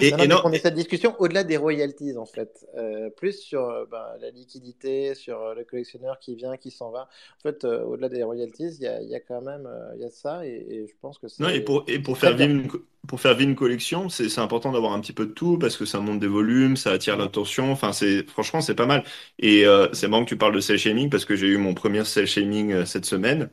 et, 0.00 0.10
non, 0.12 0.18
et 0.18 0.28
non, 0.28 0.40
on 0.44 0.52
ait 0.52 0.58
cette 0.58 0.74
discussion 0.74 1.14
au-delà 1.18 1.44
des 1.44 1.56
royalties, 1.56 2.16
en 2.16 2.24
fait. 2.24 2.66
Euh, 2.76 3.10
plus 3.10 3.38
sur 3.38 3.68
euh, 3.68 3.84
bah, 3.90 4.16
la 4.20 4.30
liquidité, 4.30 5.14
sur 5.14 5.42
euh, 5.42 5.54
le 5.54 5.64
collectionneur 5.64 6.18
qui 6.18 6.34
vient, 6.34 6.56
qui 6.56 6.70
s'en 6.70 6.90
va. 6.90 7.08
En 7.38 7.42
fait, 7.42 7.64
euh, 7.64 7.84
au-delà 7.84 8.08
des 8.08 8.22
royalties, 8.22 8.76
il 8.78 8.82
y 8.82 8.86
a, 8.86 9.02
y 9.02 9.14
a, 9.14 9.20
quand 9.20 9.42
même 9.42 9.68
il 9.94 10.00
y 10.00 10.04
a 10.04 10.10
ça. 10.10 10.46
Et, 10.46 10.66
et, 10.68 10.86
je 10.86 10.94
pense 11.00 11.18
que 11.18 11.28
c'est. 11.28 11.42
Non, 11.42 11.50
et 11.50 11.60
pour, 11.60 11.84
et 11.86 11.98
pour 11.98 12.16
faire 12.16 12.34
vivre 12.34 12.50
une, 12.50 12.68
pour 13.06 13.20
faire 13.20 13.34
vivre 13.34 13.50
une 13.50 13.56
collection, 13.56 14.08
c'est 14.08 14.38
important 14.38 14.72
d'avoir 14.72 14.92
un 14.92 15.00
petit 15.00 15.12
peu 15.12 15.26
de 15.26 15.32
tout 15.32 15.58
parce 15.58 15.76
que 15.76 15.84
ça 15.84 16.00
monte 16.00 16.20
des 16.20 16.26
volumes, 16.26 16.76
ça 16.76 16.92
attire 16.92 17.16
l'attention. 17.16 17.72
Enfin, 17.72 17.92
c'est 17.92 18.28
franchement, 18.28 18.60
c'est 18.60 18.74
pas 18.74 18.86
mal. 18.86 19.04
Et 19.38 19.66
euh, 19.66 19.88
c'est 19.92 20.08
marrant 20.08 20.24
que 20.24 20.28
tu 20.28 20.36
parles 20.36 20.54
de 20.54 20.60
cel 20.60 20.78
shaming 20.78 21.10
parce 21.10 21.24
que 21.24 21.36
j'ai 21.36 21.46
eu 21.48 21.58
mon 21.58 21.74
premier 21.74 22.04
cel 22.04 22.26
shaming 22.26 22.72
euh, 22.72 22.84
cette 22.84 23.04
semaine. 23.06 23.50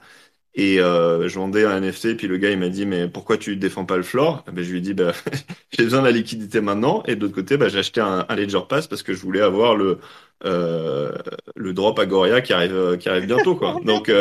Et 0.56 0.80
euh, 0.80 1.28
je 1.28 1.40
vendais 1.40 1.66
un 1.66 1.82
NFT, 1.82 2.16
puis 2.16 2.28
le 2.28 2.38
gars 2.38 2.52
il 2.52 2.60
m'a 2.60 2.70
dit 2.70 2.86
mais 2.86 3.08
pourquoi 3.08 3.38
tu 3.38 3.56
défends 3.58 3.86
pas 3.86 3.98
le 3.98 4.04
floor? 4.04 4.44
Ben, 4.52 4.64
Je 4.64 4.72
lui 4.72 4.78
ai 4.80 4.82
dit 4.82 4.94
bah, 4.94 5.14
j'ai 5.72 5.84
besoin 5.84 6.02
de 6.02 6.06
la 6.06 6.12
liquidité 6.12 6.62
maintenant. 6.62 7.04
Et 7.08 7.16
de 7.16 7.22
l'autre 7.22 7.36
côté, 7.36 7.58
bah, 7.58 7.70
j'ai 7.70 7.80
acheté 7.80 8.02
un, 8.02 8.26
un, 8.30 8.36
Ledger 8.36 8.62
Pass 8.70 8.88
parce 8.88 9.04
que 9.04 9.14
je 9.14 9.22
voulais 9.22 9.42
avoir 9.42 9.76
le 9.76 10.00
euh, 10.46 11.12
le 11.56 11.74
drop 11.74 11.98
Agoria 12.00 12.42
qui 12.42 12.54
arrive 12.54 12.98
qui 13.00 13.10
arrive 13.10 13.26
bientôt 13.26 13.56
quoi. 13.56 13.80
Donc 13.86 14.12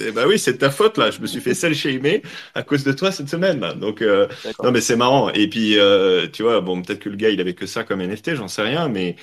euh, 0.00 0.12
bah 0.12 0.24
oui 0.26 0.38
c'est 0.38 0.58
ta 0.58 0.70
faute 0.70 0.98
là. 0.98 1.10
Je 1.10 1.20
me 1.20 1.26
suis 1.26 1.40
fait 1.40 1.54
sell 1.54 1.74
shamer 1.74 2.22
à 2.54 2.62
cause 2.62 2.84
de 2.84 2.92
toi 2.92 3.12
cette 3.12 3.28
semaine 3.28 3.60
là. 3.60 3.74
Donc 3.74 4.02
euh, 4.02 4.26
non 4.62 4.70
mais 4.70 4.80
c'est 4.80 4.96
marrant. 4.96 5.30
Et 5.30 5.48
puis 5.48 5.78
euh, 5.78 6.26
tu 6.32 6.42
vois 6.42 6.60
bon 6.60 6.82
peut-être 6.82 7.00
que 7.00 7.08
le 7.08 7.16
gars 7.16 7.30
il 7.30 7.40
avait 7.40 7.54
que 7.54 7.66
ça 7.66 7.84
comme 7.84 8.02
NFT, 8.02 8.34
j'en 8.34 8.48
sais 8.48 8.62
rien, 8.62 8.88
mais 8.88 9.16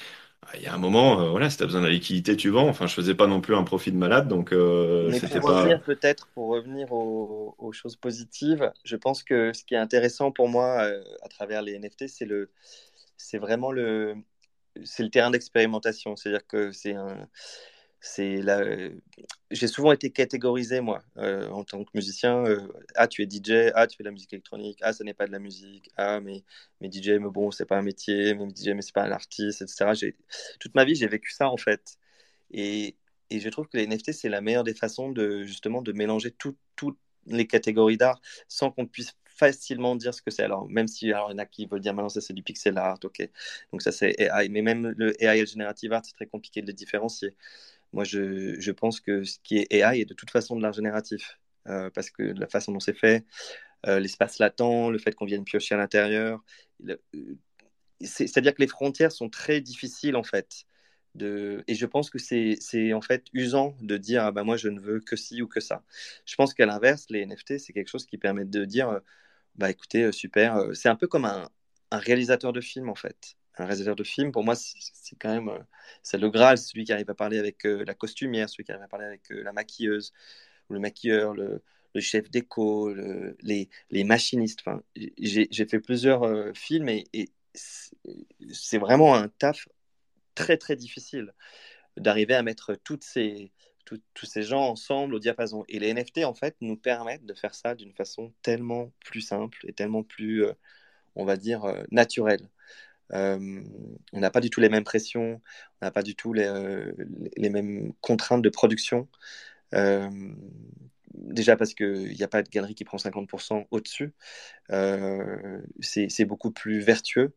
il 0.53 0.61
y 0.61 0.67
a 0.67 0.73
un 0.73 0.77
moment, 0.77 1.21
euh, 1.21 1.29
voilà, 1.29 1.49
si 1.49 1.57
tu 1.57 1.63
as 1.63 1.65
besoin 1.65 1.81
de 1.81 1.87
la 1.87 1.91
liquidité, 1.91 2.37
tu 2.37 2.49
vends. 2.49 2.67
Enfin, 2.67 2.87
je 2.87 2.93
faisais 2.93 3.15
pas 3.15 3.27
non 3.27 3.41
plus 3.41 3.55
un 3.55 3.63
profit 3.63 3.91
de 3.91 3.97
malade, 3.97 4.27
donc 4.27 4.53
euh, 4.53 5.11
c'était 5.11 5.39
pas. 5.39 5.61
Revenir, 5.61 5.81
peut-être 5.81 6.27
pour 6.27 6.49
revenir 6.49 6.91
aux, 6.91 7.71
choses 7.73 7.95
positives, 7.95 8.71
je 8.83 8.95
pense 8.95 9.23
que 9.23 9.51
ce 9.53 9.63
qui 9.65 9.73
est 9.73 9.77
intéressant 9.77 10.31
pour 10.31 10.47
moi 10.47 10.87
à 11.23 11.27
travers 11.29 11.61
les 11.61 11.77
NFT, 11.77 12.07
c'est 12.07 12.25
le, 12.25 12.51
c'est 13.17 13.39
vraiment 13.39 13.71
le, 13.71 14.15
c'est 14.83 15.03
le 15.03 15.09
terrain 15.09 15.31
d'expérimentation. 15.31 16.15
C'est-à-dire 16.15 16.45
que 16.47 16.71
c'est 16.71 16.93
un, 16.93 17.17
c'est 18.05 18.41
la... 18.43 18.61
j'ai 19.49 19.67
souvent 19.67 19.91
été 19.91 20.11
catégorisé 20.11 20.79
moi 20.79 21.01
euh, 21.17 21.49
en 21.49 21.63
tant 21.63 21.83
que 21.83 21.89
musicien 21.95 22.45
euh, 22.45 22.67
ah 22.95 23.07
tu 23.07 23.23
es 23.23 23.25
DJ 23.25 23.71
ah 23.73 23.87
tu 23.87 23.97
fais 23.97 24.03
de 24.03 24.09
la 24.09 24.11
musique 24.11 24.31
électronique 24.33 24.77
ah 24.83 24.93
ça 24.93 25.03
n'est 25.03 25.15
pas 25.15 25.25
de 25.25 25.31
la 25.31 25.39
musique 25.39 25.89
ah 25.97 26.19
mais 26.21 26.43
mais 26.81 26.89
DJ 26.91 27.19
mais 27.19 27.29
bon 27.29 27.49
c'est 27.51 27.65
pas 27.65 27.77
un 27.77 27.81
métier 27.81 28.35
mais 28.35 28.45
DJ 28.49 28.69
mais 28.75 28.81
c'est 28.83 28.93
pas 28.93 29.03
un 29.03 29.11
artiste 29.11 29.63
etc 29.63 30.13
toute 30.59 30.75
ma 30.75 30.85
vie 30.85 30.95
j'ai 30.95 31.07
vécu 31.07 31.31
ça 31.31 31.49
en 31.49 31.57
fait 31.57 31.97
et, 32.51 32.95
et 33.31 33.39
je 33.39 33.49
trouve 33.49 33.67
que 33.67 33.77
les 33.77 33.83
NFT 33.87 34.13
c'est 34.13 34.29
la 34.29 34.41
meilleure 34.41 34.63
des 34.63 34.75
façons 34.75 35.11
de 35.11 35.43
justement 35.43 35.81
de 35.81 35.91
mélanger 35.93 36.31
toutes 36.31 36.57
les 37.27 37.47
catégories 37.47 37.97
d'art 37.97 38.21
sans 38.47 38.71
qu'on 38.71 38.85
puisse 38.87 39.15
facilement 39.35 39.95
dire 39.95 40.13
ce 40.13 40.21
que 40.21 40.31
c'est. 40.31 40.43
Alors, 40.43 40.67
même 40.69 40.87
si 40.87 41.11
alors, 41.11 41.29
il 41.29 41.33
y 41.33 41.35
en 41.35 41.39
a 41.39 41.45
qui 41.45 41.65
veulent 41.65 41.81
dire 41.81 41.93
maintenant 41.93 42.09
ça 42.09 42.21
c'est 42.21 42.33
du 42.33 42.43
pixel 42.43 42.77
art, 42.77 42.97
ok. 43.03 43.29
Donc 43.71 43.81
ça 43.81 43.91
c'est 43.91 44.15
AI. 44.19 44.49
Mais 44.49 44.61
même 44.61 44.93
le 44.97 45.21
AI 45.23 45.37
et 45.39 45.41
le 45.41 45.47
generative 45.47 45.93
art, 45.93 46.03
c'est 46.05 46.13
très 46.13 46.27
compliqué 46.27 46.61
de 46.61 46.67
les 46.67 46.73
différencier. 46.73 47.35
Moi, 47.95 48.03
je, 48.03 48.71
pense 48.71 48.99
que 48.99 49.23
ce 49.23 49.39
qui 49.41 49.57
est 49.57 49.73
AI 49.73 50.01
est 50.01 50.05
de 50.05 50.13
toute 50.13 50.29
façon 50.29 50.57
de 50.57 50.61
l'art 50.61 50.73
génératif, 50.73 51.39
euh, 51.67 51.89
parce 51.91 52.09
que 52.09 52.23
la 52.23 52.47
façon 52.47 52.73
dont 52.73 52.81
c'est 52.81 52.93
fait, 52.93 53.25
euh, 53.87 53.99
l'espace 54.01 54.39
latent, 54.39 54.89
le 54.91 54.97
fait 54.97 55.15
qu'on 55.15 55.25
vienne 55.25 55.45
piocher 55.45 55.75
à 55.75 55.77
l'intérieur, 55.77 56.43
euh, 56.89 56.97
c'est-à-dire 58.01 58.53
que 58.53 58.61
les 58.61 58.67
frontières 58.67 59.13
sont 59.13 59.29
très 59.29 59.61
difficiles 59.61 60.17
en 60.17 60.23
fait. 60.23 60.65
Et 61.21 61.75
je 61.75 61.85
pense 61.85 62.09
que 62.09 62.19
c'est 62.19 62.93
en 62.93 63.01
fait 63.01 63.27
usant 63.33 63.77
de 63.81 63.97
dire 63.97 64.33
bah 64.33 64.43
moi 64.43 64.57
je 64.57 64.67
ne 64.67 64.81
veux 64.81 64.99
que 64.99 65.15
ci 65.15 65.41
ou 65.41 65.47
que 65.47 65.61
ça. 65.61 65.83
Je 66.25 66.35
pense 66.35 66.53
qu'à 66.53 66.65
l'inverse, 66.65 67.05
les 67.09 67.25
NFT, 67.25 67.59
c'est 67.59 67.73
quelque 67.73 67.87
chose 67.89 68.05
qui 68.05 68.17
permet 68.17 68.45
de 68.45 68.65
dire 68.65 68.99
bah 69.55 69.69
écoutez, 69.71 70.11
super, 70.11 70.59
c'est 70.73 70.89
un 70.89 70.97
peu 70.97 71.07
comme 71.07 71.25
un 71.25 71.49
réalisateur 71.91 72.51
de 72.53 72.61
film 72.61 72.89
en 72.89 72.95
fait 72.95 73.37
un 73.57 73.65
réalisateur 73.65 73.95
de 73.95 74.03
film, 74.03 74.31
pour 74.31 74.43
moi, 74.43 74.55
c'est 74.55 75.15
quand 75.17 75.33
même 75.33 75.49
euh, 75.49 75.59
c'est 76.03 76.17
le 76.17 76.29
Graal, 76.29 76.57
celui 76.57 76.83
qui 76.83 76.93
arrive 76.93 77.09
à 77.09 77.15
parler 77.15 77.39
avec 77.39 77.65
euh, 77.65 77.83
la 77.85 77.93
costumière, 77.93 78.49
celui 78.49 78.63
qui 78.63 78.71
arrive 78.71 78.83
à 78.83 78.87
parler 78.87 79.05
avec 79.05 79.31
euh, 79.31 79.43
la 79.43 79.53
maquilleuse, 79.53 80.13
le 80.69 80.79
maquilleur, 80.79 81.33
le, 81.33 81.61
chef 81.99 82.29
d'éco, 82.29 82.93
les, 83.41 83.69
les, 83.89 84.03
machinistes. 84.03 84.59
Enfin, 84.61 84.83
j'ai 84.95 85.65
fait 85.65 85.79
plusieurs 85.79 86.53
films 86.53 86.89
et, 86.89 87.05
c'est 87.53 88.77
vraiment 88.77 89.15
un 89.15 89.29
taf 89.29 89.69
très 90.35 90.57
très 90.57 90.75
difficile 90.75 91.33
d'arriver 91.95 92.35
à 92.35 92.43
mettre 92.43 92.77
ces, 93.01 93.53
tous 93.85 94.25
ces 94.25 94.43
gens 94.43 94.63
ensemble 94.63 95.15
au 95.15 95.19
diapason. 95.19 95.63
Et 95.69 95.79
les 95.79 95.93
NFT, 95.93 96.25
en 96.25 96.33
fait, 96.33 96.57
nous 96.59 96.75
permettent 96.75 97.25
de 97.25 97.33
faire 97.33 97.55
ça 97.55 97.75
d'une 97.75 97.93
façon 97.93 98.33
tellement 98.41 98.91
plus 99.05 99.21
simple 99.21 99.59
et 99.65 99.71
tellement 99.71 100.03
plus, 100.03 100.45
on 101.15 101.23
va 101.23 101.37
dire, 101.37 101.63
naturelle. 101.91 102.49
Euh, 103.13 103.63
on 104.13 104.19
n'a 104.19 104.31
pas 104.31 104.41
du 104.41 104.49
tout 104.49 104.61
les 104.61 104.69
mêmes 104.69 104.83
pressions, 104.83 105.41
on 105.81 105.85
n'a 105.85 105.91
pas 105.91 106.03
du 106.03 106.15
tout 106.15 106.33
les, 106.33 106.45
euh, 106.45 106.91
mêmes 107.37 107.93
contraintes 108.01 108.41
de 108.41 108.49
production. 108.49 109.07
Euh, 109.73 110.09
déjà 111.13 111.55
parce 111.57 111.73
qu'il 111.73 112.13
n'y 112.13 112.23
a 112.23 112.27
pas 112.27 112.43
de 112.43 112.49
galerie 112.49 112.75
qui 112.75 112.85
prend 112.85 112.97
50% 112.97 113.67
au-dessus. 113.71 114.13
c'est 115.81 116.25
beaucoup 116.25 116.51
plus 116.51 116.79
vertueux. 116.79 117.33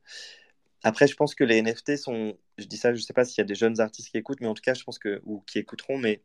Après, 0.85 1.09
je 1.09 1.17
pense 1.17 1.35
que 1.35 1.45
les 1.45 1.61
NFT 1.63 1.97
sont, 1.97 2.39
je 2.57 2.67
dis 2.67 2.77
ça, 2.77 2.95
je 2.95 3.01
ne 3.01 3.03
sais 3.03 3.13
pas 3.13 3.25
s'il 3.25 3.39
y 3.39 3.43
a 3.43 3.45
des 3.45 3.55
jeunes 3.57 3.81
artistes 3.81 4.11
qui 4.11 4.17
écoutent, 4.17 4.41
mais 4.41 4.47
en 4.47 4.55
tout 4.55 4.63
cas, 4.63 4.75
je 4.75 4.85
pense 4.85 4.99
que, 4.99 5.21
ou 5.25 5.41
qui 5.41 5.59
écouteront, 5.59 5.99
mais 5.99 6.23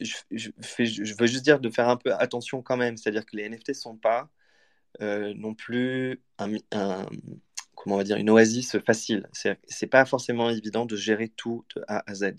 je, 0.00 0.16
je, 0.30 1.14
veux 1.14 1.26
juste 1.26 1.44
dire 1.44 1.60
de 1.60 1.70
faire 1.70 1.88
un 1.88 1.96
peu 1.96 2.14
attention 2.14 2.62
quand 2.62 2.76
même. 2.76 2.96
C'est-à-dire 2.96 3.26
que 3.26 3.36
les 3.36 3.48
NFT 3.48 3.70
ne 3.70 3.74
sont 3.74 3.96
pas 3.96 4.30
non 5.00 5.54
plus 5.54 6.22
un, 6.38 6.50
comment 7.74 7.96
on 7.96 7.98
va 7.98 8.04
dire, 8.04 8.16
une 8.16 8.30
oasis 8.30 8.78
facile. 8.80 9.28
C'est 9.32 9.86
pas 9.86 10.04
forcément 10.04 10.50
évident 10.50 10.86
de 10.86 10.96
gérer 10.96 11.28
tout 11.28 11.64
de 11.74 11.82
A 11.88 12.02
à 12.10 12.14
Z. 12.14 12.34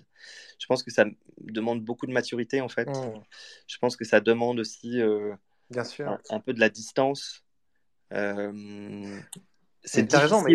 Je 0.59 0.65
pense 0.65 0.83
que 0.83 0.91
ça 0.91 1.05
demande 1.37 1.81
beaucoup 1.81 2.07
de 2.07 2.11
maturité 2.11 2.61
en 2.61 2.69
fait. 2.69 2.87
Mmh. 2.87 3.23
Je 3.67 3.77
pense 3.77 3.95
que 3.95 4.05
ça 4.05 4.19
demande 4.19 4.59
aussi 4.59 4.99
euh, 5.01 5.33
Bien 5.69 5.83
sûr. 5.83 6.17
Un, 6.29 6.39
peu 6.39 6.53
de 6.53 6.59
la 6.59 6.69
distance. 6.69 7.43
Euh, 8.13 9.19
c'est 9.87 10.13
raison, 10.13 10.41
mais 10.41 10.53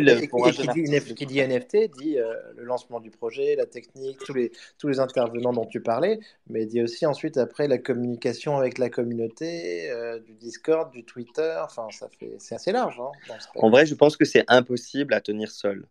qui, 1.14 1.27
dit, 1.27 1.40
NFT 1.40 1.90
dit 1.99 2.18
euh, 2.18 2.35
le 2.57 2.64
lancement 2.64 3.01
du 3.01 3.11
projet, 3.11 3.57
la 3.57 3.66
technique, 3.66 4.18
tous 4.18 4.35
les, 4.35 4.53
tous 4.79 4.88
les 4.88 5.01
intervenants 5.01 5.53
dont 5.53 5.64
tu 5.64 5.81
parlais, 5.81 6.21
mais 6.49 6.66
dit 6.66 6.83
aussi 6.83 7.07
ensuite 7.07 7.38
après 7.38 7.66
la 7.66 7.79
communication 7.79 8.57
avec 8.57 8.79
la 8.79 8.90
communauté, 8.90 9.90
euh, 9.90 10.18
du 10.21 10.35
Discord, 10.35 10.92
du 10.92 11.05
Twitter, 11.05 11.57
enfin 11.64 11.88
ça 11.90 12.09
fait 12.09 12.37
c'est 12.38 12.55
assez 12.55 12.73
large. 12.73 13.01
Hein, 13.01 13.37
en 13.57 13.71
vrai, 13.71 13.87
je 13.87 13.95
pense 13.95 14.16
que 14.16 14.25
c'est 14.25 14.45
impossible 14.49 15.14
à 15.14 15.21
tenir 15.21 15.51
seul. 15.51 15.87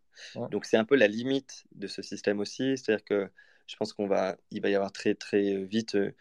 Donc 0.52 0.66
c'est 0.66 0.78
un 0.78 0.86
peu 0.86 0.96
la 0.96 1.08
limite 1.08 1.64
de 1.76 1.88
ce 1.88 2.02
système 2.02 2.40
aussi, 2.40 2.78
c'est-à-dire 2.78 3.04
que 3.04 3.30
je 3.66 3.76
pense 3.76 3.94
qu'on 3.94 4.08
va, 4.08 4.38
il 4.52 4.62
va 4.62 4.70
y 4.70 4.76
avoir 4.76 4.92
très 4.92 5.16
très 5.16 5.56
vite 5.64 5.96
euh, 5.96 6.14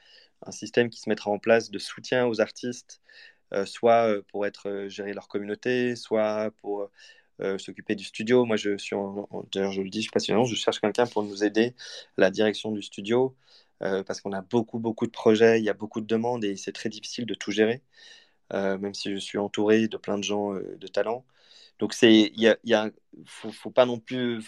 un 0.47 0.53
système 0.53 0.89
qui 0.89 1.01
se 1.01 1.09
mettra 1.09 1.31
en 1.31 1.39
place 1.39 1.71
de 1.71 1.79
soutien 1.79 2.27
aux 2.27 2.41
artistes 2.41 3.01
soit 3.67 4.09
euh, 4.09 4.23
pour 4.29 4.47
être 4.47 4.69
euh, 4.69 4.89
gérer 4.89 5.13
leur 5.13 5.29
communauté, 5.29 5.97
soit 5.97 6.51
pour 6.61 6.91
s'occuper 7.59 7.95
du 7.95 8.05
studio. 8.05 8.45
Moi, 8.45 8.57
je 8.57 8.77
suis, 8.77 8.95
d'ailleurs, 9.53 9.73
je 9.73 9.81
le 9.81 9.89
dis, 9.89 10.01
je 10.01 10.03
suis 10.03 10.11
passionnant, 10.11 10.45
je 10.45 10.55
cherche 10.55 10.79
quelqu'un 10.79 11.07
pour 11.07 11.23
nous 11.23 11.43
aider 11.43 11.75
à 12.19 12.21
la 12.23 12.31
direction 12.31 12.71
du 12.71 12.83
studio. 12.83 13.35
parce 13.81 14.21
qu'on 14.21 14.33
a 14.35 14.43
beaucoup, 14.43 14.79
beaucoup 14.79 15.07
de 15.07 15.11
projets, 15.11 15.59
il 15.59 15.65
y 15.65 15.71
a 15.71 15.75
beaucoup 15.75 16.03
de 16.03 16.07
demandes 16.07 16.45
et 16.45 16.57
c'est 16.57 16.73
très 16.73 16.91
difficile 16.91 17.25
de 17.25 17.35
tout 17.35 17.51
gérer, 17.51 17.83
même 18.53 18.95
si 18.95 19.11
je 19.11 19.17
suis 19.17 19.39
entouré 19.39 19.89
de 19.89 19.97
plein 19.97 20.19
de 20.19 20.25
gens 20.25 20.53
de 20.53 20.87
talent. 20.87 21.25
Donc, 21.79 21.95
il 22.03 22.39
y 22.41 22.49
a, 22.49 22.59
y 22.65 22.75
a 22.75 22.91
faut, 23.27 23.71
pas 23.71 23.87
non 23.87 23.99
plus. 24.01 24.43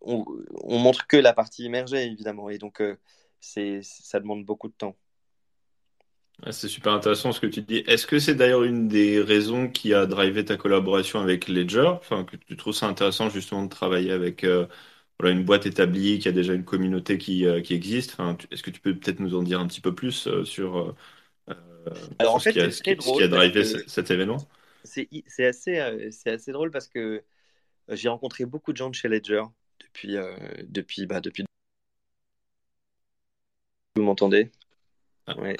On, 0.00 0.24
on, 0.64 0.78
montre 0.78 1.06
que 1.06 1.18
la 1.18 1.34
partie 1.34 1.64
immergée, 1.64 2.04
évidemment, 2.06 2.48
et 2.50 2.58
donc 2.58 2.82
ça 3.40 4.20
demande 4.20 4.44
beaucoup 4.44 4.68
de 4.68 4.74
temps. 4.74 4.96
C'est 6.50 6.68
super 6.68 6.92
intéressant 6.92 7.32
ce 7.32 7.40
que 7.40 7.46
tu 7.46 7.62
dis. 7.62 7.78
Est-ce 7.86 8.06
que 8.06 8.18
c'est 8.18 8.34
d'ailleurs 8.34 8.64
une 8.64 8.88
des 8.88 9.20
raisons 9.20 9.68
qui 9.68 9.94
a 9.94 10.06
drivé 10.06 10.44
ta 10.44 10.56
collaboration 10.56 11.20
avec 11.20 11.48
Ledger? 11.48 11.86
Enfin, 11.86 12.24
que 12.24 12.36
tu 12.36 12.56
trouves 12.56 12.74
ça 12.74 12.86
intéressant 12.86 13.30
justement 13.30 13.64
de 13.64 13.68
travailler 13.68 14.10
avec 14.10 14.44
euh, 14.44 14.66
voilà, 15.18 15.34
une 15.34 15.44
boîte 15.44 15.66
établie, 15.66 16.18
qui 16.18 16.28
a 16.28 16.32
déjà 16.32 16.52
une 16.52 16.64
communauté 16.64 17.18
qui, 17.18 17.46
euh, 17.46 17.60
qui 17.60 17.74
existe? 17.74 18.12
Enfin, 18.12 18.36
Est-ce 18.50 18.62
que 18.62 18.70
tu 18.70 18.80
peux 18.80 18.94
peut-être 18.94 19.20
nous 19.20 19.34
en 19.34 19.42
dire 19.42 19.60
un 19.60 19.66
petit 19.66 19.80
peu 19.80 19.94
plus 19.94 20.26
euh, 20.26 20.44
sur, 20.44 20.94
Alors, 22.18 22.34
en 22.34 22.38
fait, 22.38 22.50
ce, 22.52 22.82
qui 22.82 22.90
a, 22.90 23.00
ce 23.00 23.12
qui 23.16 23.22
a 23.22 23.28
drivé 23.28 23.64
cet 23.64 24.10
événement? 24.10 24.38
C'est 24.82 25.08
assez, 25.38 26.10
c'est 26.10 26.30
assez 26.30 26.52
drôle 26.52 26.70
parce 26.70 26.88
que 26.88 27.22
j'ai 27.88 28.08
rencontré 28.08 28.44
beaucoup 28.44 28.72
de 28.72 28.76
gens 28.76 28.90
de 28.90 28.94
chez 28.94 29.08
Ledger 29.08 29.44
depuis, 29.80 30.16
depuis, 30.68 31.06
bah, 31.06 31.20
depuis 31.20 31.44
vous 33.96 34.02
m'entendez 34.02 34.50
ah. 35.26 35.38
ouais. 35.38 35.56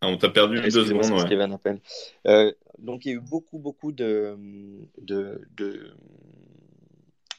Ah, 0.00 0.08
On 0.08 0.16
t'a 0.16 0.28
perdu 0.28 0.60
deux 0.60 0.70
secondes. 0.70 1.10
Ouais. 1.10 1.80
Euh, 2.26 2.52
donc 2.78 3.04
il 3.04 3.08
y 3.08 3.12
a 3.12 3.14
eu 3.16 3.20
beaucoup, 3.20 3.58
beaucoup 3.58 3.92
de, 3.92 4.36
de, 4.98 5.40
de, 5.56 5.94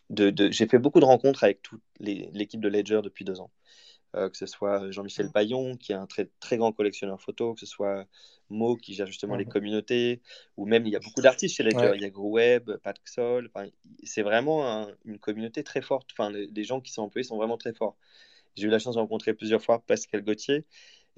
de, 0.10 0.52
j'ai 0.52 0.68
fait 0.68 0.80
beaucoup 0.80 1.00
de 1.00 1.06
rencontres 1.06 1.44
avec 1.44 1.62
toute 1.62 1.82
l'équipe 2.00 2.62
de 2.62 2.70
Ledger 2.70 3.02
depuis 3.04 3.26
deux 3.26 3.40
ans. 3.40 3.52
Euh, 4.16 4.30
que 4.30 4.38
ce 4.38 4.46
soit 4.46 4.90
Jean-Michel 4.90 5.32
Paillon, 5.32 5.76
qui 5.76 5.92
est 5.92 5.96
un 5.96 6.08
très, 6.08 6.30
très 6.40 6.58
grand 6.58 6.72
collectionneur 6.72 7.22
photo, 7.22 7.54
que 7.54 7.60
ce 7.60 7.66
soit 7.66 8.06
Mo, 8.50 8.78
qui 8.78 8.94
gère 8.94 9.06
justement 9.06 9.36
les 9.36 9.44
mhm. 9.44 9.52
communautés, 9.52 10.22
ou 10.56 10.66
même 10.66 10.86
il 10.86 10.94
y 10.94 10.96
a 10.96 11.00
beaucoup 11.00 11.22
d'artistes 11.22 11.58
chez 11.58 11.64
Ledger. 11.64 11.92
Il 11.96 12.02
y 12.02 12.06
a 12.06 12.10
GrooWeb, 12.10 12.72
Pat 12.78 12.98
Xol. 13.06 13.52
c'est 14.04 14.22
vraiment 14.22 14.88
une 15.04 15.20
communauté 15.20 15.62
très 15.62 15.82
forte. 15.82 16.10
Enfin, 16.14 16.32
les, 16.32 16.48
les, 16.48 16.64
gens 16.64 16.80
qui 16.80 16.94
sont 16.94 17.02
employés 17.02 17.26
sont 17.26 17.36
vraiment 17.36 17.58
très 17.58 17.74
forts. 17.74 17.98
J'ai 18.56 18.66
eu 18.68 18.70
la 18.70 18.80
chance 18.80 18.96
de 18.96 19.02
rencontrer 19.02 19.34
plusieurs 19.34 19.62
fois 19.62 19.80
Pascal 19.86 20.24
Gauthier. 20.24 20.66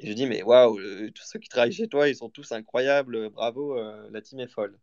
Et 0.01 0.07
je 0.07 0.13
dis, 0.13 0.25
mais 0.27 0.43
waouh, 0.43 0.79
euh, 0.79 1.11
tous 1.11 1.23
ceux 1.25 1.39
qui 1.39 1.49
travaillent 1.49 1.73
chez 1.73 1.89
toi, 1.89 2.07
ils 2.07 2.15
sont 2.15 2.29
tous 2.29 2.53
incroyables, 2.53 3.15
euh, 3.15 3.29
bravo, 3.29 3.77
euh, 3.77 4.09
la 4.11 4.21
team 4.21 4.39
est 4.39 4.47
folle. 4.47 4.79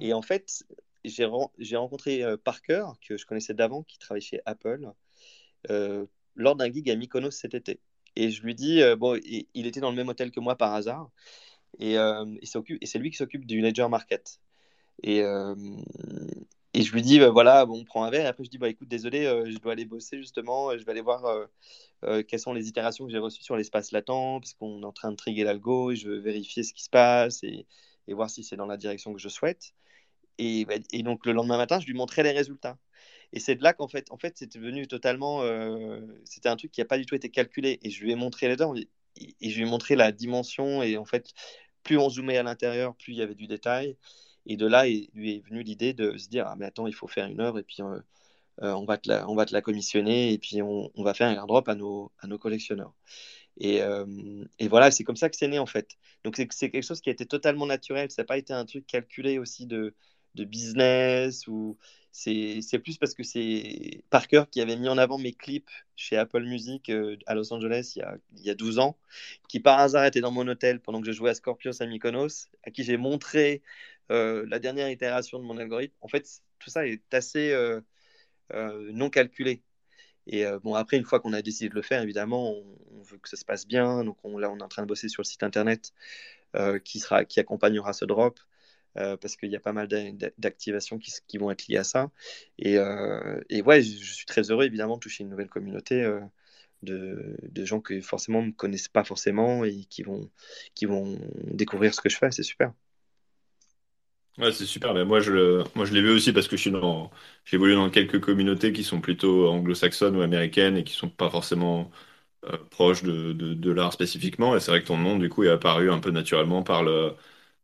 Et 0.00 0.12
en 0.12 0.22
fait, 0.22 0.64
j'ai 1.04 1.26
rencontré 1.76 2.22
Parker, 2.44 2.86
que 3.06 3.16
je 3.16 3.26
connaissais 3.26 3.54
d'avant, 3.54 3.82
qui 3.82 3.98
travaille 3.98 4.22
chez 4.22 4.40
Apple, 4.46 4.90
lors 6.36 6.56
d'un 6.56 6.72
gig 6.72 6.88
à 6.90 6.96
Mykonos 6.96 7.32
cet 7.32 7.54
été. 7.54 7.80
Et 8.16 8.30
je 8.30 8.42
lui 8.42 8.54
dis, 8.54 8.80
bon, 8.96 9.20
il, 9.24 9.66
était 9.66 9.80
dans 9.80 9.90
le 9.90 9.96
même 9.96 10.08
hôtel 10.08 10.30
que 10.30 10.40
moi 10.40 10.56
par 10.56 10.72
hasard, 10.74 11.10
et, 11.78 11.94
et 11.94 12.86
c'est 12.86 12.98
lui 12.98 13.10
qui 13.10 13.16
s'occupe 13.16 13.46
du 13.46 13.60
Ledger 13.60 13.88
Market. 13.88 14.40
Et, 15.02 15.22
et 16.74 16.82
je 16.82 16.92
lui 16.92 17.02
dis, 17.02 17.20
bah, 17.20 17.30
voilà, 17.30 17.64
bon, 17.66 17.80
on 17.80 17.84
prend 17.84 18.04
un 18.04 18.10
verre. 18.10 18.24
Et 18.26 18.28
après, 18.28 18.44
je 18.44 18.50
dis, 18.50 18.58
bah, 18.58 18.68
écoute, 18.68 18.88
désolé, 18.88 19.26
euh, 19.26 19.44
je 19.48 19.58
dois 19.58 19.72
aller 19.72 19.84
bosser 19.84 20.18
justement. 20.18 20.70
Euh, 20.70 20.78
je 20.78 20.84
vais 20.84 20.90
aller 20.90 21.00
voir 21.02 21.24
euh, 22.04 22.22
quelles 22.24 22.40
sont 22.40 22.52
les 22.52 22.68
itérations 22.68 23.06
que 23.06 23.12
j'ai 23.12 23.18
reçues 23.18 23.44
sur 23.44 23.56
l'espace 23.56 23.92
latent, 23.92 24.40
parce 24.40 24.54
qu'on 24.54 24.82
est 24.82 24.84
en 24.84 24.92
train 24.92 25.12
de 25.12 25.16
triguer 25.16 25.44
l'algo 25.44 25.92
et 25.92 25.96
je 25.96 26.08
veux 26.08 26.18
vérifier 26.18 26.64
ce 26.64 26.74
qui 26.74 26.82
se 26.82 26.90
passe 26.90 27.44
et, 27.44 27.66
et 28.08 28.14
voir 28.14 28.28
si 28.28 28.42
c'est 28.44 28.56
dans 28.56 28.66
la 28.66 28.76
direction 28.76 29.12
que 29.14 29.20
je 29.20 29.28
souhaite. 29.28 29.72
Et, 30.38 30.64
bah, 30.64 30.74
et, 30.92 31.02
donc, 31.04 31.26
le 31.26 31.32
lendemain 31.32 31.58
matin, 31.58 31.80
je 31.80 31.86
lui 31.86 31.94
montrais 31.94 32.24
les 32.24 32.32
résultats. 32.32 32.78
Et 33.32 33.40
c'est 33.40 33.56
de 33.56 33.62
là 33.62 33.72
qu'en 33.72 33.88
fait, 33.88 34.10
en 34.10 34.18
fait 34.18 34.38
c'était 34.38 34.58
venu 34.58 34.86
totalement. 34.86 35.42
c'était 36.24 36.48
un 36.48 36.56
truc 36.56 36.70
qui 36.72 36.80
n'a 36.80 36.86
pas 36.86 36.98
du 36.98 37.06
tout 37.06 37.14
été 37.16 37.30
calculé. 37.30 37.80
Et 37.82 37.90
je 37.90 38.02
lui 38.04 38.12
ai 38.12 38.16
montré 38.16 38.48
les 38.48 38.56
dents. 38.56 38.74
Et 38.76 39.50
je 39.50 39.56
lui 39.56 39.66
ai 39.66 39.70
montré 39.70 39.96
la 39.96 40.12
dimension. 40.12 40.82
Et 40.82 40.96
en 40.98 41.04
fait, 41.04 41.32
plus 41.82 41.98
on 41.98 42.08
zoomait 42.10 42.38
à 42.38 42.42
l'intérieur, 42.42 42.94
plus 42.96 43.12
il 43.12 43.18
y 43.18 43.22
avait 43.22 43.34
du 43.34 43.46
détail. 43.46 43.96
Et 44.46 44.56
de 44.56 44.66
là, 44.66 44.86
lui 44.86 45.36
est 45.36 45.46
venue 45.46 45.62
l'idée 45.62 45.94
de 45.94 46.16
se 46.16 46.28
dire, 46.28 46.46
ah 46.46 46.56
mais 46.56 46.66
attends, 46.66 46.86
il 46.86 46.94
faut 46.94 47.08
faire 47.08 47.26
une 47.26 47.40
œuvre 47.40 47.58
et 47.58 47.62
puis 47.62 47.82
euh, 47.82 47.98
euh, 48.62 48.72
on, 48.72 48.84
va 48.84 48.98
te 48.98 49.08
la, 49.08 49.28
on 49.28 49.34
va 49.34 49.46
te 49.46 49.52
la 49.52 49.62
commissionner 49.62 50.32
et 50.32 50.38
puis 50.38 50.62
on, 50.62 50.90
va 50.98 51.14
faire 51.14 51.28
un 51.28 51.34
airdrop 51.34 51.68
à 51.68 51.74
nos, 51.74 52.12
à 52.20 52.26
nos 52.26 52.38
collectionneurs. 52.38 52.94
Et, 53.58 53.82
euh, 53.82 54.44
et 54.58 54.68
voilà, 54.68 54.90
c'est 54.90 55.04
comme 55.04 55.16
ça 55.16 55.30
que 55.30 55.36
c'est 55.36 55.48
né 55.48 55.58
en 55.58 55.66
fait. 55.66 55.90
Donc 56.24 56.36
c'est 56.36 56.70
quelque 56.70 56.82
chose 56.82 57.00
qui 57.00 57.08
a 57.10 57.12
été 57.12 57.26
totalement 57.26 57.66
naturel, 57.66 58.10
ça 58.10 58.22
n'a 58.22 58.26
pas 58.26 58.38
été 58.38 58.52
un 58.52 58.64
truc 58.64 58.86
calculé 58.86 59.38
aussi 59.38 59.66
de, 59.66 59.94
de 60.34 60.44
business 60.44 61.46
ou 61.46 61.78
c'est 62.12 62.78
plus 62.78 62.96
parce 62.96 63.12
que 63.12 63.24
c'est 63.24 64.04
Parker 64.08 64.44
qui 64.50 64.60
avait 64.60 64.76
mis 64.76 64.88
en 64.88 64.98
avant 64.98 65.18
mes 65.18 65.32
clips 65.32 65.70
chez 65.96 66.16
Apple 66.16 66.44
Music 66.44 66.90
à 67.26 67.34
Los 67.34 67.52
Angeles 67.52 67.94
il 67.96 67.98
y, 67.98 68.02
a, 68.02 68.16
il 68.36 68.42
y, 68.44 68.50
a, 68.50 68.54
12 68.54 68.78
ans, 68.78 68.96
qui 69.48 69.58
par 69.58 69.80
hasard 69.80 70.04
était 70.04 70.20
dans 70.20 70.30
mon 70.30 70.46
hôtel 70.46 70.80
pendant 70.80 71.00
que 71.00 71.06
je 71.06 71.12
jouais 71.12 71.30
à 71.30 71.34
Scorpios 71.34 71.82
à 71.82 71.86
Mykonos, 71.86 72.50
à 72.62 72.70
qui 72.70 72.84
j'ai 72.84 72.96
montré 72.96 73.62
la 74.10 74.58
dernière 74.58 74.90
itération 74.90 75.38
de 75.38 75.44
mon 75.44 75.58
algorithme, 75.58 75.94
en 76.00 76.08
fait, 76.08 76.42
tout 76.58 76.70
ça 76.70 76.86
est 76.86 77.14
assez 77.14 77.52
euh, 77.52 77.80
euh, 78.52 78.90
non 78.92 79.10
calculé. 79.10 79.62
Et 80.26 80.44
bon, 80.62 80.74
après, 80.74 80.96
une 80.96 81.04
fois 81.04 81.20
qu'on 81.20 81.34
a 81.34 81.42
décidé 81.42 81.68
de 81.68 81.74
le 81.74 81.82
faire, 81.82 82.02
évidemment, 82.02 82.54
on, 82.54 83.02
veut 83.02 83.18
que 83.18 83.28
ça 83.28 83.36
se 83.36 83.44
passe 83.44 83.66
bien. 83.66 84.04
Donc 84.04 84.16
on, 84.24 84.38
là, 84.38 84.50
on 84.50 84.58
est 84.58 84.62
en 84.62 84.68
train 84.68 84.82
de 84.82 84.88
bosser 84.88 85.10
sur 85.10 85.20
le 85.20 85.26
site 85.26 85.42
internet 85.42 85.92
qui, 86.84 87.00
sera, 87.00 87.26
qui 87.26 87.40
accompagnera 87.40 87.92
ce 87.92 88.06
drop. 88.06 88.40
parce 88.94 89.36
qu'il 89.36 89.50
y 89.50 89.56
a 89.56 89.60
pas 89.60 89.74
mal 89.74 89.86
d'activations 90.38 90.98
qui, 90.98 91.38
vont 91.38 91.50
être 91.50 91.68
liées 91.68 91.76
à 91.76 91.84
ça. 91.84 92.10
Et, 92.58 92.76
et 93.50 93.62
ouais, 93.62 93.82
je, 93.82 94.12
suis 94.14 94.26
très 94.26 94.50
heureux 94.50 94.64
évidemment 94.64 94.96
de 94.96 95.00
toucher 95.00 95.24
une 95.24 95.30
nouvelle 95.30 95.50
communauté 95.50 96.02
de, 96.82 97.36
de, 97.42 97.64
gens 97.64 97.80
qui 97.80 98.00
forcément 98.00 98.42
ne 98.42 98.48
me 98.48 98.52
connaissent 98.52 98.88
pas 98.88 99.04
forcément 99.04 99.64
et 99.64 99.84
qui 99.84 100.02
vont, 100.02 100.30
qui 100.74 100.86
vont 100.86 101.18
découvrir 101.44 101.94
ce 101.94 102.00
que 102.00 102.08
je 102.08 102.16
fais. 102.16 102.30
C'est 102.30 102.42
super. 102.42 102.72
Ouais, 104.38 104.50
c'est 104.50 104.66
super. 104.66 104.94
Mais 104.94 105.04
moi, 105.04 105.20
je 105.20 105.62
moi, 105.76 105.84
je 105.84 105.92
l'ai 105.94 106.02
vu 106.02 106.10
aussi 106.10 106.32
parce 106.32 106.48
que 106.48 106.56
je 106.56 106.62
suis 106.62 106.70
dans, 106.72 107.10
j'ai 107.44 107.54
évolué 107.56 107.74
dans 107.76 107.88
quelques 107.88 108.20
communautés 108.20 108.72
qui 108.72 108.82
sont 108.82 109.00
plutôt 109.00 109.48
anglo-saxonnes 109.48 110.16
ou 110.16 110.22
américaines 110.22 110.76
et 110.76 110.82
qui 110.82 110.92
sont 110.94 111.08
pas 111.08 111.30
forcément 111.30 111.90
euh, 112.46 112.58
proches 112.70 113.02
de, 113.04 113.34
de, 113.34 113.72
l'art 113.72 113.92
spécifiquement. 113.92 114.56
Et 114.56 114.60
c'est 114.60 114.70
vrai 114.70 114.82
que 114.82 114.86
ton 114.88 114.98
nom, 114.98 115.18
du 115.18 115.28
coup, 115.28 115.44
est 115.44 115.50
apparu 115.50 115.90
un 115.92 116.00
peu 116.00 116.10
naturellement 116.12 116.62
par 116.62 116.84
le, 116.84 117.14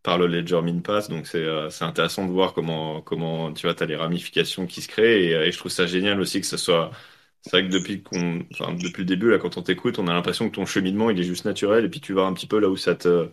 par 0.02 0.18
le 0.18 0.26
Ledger 0.26 0.60
Pass. 0.84 1.08
Donc, 1.08 1.26
c'est 1.28 1.38
euh, 1.44 1.70
c'est 1.70 1.84
intéressant 1.84 2.26
de 2.26 2.32
voir 2.32 2.52
comment, 2.54 3.00
comment 3.02 3.52
tu 3.54 3.66
vois, 3.68 3.80
as 3.82 3.86
les 3.86 3.96
ramifications 3.96 4.66
qui 4.66 4.82
se 4.82 4.88
créent. 4.88 5.24
Et, 5.24 5.32
et 5.48 5.52
je 5.52 5.58
trouve 5.58 5.72
ça 5.72 5.86
génial 5.86 6.20
aussi 6.20 6.40
que 6.42 6.46
ce 6.48 6.58
soit. 6.58 6.90
C'est 7.42 7.50
vrai 7.52 7.64
que 7.68 7.72
depuis 7.72 8.02
qu'on, 8.02 8.46
enfin, 8.52 8.74
depuis 8.74 9.02
le 9.02 9.06
début, 9.06 9.30
là, 9.30 9.38
quand 9.38 9.56
on 9.58 9.62
t'écoute, 9.62 9.98
on 10.00 10.08
a 10.08 10.14
l'impression 10.14 10.50
que 10.50 10.56
ton 10.56 10.66
cheminement, 10.66 11.10
il 11.10 11.20
est 11.20 11.24
juste 11.24 11.44
naturel, 11.46 11.84
et 11.86 11.88
puis 11.90 12.00
tu 12.00 12.12
vas 12.14 12.22
un 12.24 12.34
petit 12.34 12.46
peu 12.48 12.58
là 12.60 12.68
où 12.70 12.76
ça 12.76 12.94
te, 12.96 13.30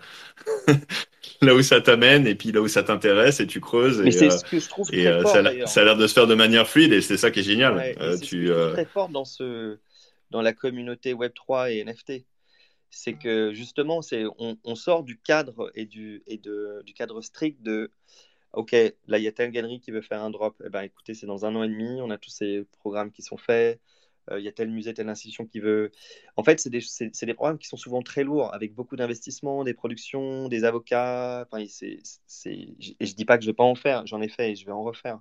là 1.41 1.55
où 1.55 1.61
ça 1.61 1.81
t'amène 1.81 2.27
et 2.27 2.35
puis 2.35 2.51
là 2.51 2.61
où 2.61 2.67
ça 2.67 2.83
t'intéresse 2.83 3.39
et 3.39 3.47
tu 3.47 3.59
creuses. 3.59 3.99
Mais 4.01 4.11
c'est 4.11 4.27
euh, 4.27 4.37
ce 4.37 4.45
que 4.45 4.59
je 4.59 4.69
trouve 4.69 4.87
très 4.87 5.07
euh, 5.07 5.21
fort, 5.21 5.31
ça, 5.31 5.39
a 5.81 5.83
l'air 5.83 5.97
de 5.97 6.07
se 6.07 6.13
faire 6.13 6.27
de 6.27 6.35
manière 6.35 6.67
fluide 6.67 6.93
et 6.93 7.01
c'est 7.01 7.17
ça 7.17 7.31
qui 7.31 7.39
est 7.39 7.43
génial. 7.43 7.95
Euh, 7.99 8.17
tu, 8.17 8.47
ce 8.47 8.71
très 8.73 8.85
fort 8.85 9.09
dans, 9.09 9.25
ce, 9.25 9.77
dans 10.31 10.41
la 10.41 10.53
communauté 10.53 11.13
Web3 11.13 11.71
et 11.71 11.83
NFT. 11.83 12.25
C'est 12.89 13.13
que 13.13 13.51
justement, 13.53 14.01
c'est, 14.01 14.25
on, 14.39 14.57
on, 14.63 14.75
sort 14.75 15.03
du 15.03 15.19
cadre 15.19 15.71
et, 15.75 15.85
du, 15.85 16.23
et 16.25 16.37
de, 16.37 16.81
du 16.85 16.93
cadre 16.93 17.21
strict 17.21 17.61
de 17.61 17.91
OK, 18.53 18.71
là, 18.71 19.17
il 19.17 19.23
y 19.23 19.27
a 19.27 19.31
telle 19.31 19.51
galerie 19.51 19.79
qui 19.81 19.91
veut 19.91 20.01
faire 20.01 20.23
un 20.23 20.29
drop. 20.29 20.55
Eh 20.65 20.69
ben, 20.69 20.81
écoutez, 20.81 21.13
c'est 21.13 21.27
dans 21.27 21.45
un 21.45 21.55
an 21.55 21.63
et 21.63 21.67
demi, 21.67 22.01
on 22.01 22.09
a 22.09 22.17
tous 22.17 22.29
ces 22.29 22.65
programmes 22.79 23.11
qui 23.11 23.21
sont 23.21 23.37
faits. 23.37 23.79
Euh, 24.31 24.39
il 24.39 24.45
y 24.45 24.47
a 24.47 24.51
tel 24.51 24.69
musée, 24.69 24.93
telle 24.93 25.09
institution 25.09 25.45
qui 25.45 25.59
veut. 25.59 25.91
En 26.35 26.43
fait, 26.43 26.59
c'est 26.59 26.69
des, 26.69 26.81
des, 27.21 27.33
programmes 27.33 27.57
qui 27.57 27.67
sont 27.67 27.77
souvent 27.77 28.01
très 28.01 28.23
lourds, 28.23 28.53
avec 28.53 28.73
beaucoup 28.73 28.95
d'investissements, 28.95 29.63
des 29.63 29.73
productions, 29.73 30.49
des 30.49 30.63
avocats. 30.63 31.47
Enfin, 31.49 31.63
et 31.63 31.67
je 33.07 33.13
dis 33.15 33.25
pas 33.25 33.37
que 33.37 33.43
je 33.43 33.47
ne 33.47 33.51
vais 33.51 33.55
pas 33.55 33.63
en 33.63 33.75
faire, 33.75 34.05
j'en 34.05 34.21
ai 34.21 34.29
fait 34.29 34.51
et 34.51 34.55
je 34.55 34.65
vais 34.65 34.71
en 34.71 34.83
refaire, 34.83 35.19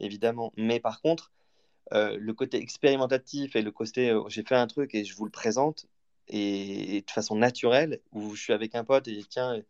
évidemment. 0.00 0.52
Mais 0.56 0.80
par 0.80 1.00
contre, 1.00 1.32
euh, 1.92 2.16
le 2.18 2.34
côté 2.34 2.58
expérimentatif 2.58 3.56
et 3.56 3.62
le 3.62 3.72
côté 3.72 4.10
euh, 4.10 4.22
j'ai 4.28 4.44
fait 4.44 4.54
un 4.54 4.66
truc 4.68 4.94
et 4.94 5.04
je 5.04 5.14
vous 5.16 5.24
le 5.24 5.30
présente, 5.30 5.86
et, 6.28 7.02
de 7.06 7.10
façon 7.10 7.36
naturelle, 7.36 8.00
où 8.12 8.34
je 8.34 8.42
suis 8.42 8.52
avec 8.52 8.74
un 8.74 8.84
pote 8.84 9.08
et 9.08 9.24
tiens, 9.28 9.60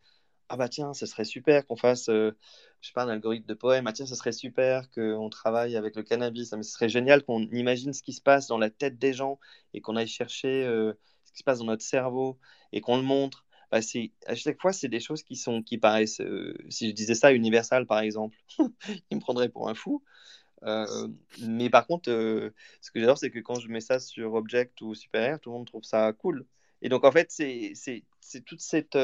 ah 0.50 0.56
bah 0.56 0.68
tiens, 0.68 0.92
ce 0.94 1.06
serait 1.06 1.24
super 1.24 1.64
qu'on 1.64 1.76
fasse, 1.76 2.08
euh, 2.08 2.32
je 2.80 2.88
sais 2.88 2.92
pas, 2.92 3.04
un 3.04 3.08
algorithme 3.08 3.46
de 3.46 3.54
poème, 3.54 3.86
ah 3.86 3.92
tiens, 3.92 4.04
ce 4.04 4.16
serait 4.16 4.32
super 4.32 4.90
qu'on 4.90 5.30
travaille 5.30 5.76
avec 5.76 5.94
le 5.94 6.02
cannabis, 6.02 6.50
ce 6.50 6.62
serait 6.64 6.88
génial 6.88 7.22
qu'on 7.22 7.42
imagine 7.52 7.92
ce 7.92 8.02
qui 8.02 8.12
se 8.12 8.20
passe 8.20 8.48
dans 8.48 8.58
la 8.58 8.68
tête 8.68 8.98
des 8.98 9.12
gens 9.12 9.38
et 9.74 9.80
qu'on 9.80 9.94
aille 9.94 10.08
chercher 10.08 10.64
euh, 10.64 10.92
ce 11.24 11.32
qui 11.32 11.38
se 11.38 11.44
passe 11.44 11.60
dans 11.60 11.66
notre 11.66 11.84
cerveau 11.84 12.36
et 12.72 12.80
qu'on 12.80 12.96
le 12.96 13.04
montre. 13.04 13.46
Bah, 13.70 13.78
à 14.26 14.34
chaque 14.34 14.60
fois, 14.60 14.72
c'est 14.72 14.88
des 14.88 14.98
choses 14.98 15.22
qui, 15.22 15.36
sont, 15.36 15.62
qui 15.62 15.78
paraissent, 15.78 16.20
euh, 16.20 16.58
si 16.68 16.88
je 16.88 16.94
disais 16.94 17.14
ça 17.14 17.32
Universal 17.32 17.86
par 17.86 18.00
exemple, 18.00 18.36
il 19.10 19.18
me 19.18 19.20
prendrait 19.20 19.50
pour 19.50 19.68
un 19.68 19.74
fou. 19.74 20.02
mais 21.42 21.70
par 21.70 21.86
contre, 21.86 22.10
ce 22.10 22.90
que 22.90 22.98
j'adore, 22.98 23.18
c'est 23.18 23.30
que 23.30 23.38
quand 23.38 23.60
je 23.60 23.68
mets 23.68 23.80
ça 23.80 24.00
sur 24.00 24.34
Object 24.34 24.80
ou 24.80 24.94
Super 24.94 25.38
tout 25.38 25.50
le 25.50 25.58
monde 25.58 25.66
trouve 25.66 25.84
ça 25.84 26.12
cool. 26.12 26.44
Et 26.82 26.88
donc, 26.88 27.04
en 27.04 27.12
fait, 27.12 27.30
c'est 27.30 28.04
toute 28.46 28.60
cette 28.60 28.96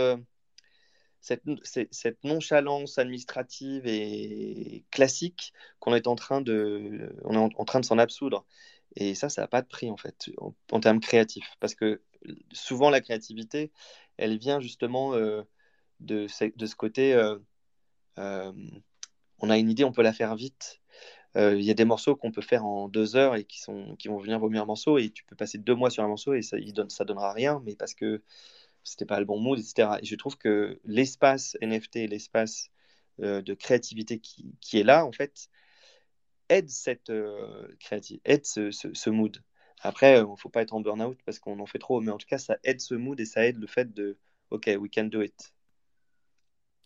cette, 1.20 2.24
nonchalance 2.24 2.98
administrative 2.98 3.86
et 3.86 4.84
classique 4.90 5.52
qu'on 5.80 5.94
est 5.94 6.06
en 6.06 6.14
train 6.14 6.40
de, 6.40 7.14
on 7.24 7.34
est 7.34 7.54
en, 7.56 7.64
train 7.64 7.80
de 7.80 7.84
s'en 7.84 7.98
absoudre. 7.98 8.46
Et 8.94 9.14
ça, 9.14 9.28
ça 9.28 9.42
n'a 9.42 9.48
pas 9.48 9.62
de 9.62 9.66
prix 9.66 9.90
en 9.90 9.96
fait, 9.96 10.30
en, 10.70 10.80
termes 10.80 11.00
créatifs. 11.00 11.56
Parce 11.60 11.74
que 11.74 12.00
souvent 12.52 12.90
la 12.90 13.00
créativité, 13.00 13.72
elle 14.16 14.38
vient 14.38 14.60
justement 14.60 15.12
de, 15.14 15.46
de, 16.00 16.26
ce 16.28 16.74
côté, 16.76 17.16
on 18.16 19.50
a 19.50 19.58
une 19.58 19.70
idée, 19.70 19.84
on 19.84 19.92
peut 19.92 20.02
la 20.02 20.12
faire 20.12 20.36
vite. 20.36 20.80
Il 21.34 21.60
y 21.60 21.70
a 21.70 21.74
des 21.74 21.84
morceaux 21.84 22.16
qu'on 22.16 22.32
peut 22.32 22.40
faire 22.40 22.64
en 22.64 22.88
deux 22.88 23.14
heures 23.16 23.34
et 23.36 23.44
qui, 23.44 23.60
sont, 23.60 23.94
qui 23.96 24.08
vont 24.08 24.16
venir 24.18 24.38
vos 24.38 24.48
meilleurs 24.48 24.66
morceaux 24.66 24.96
et 24.96 25.10
tu 25.10 25.24
peux 25.24 25.36
passer 25.36 25.58
deux 25.58 25.74
mois 25.74 25.90
sur 25.90 26.02
un 26.02 26.08
morceau 26.08 26.32
et 26.32 26.40
ça, 26.40 26.56
il 26.58 26.72
donne, 26.72 26.88
donnera 27.00 27.32
rien, 27.32 27.60
mais 27.66 27.76
parce 27.76 27.94
que 27.94 28.22
c'était 28.86 29.04
pas 29.04 29.20
le 29.20 29.26
bon 29.26 29.38
mood, 29.38 29.58
etc. 29.58 29.98
Et 30.02 30.06
je 30.06 30.16
trouve 30.16 30.38
que 30.38 30.80
l'espace 30.84 31.56
NFT, 31.60 32.08
l'espace 32.08 32.70
de 33.18 33.54
créativité 33.54 34.18
qui, 34.18 34.54
qui, 34.60 34.78
est 34.78 34.82
là, 34.82 35.06
en 35.06 35.12
fait, 35.12 35.48
aide 36.48 36.68
cette 36.68 37.10
euh, 37.10 37.68
aide 38.24 38.44
ce, 38.44 39.10
mood. 39.10 39.38
Après, 39.80 40.12
il 40.12 40.22
euh, 40.22 40.30
ne 40.30 40.36
faut 40.36 40.48
pas 40.48 40.62
être 40.62 40.74
en 40.74 40.80
burn-out 40.80 41.18
parce 41.24 41.38
qu'on 41.38 41.58
en 41.58 41.66
fait 41.66 41.78
trop, 41.78 42.00
mais 42.00 42.10
en 42.10 42.18
tout 42.18 42.26
cas, 42.28 42.38
ça 42.38 42.56
aide 42.64 42.80
ce 42.80 42.94
mood 42.94 43.18
et 43.20 43.24
ça 43.24 43.46
aide 43.46 43.58
le 43.58 43.66
fait 43.66 43.92
de 43.92 44.16
OK, 44.50 44.70
we 44.78 44.90
can 44.92 45.04
do 45.04 45.22
it. 45.22 45.52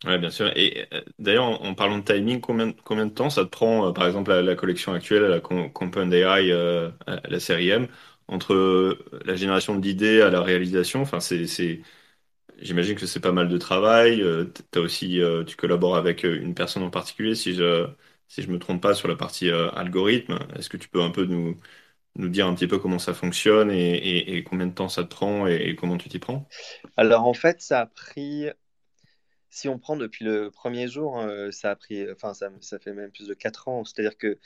Oui, 0.06 0.18
bien 0.18 0.30
sûr. 0.30 0.50
Et 0.56 0.86
euh, 0.94 1.02
d'ailleurs, 1.18 1.62
en, 1.62 1.74
parlant 1.74 1.98
de 1.98 2.04
timing, 2.04 2.40
combien, 2.40 2.72
combien 2.84 3.04
de 3.04 3.12
temps 3.12 3.28
ça 3.28 3.44
te 3.44 3.50
prend, 3.50 3.92
par 3.92 4.06
exemple, 4.06 4.32
la, 4.32 4.54
collection 4.54 4.94
actuelle, 4.94 5.24
la 5.24 5.40
Compound 5.40 6.12
AI, 6.12 6.48
la 7.06 7.40
série 7.40 7.68
M, 7.68 7.86
entre 8.30 8.98
la 9.24 9.36
génération 9.36 9.76
d'idées 9.76 10.22
à 10.22 10.30
la 10.30 10.42
réalisation 10.42 11.02
Enfin, 11.02 11.20
c'est, 11.20 11.46
j'imagine 12.58 12.96
que 12.96 13.06
c'est 13.06 13.20
pas 13.20 13.32
mal 13.32 13.48
de 13.48 13.58
travail. 13.58 14.22
as 14.74 14.80
aussi, 14.80 15.20
tu 15.46 15.56
collabores 15.56 15.96
avec 15.96 16.24
une 16.24 16.54
personne 16.54 16.82
en 16.82 16.90
particulier, 16.90 17.34
si 17.34 17.54
je, 17.54 17.88
si 18.30 18.42
je 18.42 18.50
me 18.50 18.58
trompe 18.58 18.80
pas, 18.80 18.94
sur 18.94 19.08
la 19.08 19.16
partie 19.16 19.50
euh, 19.50 19.70
algorithme. 19.72 20.38
Est-ce 20.56 20.70
que 20.70 20.76
tu 20.76 20.88
peux 20.88 21.02
un 21.02 21.10
peu 21.10 21.24
nous, 21.24 21.58
nous 22.14 22.28
dire 22.28 22.46
un 22.46 22.54
petit 22.54 22.68
peu 22.68 22.78
comment 22.78 23.00
ça 23.00 23.12
fonctionne 23.12 23.70
et, 23.72 24.44
combien 24.48 24.66
de 24.66 24.72
temps 24.72 24.88
ça 24.88 25.02
te 25.02 25.08
prend 25.08 25.48
et, 25.48 25.74
comment 25.74 25.98
tu 25.98 26.08
t'y 26.08 26.20
prends? 26.20 26.48
Alors 26.96 27.26
en 27.26 27.34
fait, 27.34 27.60
ça 27.60 27.80
a 27.80 27.86
pris, 27.86 28.46
si 29.50 29.68
on 29.68 29.80
prend 29.80 29.96
depuis 29.96 30.24
le 30.24 30.52
premier 30.52 30.86
jour, 30.86 31.18
euh, 31.18 31.50
ça 31.50 31.70
a 31.70 31.76
pris, 31.76 32.08
enfin 32.12 32.32
ça, 32.32 32.50
ça, 32.60 32.78
fait 32.78 32.92
même 32.92 33.10
plus 33.10 33.26
de 33.26 33.34
4 33.34 33.66
ans. 33.66 33.84
C'est-à-dire 33.84 34.16
que 34.16 34.38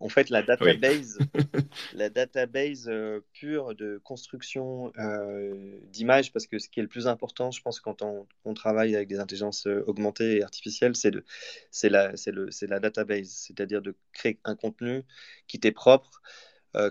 en 0.00 0.08
fait, 0.08 0.30
la 0.30 0.42
database, 0.42 1.18
la 1.94 2.08
database 2.08 2.88
euh, 2.88 3.20
pure 3.32 3.74
de 3.74 4.00
construction 4.02 4.92
euh, 4.98 5.78
d'images, 5.90 6.32
parce 6.32 6.46
que 6.46 6.58
ce 6.58 6.68
qui 6.68 6.80
est 6.80 6.82
le 6.82 6.88
plus 6.88 7.06
important, 7.06 7.50
je 7.50 7.60
pense, 7.62 7.80
quand 7.80 8.02
on, 8.02 8.26
travaille 8.54 8.94
avec 8.94 9.08
des 9.08 9.18
intelligences 9.18 9.66
euh, 9.66 9.84
augmentées 9.86 10.38
et 10.38 10.42
artificielles, 10.42 10.94
c'est 10.94 11.88
la, 11.88 12.12
la 12.12 12.80
database, 12.80 13.28
c'est-à-dire 13.28 13.82
de 13.82 13.94
créer 14.12 14.38
un 14.44 14.56
contenu 14.56 15.02
qui 15.46 15.60
t'est 15.60 15.72
propre, 15.72 16.22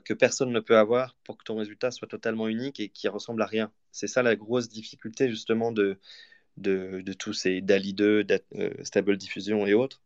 que 0.05 0.13
personne 0.13 0.51
ne 0.51 0.59
peut 0.59 0.77
avoir 0.77 1.17
pour 1.23 1.37
que 1.37 1.43
ton 1.43 1.55
résultat 1.55 1.89
soit 1.89 2.07
totalement 2.07 2.47
unique 2.47 2.79
et 2.79 2.89
qui 2.89 3.07
ressemble 3.07 3.41
à 3.41 3.47
rien. 3.47 3.71
C'est 3.91 4.05
ça 4.05 4.21
la 4.21 4.35
grosse 4.35 4.69
difficulté, 4.69 5.27
justement, 5.27 5.71
de, 5.71 5.97
de, 6.57 7.01
de 7.01 7.13
tous 7.13 7.33
ces 7.33 7.61
DALI 7.61 7.95
2, 7.95 8.25
Stable 8.83 9.17
Diffusion 9.17 9.65
et 9.65 9.73
autres 9.73 10.03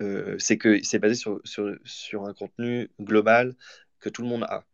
euh, 0.00 0.36
c'est 0.38 0.58
que 0.58 0.82
c'est 0.82 0.98
basé 0.98 1.14
sur, 1.14 1.40
sur, 1.44 2.26
un 2.26 2.34
contenu 2.34 2.90
global 3.00 3.54
que 4.00 4.08
tout 4.08 4.22
le 4.22 4.28
monde 4.28 4.44
a. 4.44 4.64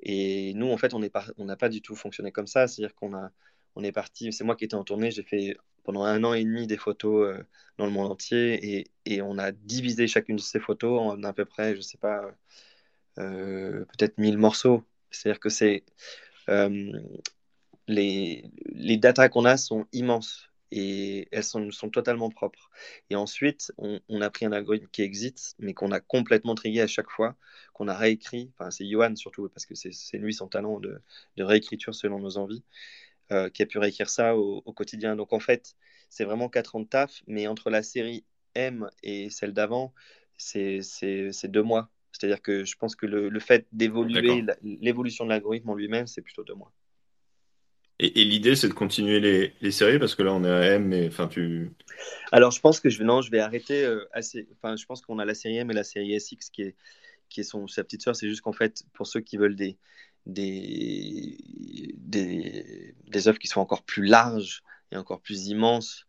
Et 0.00 0.54
nous, 0.54 0.70
en 0.70 0.76
fait, 0.76 0.94
on 0.94 1.00
n'a 1.44 1.56
pas 1.56 1.68
du 1.68 1.82
tout 1.82 1.96
fonctionné 1.96 2.32
comme 2.32 2.46
ça. 2.46 2.68
C'est-à-dire 2.68 2.94
qu'on 2.94 3.14
a, 3.14 3.30
on 3.76 3.84
est 3.84 3.92
parti, 3.92 4.32
c'est 4.32 4.44
moi 4.44 4.56
qui 4.56 4.64
étais 4.64 4.74
en 4.74 4.84
tournée, 4.84 5.10
j'ai 5.10 5.22
fait 5.22 5.56
pendant 5.84 6.04
un 6.04 6.22
an 6.24 6.34
et 6.34 6.44
demi 6.44 6.66
des 6.66 6.76
photos 6.76 7.28
euh, 7.28 7.42
dans 7.78 7.86
le 7.86 7.92
monde 7.92 8.12
entier 8.12 8.78
et, 8.78 8.90
et, 9.06 9.22
on 9.22 9.38
a 9.38 9.52
divisé 9.52 10.06
chacune 10.06 10.36
de 10.36 10.40
ces 10.40 10.60
photos 10.60 11.00
en 11.00 11.22
à 11.24 11.32
peu 11.32 11.44
près, 11.44 11.74
je 11.76 11.80
sais 11.80 11.98
pas, 11.98 12.22
euh, 13.18 13.84
peut-être 13.86 14.18
1000 14.18 14.38
morceaux. 14.38 14.84
C'est-à-dire 15.10 15.40
que 15.40 15.48
c'est 15.50 15.84
les, 17.88 18.44
les 18.66 18.96
datas 18.96 19.28
qu'on 19.28 19.44
a 19.44 19.56
sont 19.56 19.86
immenses 19.92 20.51
et 20.72 21.28
elles 21.32 21.44
sont, 21.44 21.70
sont 21.70 21.90
totalement 21.90 22.30
propres. 22.30 22.70
Et 23.10 23.14
ensuite, 23.14 23.72
on, 23.76 24.20
a 24.22 24.30
pris 24.30 24.46
un 24.46 24.52
algorithme 24.52 24.88
qui 24.90 25.02
existe, 25.02 25.54
mais 25.58 25.74
qu'on 25.74 25.92
a 25.92 26.00
complètement 26.00 26.54
trié 26.54 26.80
à 26.80 26.86
chaque 26.86 27.10
fois, 27.10 27.36
qu'on 27.74 27.88
a 27.88 27.96
réécrit. 27.96 28.50
Enfin, 28.54 28.70
c'est 28.70 28.88
Johan 28.88 29.14
surtout, 29.14 29.48
parce 29.50 29.66
que 29.66 29.74
c'est 29.74 30.18
lui 30.18 30.32
son 30.32 30.48
talent 30.48 30.80
de, 30.80 31.00
de, 31.36 31.44
réécriture 31.44 31.94
selon 31.94 32.18
nos 32.18 32.38
envies, 32.38 32.64
euh, 33.32 33.50
qui 33.50 33.62
a 33.62 33.66
pu 33.66 33.78
réécrire 33.78 34.08
ça 34.08 34.34
au, 34.34 34.72
quotidien. 34.72 35.14
Donc 35.14 35.34
en 35.34 35.40
fait, 35.40 35.76
c'est 36.08 36.24
vraiment 36.24 36.48
4 36.48 36.76
ans 36.76 36.80
de 36.80 36.88
taf, 36.88 37.22
mais 37.26 37.46
entre 37.46 37.68
la 37.68 37.82
série 37.82 38.24
M 38.54 38.88
et 39.02 39.28
celle 39.28 39.52
d'avant, 39.52 39.92
c'est 40.38 40.80
deux 41.44 41.62
mois. 41.62 41.90
C'est-à-dire 42.12 42.40
que 42.40 42.64
je 42.64 42.76
pense 42.76 42.96
que 42.96 43.04
le, 43.04 43.28
le 43.28 43.40
fait 43.40 43.66
d'évoluer, 43.72 44.44
l'évolution 44.62 45.24
de 45.24 45.30
l'algorithme 45.30 45.68
en 45.68 45.74
lui-même, 45.74 46.06
c'est 46.06 46.22
plutôt 46.22 46.44
deux 46.44 46.54
mois. 46.54 46.72
Et, 48.04 48.24
l'idée, 48.24 48.56
c'est 48.56 48.68
de 48.68 48.74
continuer 48.74 49.20
les, 49.60 49.70
séries 49.70 50.00
parce 50.00 50.16
que 50.16 50.24
là, 50.24 50.32
on 50.32 50.42
est 50.42 50.50
à 50.50 50.62
M, 50.74 50.88
mais 50.88 51.06
enfin, 51.06 51.28
tu. 51.28 51.70
Alors, 52.32 52.50
je 52.50 52.60
pense 52.60 52.80
que 52.80 53.02
non, 53.02 53.22
je 53.22 53.30
vais 53.30 53.38
arrêter 53.38 53.84
euh. 53.84 54.04
Enfin, 54.14 54.74
je 54.74 54.84
pense 54.86 55.02
qu'on 55.02 55.20
a 55.20 55.24
la 55.24 55.34
série 55.34 55.58
M 55.58 55.70
et 55.70 55.74
la 55.74 55.84
série 55.84 56.18
SX 56.18 56.50
qui 56.50 56.62
est, 56.62 56.76
qui 57.28 57.40
est 57.40 57.44
son, 57.44 57.68
sa 57.68 57.84
petite 57.84 58.02
sœur. 58.02 58.16
C'est 58.16 58.28
juste 58.28 58.40
qu'en 58.40 58.52
fait, 58.52 58.82
pour 58.92 59.06
ceux 59.06 59.20
qui 59.20 59.36
veulent 59.36 59.54
des, 59.54 59.78
des, 60.26 61.38
des, 61.96 62.96
des 63.06 63.28
œuvres 63.28 63.38
qui 63.38 63.46
sont 63.46 63.60
encore 63.60 63.84
plus 63.84 64.04
larges 64.04 64.64
et 64.90 64.96
encore 64.96 65.20
plus 65.20 65.46
immenses, 65.46 66.04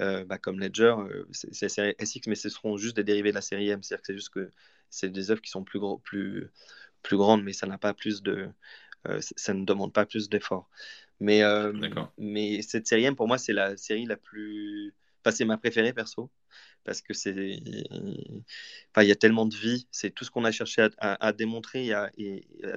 euh, 0.00 0.24
bah, 0.24 0.38
comme 0.38 0.58
Ledger, 0.58 0.96
euh, 0.98 1.28
c'est 1.30 1.62
la 1.62 1.68
série 1.68 1.94
SX, 2.00 2.26
mais 2.26 2.34
ce 2.34 2.48
seront 2.48 2.76
juste 2.76 2.96
des 2.96 3.04
dérivés 3.04 3.30
de 3.30 3.36
la 3.36 3.42
série 3.42 3.68
M. 3.68 3.80
C'est-à-dire 3.82 4.02
que 4.02 4.06
c'est 4.08 4.14
juste 4.14 4.30
que 4.30 4.50
c'est 4.90 5.10
des 5.10 5.30
œuvres 5.30 5.42
qui 5.42 5.50
sont 5.50 5.62
plus, 5.62 5.78
gros, 5.78 5.98
plus, 5.98 6.50
plus 7.02 7.16
grandes, 7.16 7.44
mais 7.44 7.52
ça 7.52 7.68
n'a 7.68 7.78
pas 7.78 7.94
plus 7.94 8.22
de. 8.22 8.48
Ça 9.36 9.54
ne 9.54 9.64
demande 9.64 9.92
pas 9.92 10.06
plus 10.06 10.28
d'efforts. 10.28 10.68
Mais, 11.20 11.42
euh, 11.42 11.72
mais 12.16 12.62
cette 12.62 12.86
série 12.86 13.04
M, 13.04 13.16
pour 13.16 13.26
moi, 13.26 13.38
c'est 13.38 13.52
la 13.52 13.76
série 13.76 14.06
la 14.06 14.16
plus. 14.16 14.94
Enfin, 15.20 15.34
c'est 15.34 15.44
ma 15.44 15.58
préférée 15.58 15.92
perso. 15.92 16.30
Parce 16.84 17.02
que 17.02 17.12
c'est. 17.12 17.60
Enfin, 18.90 19.02
il 19.02 19.08
y 19.08 19.12
a 19.12 19.16
tellement 19.16 19.46
de 19.46 19.56
vie. 19.56 19.88
C'est 19.90 20.10
tout 20.10 20.24
ce 20.24 20.30
qu'on 20.30 20.44
a 20.44 20.52
cherché 20.52 20.88
à, 20.98 21.32
démontrer, 21.32 21.86
et 21.86 21.92
à, 21.92 22.10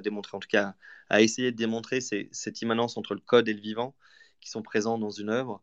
démontrer, 0.02 0.36
en 0.36 0.40
tout 0.40 0.48
cas, 0.48 0.74
à 1.08 1.22
essayer 1.22 1.52
de 1.52 1.56
démontrer, 1.56 2.00
c'est 2.00 2.28
cette 2.32 2.60
immanence 2.62 2.96
entre 2.96 3.14
le 3.14 3.20
code 3.20 3.48
et 3.48 3.54
le 3.54 3.60
vivant 3.60 3.94
qui 4.40 4.50
sont 4.50 4.62
présents 4.62 4.98
dans 4.98 5.10
une 5.10 5.30
œuvre. 5.30 5.62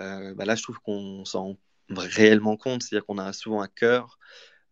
Euh, 0.00 0.34
bah 0.34 0.44
là, 0.44 0.56
je 0.56 0.62
trouve 0.62 0.80
qu'on 0.80 1.24
s'en 1.24 1.42
rend 1.44 1.58
réellement 1.90 2.56
compte. 2.56 2.82
C'est-à-dire 2.82 3.06
qu'on 3.06 3.18
a 3.18 3.32
souvent 3.32 3.60
un 3.60 3.68
cœur. 3.68 4.18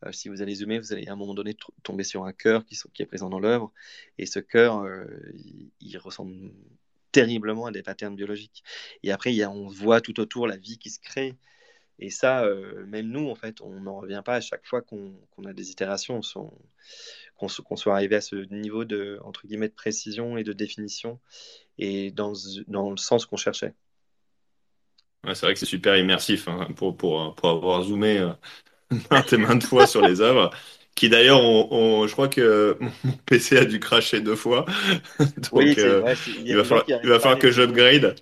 Euh, 0.04 0.12
si 0.12 0.28
vous 0.28 0.42
allez 0.42 0.56
zoomer, 0.56 0.78
vous 0.78 0.92
allez 0.92 1.06
à 1.08 1.12
un 1.12 1.16
moment 1.16 1.34
donné 1.34 1.56
tomber 1.82 2.04
sur 2.04 2.24
un 2.24 2.32
cœur 2.32 2.64
qui, 2.64 2.76
est 2.98 3.06
présent 3.06 3.30
dans 3.30 3.40
l'œuvre. 3.40 3.72
Et 4.18 4.26
ce 4.26 4.38
cœur, 4.38 4.84
il, 5.34 5.70
il 5.80 5.98
ressemble 5.98 6.52
terriblement 7.12 7.66
à 7.66 7.70
des 7.70 7.82
patterns 7.82 8.16
biologiques. 8.16 8.64
Et 9.02 9.12
après, 9.12 9.44
on 9.44 9.68
voit 9.68 10.00
tout 10.00 10.18
autour 10.18 10.46
la 10.46 10.56
vie 10.56 10.78
qui 10.78 10.90
se 10.90 10.98
crée. 10.98 11.36
Et 11.98 12.10
ça, 12.10 12.44
euh, 12.44 12.84
même 12.86 13.08
nous, 13.08 13.28
en 13.28 13.34
fait, 13.36 13.60
on 13.60 13.80
n'en 13.80 14.00
revient 14.00 14.22
pas 14.24 14.36
à 14.36 14.40
chaque 14.40 14.66
fois 14.66 14.82
qu'on 14.82 15.14
a 15.44 15.52
des 15.52 15.70
itérations, 15.70 16.20
qu'on 17.36 17.76
soit 17.76 17.94
arrivé 17.94 18.16
à 18.16 18.20
ce 18.20 18.36
niveau 18.52 18.84
de, 18.84 19.20
entre 19.22 19.46
guillemets, 19.46 19.68
de 19.68 19.74
précision 19.74 20.36
et 20.36 20.42
de 20.42 20.52
définition, 20.52 21.20
et 21.78 22.10
dans, 22.10 22.32
le 22.32 22.96
sens 22.96 23.26
qu'on 23.26 23.36
cherchait. 23.36 23.74
C'est 25.24 25.42
vrai 25.42 25.52
que 25.52 25.60
c'est 25.60 25.66
super 25.66 25.96
immersif 25.96 26.48
hein, 26.48 26.66
pour, 26.74 27.36
avoir 27.44 27.84
zoomé 27.84 28.18
euh, 28.18 28.32
maintes 29.10 29.32
et 29.32 29.36
maintes 29.36 29.64
fois 29.64 29.86
sur 29.86 30.02
les 30.02 30.20
œuvres 30.20 30.50
qui 30.94 31.08
d'ailleurs, 31.08 31.40
je 31.40 32.12
crois 32.12 32.28
que 32.28 32.76
mon 32.80 33.12
PC 33.26 33.58
a 33.58 33.64
dû 33.64 33.80
cracher 33.80 34.20
deux 34.20 34.36
fois. 34.36 34.66
Donc, 35.18 35.78
euh, 35.78 36.14
il, 36.44 36.56
va 36.56 36.64
falloir, 36.64 36.84
il 36.88 37.08
va 37.08 37.18
falloir 37.18 37.38
que 37.38 37.50
j'upgrade. 37.50 38.14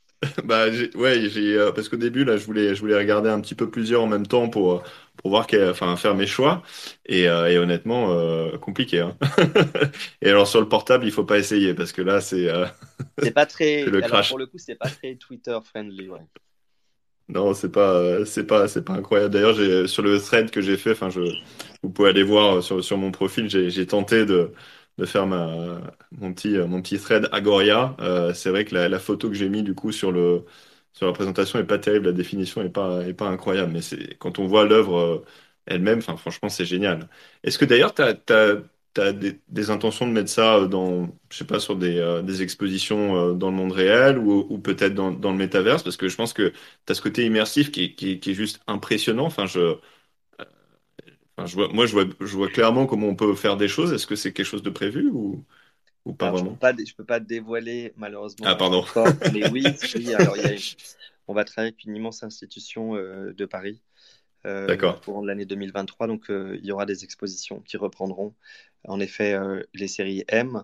bah, 0.44 0.66
ouais, 0.96 1.28
j'ai, 1.30 1.56
euh, 1.56 1.72
parce 1.72 1.88
qu'au 1.88 1.96
début, 1.96 2.24
là, 2.24 2.36
je 2.36 2.44
voulais, 2.44 2.74
je 2.74 2.80
voulais 2.80 2.98
regarder 2.98 3.30
un 3.30 3.40
petit 3.40 3.54
peu 3.54 3.70
plusieurs 3.70 4.02
en 4.02 4.06
même 4.06 4.26
temps 4.26 4.48
pour, 4.48 4.82
pour 5.16 5.30
voir, 5.30 5.46
enfin, 5.70 5.96
faire 5.96 6.14
mes 6.14 6.26
choix. 6.26 6.62
Et, 7.06 7.28
euh, 7.28 7.50
et 7.50 7.56
honnêtement, 7.56 8.14
compliqué. 8.58 9.00
Hein. 9.00 9.16
et 10.20 10.28
alors, 10.28 10.48
sur 10.48 10.60
le 10.60 10.68
portable, 10.68 11.06
il 11.06 11.12
faut 11.12 11.24
pas 11.24 11.38
essayer 11.38 11.72
parce 11.72 11.92
que 11.92 12.02
là, 12.02 12.20
c'est. 12.20 12.48
c'est 13.22 13.30
pas 13.30 13.46
très. 13.46 13.84
le 13.84 14.00
crash. 14.00 14.28
Pour 14.28 14.38
le 14.38 14.46
coup, 14.46 14.58
c'est 14.58 14.74
pas 14.74 14.90
très 14.90 15.14
Twitter 15.14 15.56
friendly. 15.64 16.08
Ouais. 16.08 16.20
Non, 17.28 17.52
c'est 17.52 17.70
pas, 17.70 18.24
c'est 18.24 18.46
pas, 18.46 18.68
c'est 18.68 18.82
pas 18.84 18.94
incroyable. 18.94 19.34
D'ailleurs, 19.34 19.52
j'ai 19.54 19.86
sur 19.86 20.02
le 20.02 20.18
thread 20.18 20.50
que 20.50 20.62
j'ai 20.62 20.78
fait, 20.78 20.92
enfin, 20.92 21.10
je, 21.10 21.20
vous 21.82 21.90
pouvez 21.90 22.08
aller 22.08 22.22
voir 22.22 22.62
sur, 22.62 22.82
sur 22.82 22.96
mon 22.96 23.10
profil, 23.10 23.50
j'ai 23.50 23.86
tenté 23.86 24.24
de, 24.24 24.52
de 24.96 25.04
faire 25.04 25.26
ma, 25.26 25.78
mon 26.12 26.32
petit, 26.32 26.56
mon 26.56 26.80
petit 26.80 26.98
thread 26.98 27.28
Agoria. 27.30 27.94
Euh, 28.00 28.32
c'est 28.32 28.48
vrai 28.48 28.64
que 28.64 28.74
la, 28.74 28.88
la 28.88 28.98
photo 28.98 29.28
que 29.28 29.34
j'ai 29.34 29.50
mis 29.50 29.62
du 29.62 29.74
coup 29.74 29.92
sur 29.92 30.10
le, 30.10 30.46
sur 30.94 31.06
la 31.06 31.12
présentation 31.12 31.58
est 31.58 31.64
pas 31.66 31.78
terrible, 31.78 32.06
la 32.06 32.12
définition 32.12 32.62
est 32.62 32.70
pas, 32.70 33.02
est 33.06 33.12
pas 33.14 33.28
incroyable, 33.28 33.72
mais 33.72 33.82
c'est 33.82 34.16
quand 34.18 34.38
on 34.38 34.46
voit 34.46 34.64
l'œuvre 34.64 34.96
euh, 34.98 35.24
elle-même, 35.66 35.98
enfin, 35.98 36.16
franchement, 36.16 36.48
c'est 36.48 36.64
génial. 36.64 37.08
Est-ce 37.44 37.58
que 37.58 37.66
d'ailleurs, 37.66 37.94
tu 37.94 38.00
as, 38.02 38.14
tu 38.98 39.04
as 39.04 39.12
des, 39.12 39.70
intentions 39.70 40.06
de 40.06 40.12
mettre 40.12 40.30
ça 40.30 40.66
dans, 40.66 41.08
je 41.30 41.38
sais 41.38 41.44
pas, 41.44 41.60
sur 41.60 41.76
des, 41.76 41.98
euh, 41.98 42.22
des 42.22 42.42
expositions 42.42 43.16
euh, 43.16 43.34
dans 43.34 43.50
le 43.50 43.56
monde 43.56 43.72
réel 43.72 44.18
ou, 44.18 44.46
ou 44.48 44.58
peut-être 44.58 44.94
dans, 44.94 45.10
dans, 45.10 45.30
le 45.30 45.36
métaverse? 45.36 45.82
Parce 45.82 45.96
que 45.96 46.08
je 46.08 46.16
pense 46.16 46.32
que 46.32 46.48
tu 46.48 46.92
as 46.92 46.94
ce 46.94 47.02
côté 47.02 47.24
immersif 47.24 47.70
qui, 47.70 47.94
qui, 47.94 48.18
qui, 48.18 48.30
est 48.30 48.34
juste 48.34 48.60
impressionnant. 48.66 49.26
Enfin, 49.26 49.46
je, 49.46 49.60
euh, 49.60 49.76
enfin, 51.36 51.46
je 51.46 51.54
vois, 51.54 51.68
moi, 51.68 51.86
je 51.86 51.92
vois, 51.92 52.04
je 52.20 52.36
vois 52.36 52.48
clairement 52.48 52.86
comment 52.86 53.06
on 53.06 53.16
peut 53.16 53.34
faire 53.34 53.56
des 53.56 53.68
choses. 53.68 53.92
Est-ce 53.92 54.06
que 54.06 54.16
c'est 54.16 54.32
quelque 54.32 54.46
chose 54.46 54.62
de 54.62 54.70
prévu 54.70 55.08
ou, 55.10 55.44
ou 56.04 56.12
pas 56.12 56.30
vraiment 56.30 56.50
je 56.50 56.54
peux 56.54 56.58
pas, 56.58 56.84
je 56.84 56.94
peux 56.94 57.04
pas 57.04 57.20
dévoiler 57.20 57.92
malheureusement. 57.96 58.46
Ah 58.48 58.56
pardon. 58.56 58.84
mais 59.32 59.48
oui, 59.50 59.64
alors 60.18 60.36
il 60.36 60.42
y 60.42 60.46
a 60.46 60.58
on 61.30 61.34
va 61.34 61.44
travailler 61.44 61.72
avec 61.72 61.84
une 61.84 61.94
immense 61.94 62.22
institution 62.22 62.94
de 62.94 63.44
Paris 63.44 63.82
euh, 64.46 64.76
pour 65.02 65.24
l'année 65.24 65.44
2023. 65.44 66.06
Donc, 66.06 66.30
euh, 66.30 66.56
il 66.60 66.66
y 66.66 66.72
aura 66.72 66.86
des 66.86 67.04
expositions 67.04 67.60
qui 67.60 67.76
reprendront 67.76 68.34
en 68.84 69.00
effet 69.00 69.34
euh, 69.34 69.62
les 69.74 69.88
séries 69.88 70.24
M. 70.28 70.62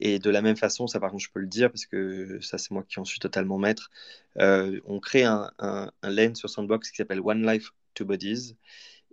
Et 0.00 0.18
de 0.18 0.30
la 0.30 0.42
même 0.42 0.56
façon, 0.56 0.86
ça 0.86 0.98
par 1.00 1.10
contre, 1.10 1.22
je 1.24 1.30
peux 1.30 1.40
le 1.40 1.46
dire 1.46 1.70
parce 1.70 1.86
que 1.86 2.40
ça, 2.40 2.58
c'est 2.58 2.72
moi 2.72 2.84
qui 2.88 2.98
en 2.98 3.04
suis 3.04 3.20
totalement 3.20 3.58
maître. 3.58 3.90
on 4.36 5.00
crée 5.00 5.24
un, 5.24 5.50
un, 5.58 5.90
land 6.02 6.34
sur 6.34 6.50
Sandbox 6.50 6.90
qui 6.90 6.96
s'appelle 6.96 7.20
One 7.20 7.46
Life, 7.46 7.70
Two 7.94 8.04
Bodies. 8.06 8.56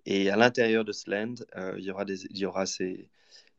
Et 0.06 0.32
à 0.32 0.38
l'intérieur 0.38 0.86
de 0.86 0.92
ce 0.92 1.10
land, 1.12 1.36
il, 1.78 1.84
y 1.84 1.92
aura 1.92 2.06
des, 2.06 2.26
il, 2.32 2.38
y 2.40 2.46
aura 2.46 2.66
ces, 2.66 3.08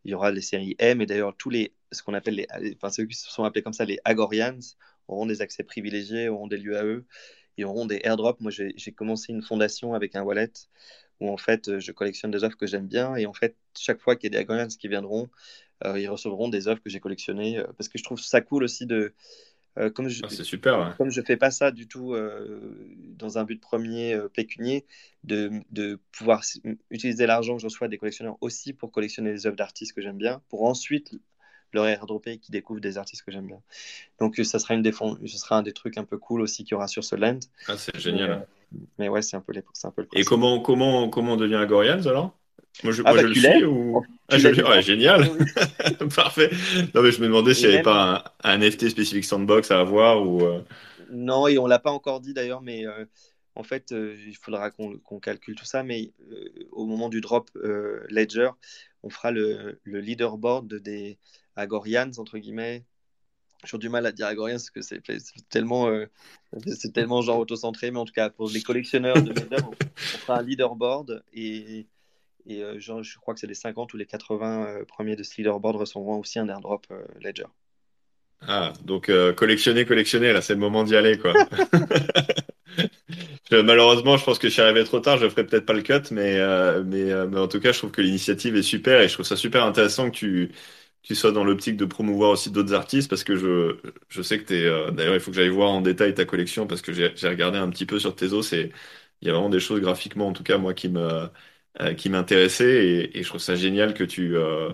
il 0.04 0.10
y 0.10 0.14
aura 0.14 0.32
les 0.32 0.40
séries 0.40 0.74
M. 0.80 1.00
Et 1.02 1.06
d'ailleurs, 1.06 1.36
tous 1.36 1.50
les, 1.50 1.72
ce 1.92 2.02
qu'on 2.02 2.14
appelle 2.14 2.34
les, 2.34 2.48
enfin, 2.76 2.90
ceux 2.90 3.04
qui 3.06 3.16
sont 3.16 3.44
appelés 3.44 3.62
comme 3.62 3.74
ça, 3.74 3.84
les 3.84 4.00
Agorians, 4.04 4.58
auront 5.06 5.26
des 5.26 5.42
accès 5.42 5.62
privilégiés, 5.62 6.28
auront 6.28 6.48
des 6.48 6.56
lieux 6.56 6.78
à 6.78 6.84
eux 6.84 7.04
ils 7.60 7.64
auront 7.64 7.86
des 7.86 8.00
airdrops. 8.04 8.40
Moi, 8.40 8.50
j'ai 8.50 8.92
commencé 8.92 9.32
une 9.32 9.42
fondation 9.42 9.94
avec 9.94 10.16
un 10.16 10.22
wallet 10.22 10.52
où 11.20 11.30
en 11.30 11.36
fait, 11.36 11.68
euh, 11.68 11.80
je 11.80 11.92
collectionne 11.92 12.30
des 12.30 12.44
œuvres 12.44 12.56
que 12.56 12.66
j'aime 12.66 12.86
bien 12.86 13.14
et 13.16 13.26
en 13.26 13.34
fait, 13.34 13.56
chaque 13.78 14.00
fois 14.00 14.16
qu'il 14.16 14.32
y 14.32 14.36
a 14.36 14.38
des 14.38 14.42
Agorians 14.42 14.68
qui 14.68 14.88
viendront, 14.88 15.28
euh, 15.84 15.98
ils 15.98 16.08
recevront 16.08 16.48
des 16.48 16.68
œuvres 16.68 16.82
que 16.82 16.90
j'ai 16.90 17.00
collectionnées 17.00 17.58
euh, 17.58 17.66
parce 17.76 17.88
que 17.88 17.98
je 17.98 18.04
trouve 18.04 18.20
ça 18.20 18.40
cool 18.40 18.64
aussi 18.64 18.86
de 18.86 19.14
comme 19.94 20.08
je, 20.08 20.20
ah, 20.24 20.28
c'est 20.28 20.44
super. 20.44 20.94
Comme 20.98 21.10
je 21.10 21.22
fais 21.22 21.38
pas 21.38 21.50
ça 21.50 21.70
du 21.70 21.86
tout 21.86 22.14
dans 23.16 23.38
un 23.38 23.44
but 23.44 23.58
premier 23.58 24.18
pécunier, 24.34 24.84
de, 25.24 25.62
de, 25.70 25.98
pouvoir 26.12 26.42
utiliser 26.90 27.24
l'argent 27.24 27.54
que 27.54 27.62
je 27.62 27.66
reçois 27.66 27.88
des 27.88 27.96
collectionneurs 27.96 28.36
aussi 28.42 28.74
pour 28.74 28.90
collectionner 28.90 29.32
des 29.32 29.46
œuvres 29.46 29.56
d'artistes 29.56 29.94
que 29.94 30.02
j'aime 30.02 30.18
bien, 30.18 30.42
pour 30.50 30.64
ensuite 30.64 31.14
leur 31.72 31.86
airdropper 31.86 32.38
qui 32.38 32.50
découvrent 32.50 32.80
des 32.80 32.98
artistes 32.98 33.22
que 33.22 33.30
j'aime 33.30 33.46
bien. 33.46 33.60
Donc 34.18 34.36
ça 34.36 34.58
sera 34.58 34.74
une 34.74 34.82
des 34.82 34.92
ce 34.92 35.38
sera 35.38 35.56
un 35.56 35.62
des 35.62 35.72
trucs 35.72 35.96
un 35.98 36.04
peu 36.04 36.18
cool 36.18 36.40
aussi 36.40 36.64
qu'il 36.64 36.72
y 36.72 36.74
aura 36.74 36.88
sur 36.88 37.04
ce 37.04 37.16
land. 37.16 37.38
Ah, 37.68 37.76
c'est 37.76 37.98
génial. 37.98 38.46
Mais, 38.98 39.08
ouais, 39.08 39.22
c'est 39.22 39.36
un 39.36 39.40
peu 39.40 39.52
les, 39.52 39.62
un 39.84 39.90
peu 39.90 40.02
le 40.02 40.08
Et 40.12 40.24
comment 40.24 40.60
comment 40.60 41.08
comment 41.08 41.34
on 41.34 41.36
devient 41.36 41.56
Agorians 41.56 42.06
alors? 42.06 42.38
Moi, 42.82 42.92
je, 42.92 43.02
ah, 43.04 43.12
moi, 43.12 43.14
bah, 43.14 43.22
je 43.22 43.26
le 43.26 43.34
suis 43.34 43.64
ou... 43.64 44.02
ah, 44.28 44.38
je 44.38 44.48
ouais, 44.48 44.82
génial. 44.82 45.28
Parfait. 46.14 46.50
Non, 46.94 47.02
mais 47.02 47.12
je 47.12 47.20
me 47.20 47.26
demandais 47.26 47.54
s'il 47.54 47.68
n'y 47.68 47.74
avait 47.74 47.82
pas 47.82 48.24
un, 48.42 48.50
un, 48.50 48.58
NFT 48.58 48.88
spécifique 48.88 49.24
Sandbox 49.24 49.70
à 49.70 49.80
avoir 49.80 50.22
ou. 50.22 50.42
Euh, 50.42 50.62
non, 51.10 51.48
et 51.48 51.58
on 51.58 51.66
l'a 51.66 51.78
pas 51.78 51.90
encore 51.90 52.20
dit 52.20 52.34
d'ailleurs, 52.34 52.62
mais 52.62 52.86
euh, 52.86 53.04
en 53.54 53.62
fait, 53.62 53.92
euh, 53.92 54.16
il 54.26 54.36
faudra 54.36 54.70
qu'on 54.70 55.20
calcule 55.20 55.56
tout 55.56 55.64
ça. 55.64 55.82
Mais 55.82 56.12
au 56.72 56.86
moment 56.86 57.08
du 57.08 57.20
drop 57.20 57.50
Ledger, 58.08 58.50
on 59.02 59.10
fera 59.10 59.30
le, 59.30 59.80
le 59.84 60.00
leaderboard 60.00 60.74
des, 60.74 61.18
Agorians, 61.60 62.12
entre 62.18 62.38
guillemets. 62.38 62.84
J'ai 63.64 63.76
du 63.76 63.90
mal 63.90 64.06
à 64.06 64.12
dire 64.12 64.26
Agorians 64.26 64.56
parce 64.56 64.70
que 64.70 64.80
c'est 64.80 65.02
tellement, 65.50 65.88
euh, 65.88 66.06
c'est 66.78 66.92
tellement 66.94 67.20
genre 67.20 67.40
auto-centré, 67.40 67.90
mais 67.90 67.98
en 67.98 68.06
tout 68.06 68.14
cas, 68.14 68.30
pour 68.30 68.48
les 68.48 68.62
collectionneurs 68.62 69.22
de 69.22 69.32
mes 69.32 69.62
on, 69.62 69.72
fera 69.96 70.38
un 70.38 70.42
leaderboard 70.42 71.22
et, 71.34 71.86
et 72.50 72.62
euh, 72.62 72.78
genre, 72.78 73.02
je 73.02 73.18
crois 73.18 73.34
que 73.34 73.40
c'est 73.40 73.46
les 73.46 73.54
50 73.54 73.92
ou 73.94 73.96
les 73.96 74.06
80 74.06 74.66
euh, 74.66 74.84
premiers 74.84 75.16
de 75.16 75.22
ce 75.22 75.36
leaderboard 75.36 75.76
recevront 75.76 76.18
aussi 76.18 76.38
un 76.38 76.48
airdrop 76.48 76.86
Ledger. 77.20 77.46
Ah, 78.46 78.72
donc 78.84 79.10
collectionner, 79.36 79.84
collectionner, 79.84 80.32
là, 80.32 80.40
c'est 80.40 80.54
le 80.54 80.60
moment 80.60 80.82
d'y 80.82 80.96
aller, 80.96 81.18
quoi. 81.18 81.34
malheureusement, 83.50 84.16
je 84.16 84.24
pense 84.24 84.38
que 84.38 84.48
je 84.48 84.54
suis 84.54 84.62
arrivé 84.62 84.82
trop 84.84 85.00
tard, 85.00 85.18
je 85.18 85.28
ferai 85.28 85.44
peut-être 85.44 85.66
pas 85.66 85.74
le 85.74 85.82
cut, 85.82 86.10
mais, 86.10 86.38
mais, 86.84 87.26
mais 87.26 87.38
en 87.38 87.48
tout 87.48 87.60
cas, 87.60 87.72
je 87.72 87.78
trouve 87.78 87.90
que 87.90 88.00
l'initiative 88.00 88.56
est 88.56 88.62
super 88.62 89.02
et 89.02 89.08
je 89.08 89.12
trouve 89.12 89.26
ça 89.26 89.36
super 89.36 89.66
intéressant 89.66 90.10
que 90.10 90.16
tu 90.16 90.52
tu 91.02 91.14
sois 91.14 91.32
dans 91.32 91.44
l'optique 91.44 91.76
de 91.76 91.84
promouvoir 91.86 92.30
aussi 92.30 92.50
d'autres 92.50 92.74
artistes 92.74 93.08
parce 93.08 93.24
que 93.24 93.36
je, 93.36 93.78
je 94.08 94.22
sais 94.22 94.38
que 94.38 94.44
tu 94.46 94.54
es. 94.56 94.64
Euh, 94.66 94.90
d'ailleurs, 94.90 95.14
il 95.14 95.20
faut 95.20 95.30
que 95.30 95.36
j'aille 95.36 95.48
voir 95.48 95.70
en 95.70 95.80
détail 95.80 96.14
ta 96.14 96.24
collection 96.24 96.66
parce 96.66 96.82
que 96.82 96.92
j'ai 96.92 97.28
regardé 97.28 97.58
un 97.58 97.70
petit 97.70 97.86
peu 97.86 97.98
sur 97.98 98.14
tes 98.14 98.32
os 98.32 98.52
et 98.52 98.72
il 99.22 99.28
y 99.28 99.30
a 99.30 99.34
vraiment 99.34 99.48
des 99.50 99.60
choses 99.60 99.80
graphiquement, 99.80 100.28
en 100.28 100.32
tout 100.32 100.42
cas, 100.42 100.58
moi, 100.58 100.74
qui 100.74 100.88
me, 100.88 101.28
euh, 101.80 101.94
qui 101.94 102.08
m'intéressaient 102.08 102.86
et, 102.86 103.18
et, 103.18 103.22
je 103.22 103.28
trouve 103.28 103.40
ça 103.40 103.54
génial 103.54 103.94
que 103.94 104.04
tu, 104.04 104.36
euh, 104.36 104.72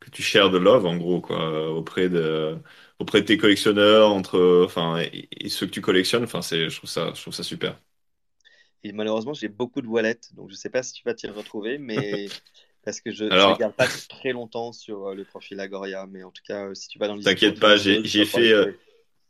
que 0.00 0.10
tu 0.10 0.22
shares 0.22 0.50
de 0.50 0.58
love, 0.58 0.86
en 0.86 0.96
gros, 0.96 1.20
quoi, 1.20 1.70
auprès 1.70 2.08
de, 2.08 2.56
auprès 2.98 3.20
de 3.20 3.26
tes 3.26 3.36
collectionneurs, 3.36 4.10
entre, 4.10 4.64
enfin, 4.64 5.02
et, 5.12 5.48
ceux 5.48 5.66
que 5.66 5.72
tu 5.72 5.80
collectionnes. 5.80 6.24
Enfin, 6.24 6.42
c'est, 6.42 6.68
je 6.70 6.76
trouve 6.76 6.90
ça, 6.90 7.12
je 7.14 7.20
trouve 7.20 7.34
ça 7.34 7.42
super. 7.42 7.78
Et 8.84 8.92
malheureusement, 8.92 9.34
j'ai 9.34 9.48
beaucoup 9.48 9.82
de 9.82 9.88
wallets, 9.88 10.20
donc 10.34 10.50
je 10.50 10.54
sais 10.54 10.70
pas 10.70 10.82
si 10.82 10.92
tu 10.92 11.02
vas 11.04 11.14
t'y 11.14 11.26
retrouver, 11.26 11.78
mais 11.78 12.28
Parce 12.88 13.02
que 13.02 13.10
je 13.10 13.24
ne 13.24 13.52
regarde 13.52 13.74
pas 13.74 13.86
très 14.08 14.32
longtemps 14.32 14.72
sur 14.72 15.08
euh, 15.08 15.14
le 15.14 15.24
profil 15.24 15.60
Agoria, 15.60 16.06
mais 16.06 16.22
en 16.22 16.30
tout 16.30 16.42
cas, 16.42 16.68
euh, 16.68 16.74
si 16.74 16.88
tu 16.88 16.98
vas 16.98 17.06
dans 17.06 17.18
T'inquiète 17.20 17.60
pas, 17.60 17.76
j'ai 17.76 18.24
fait. 18.24 18.54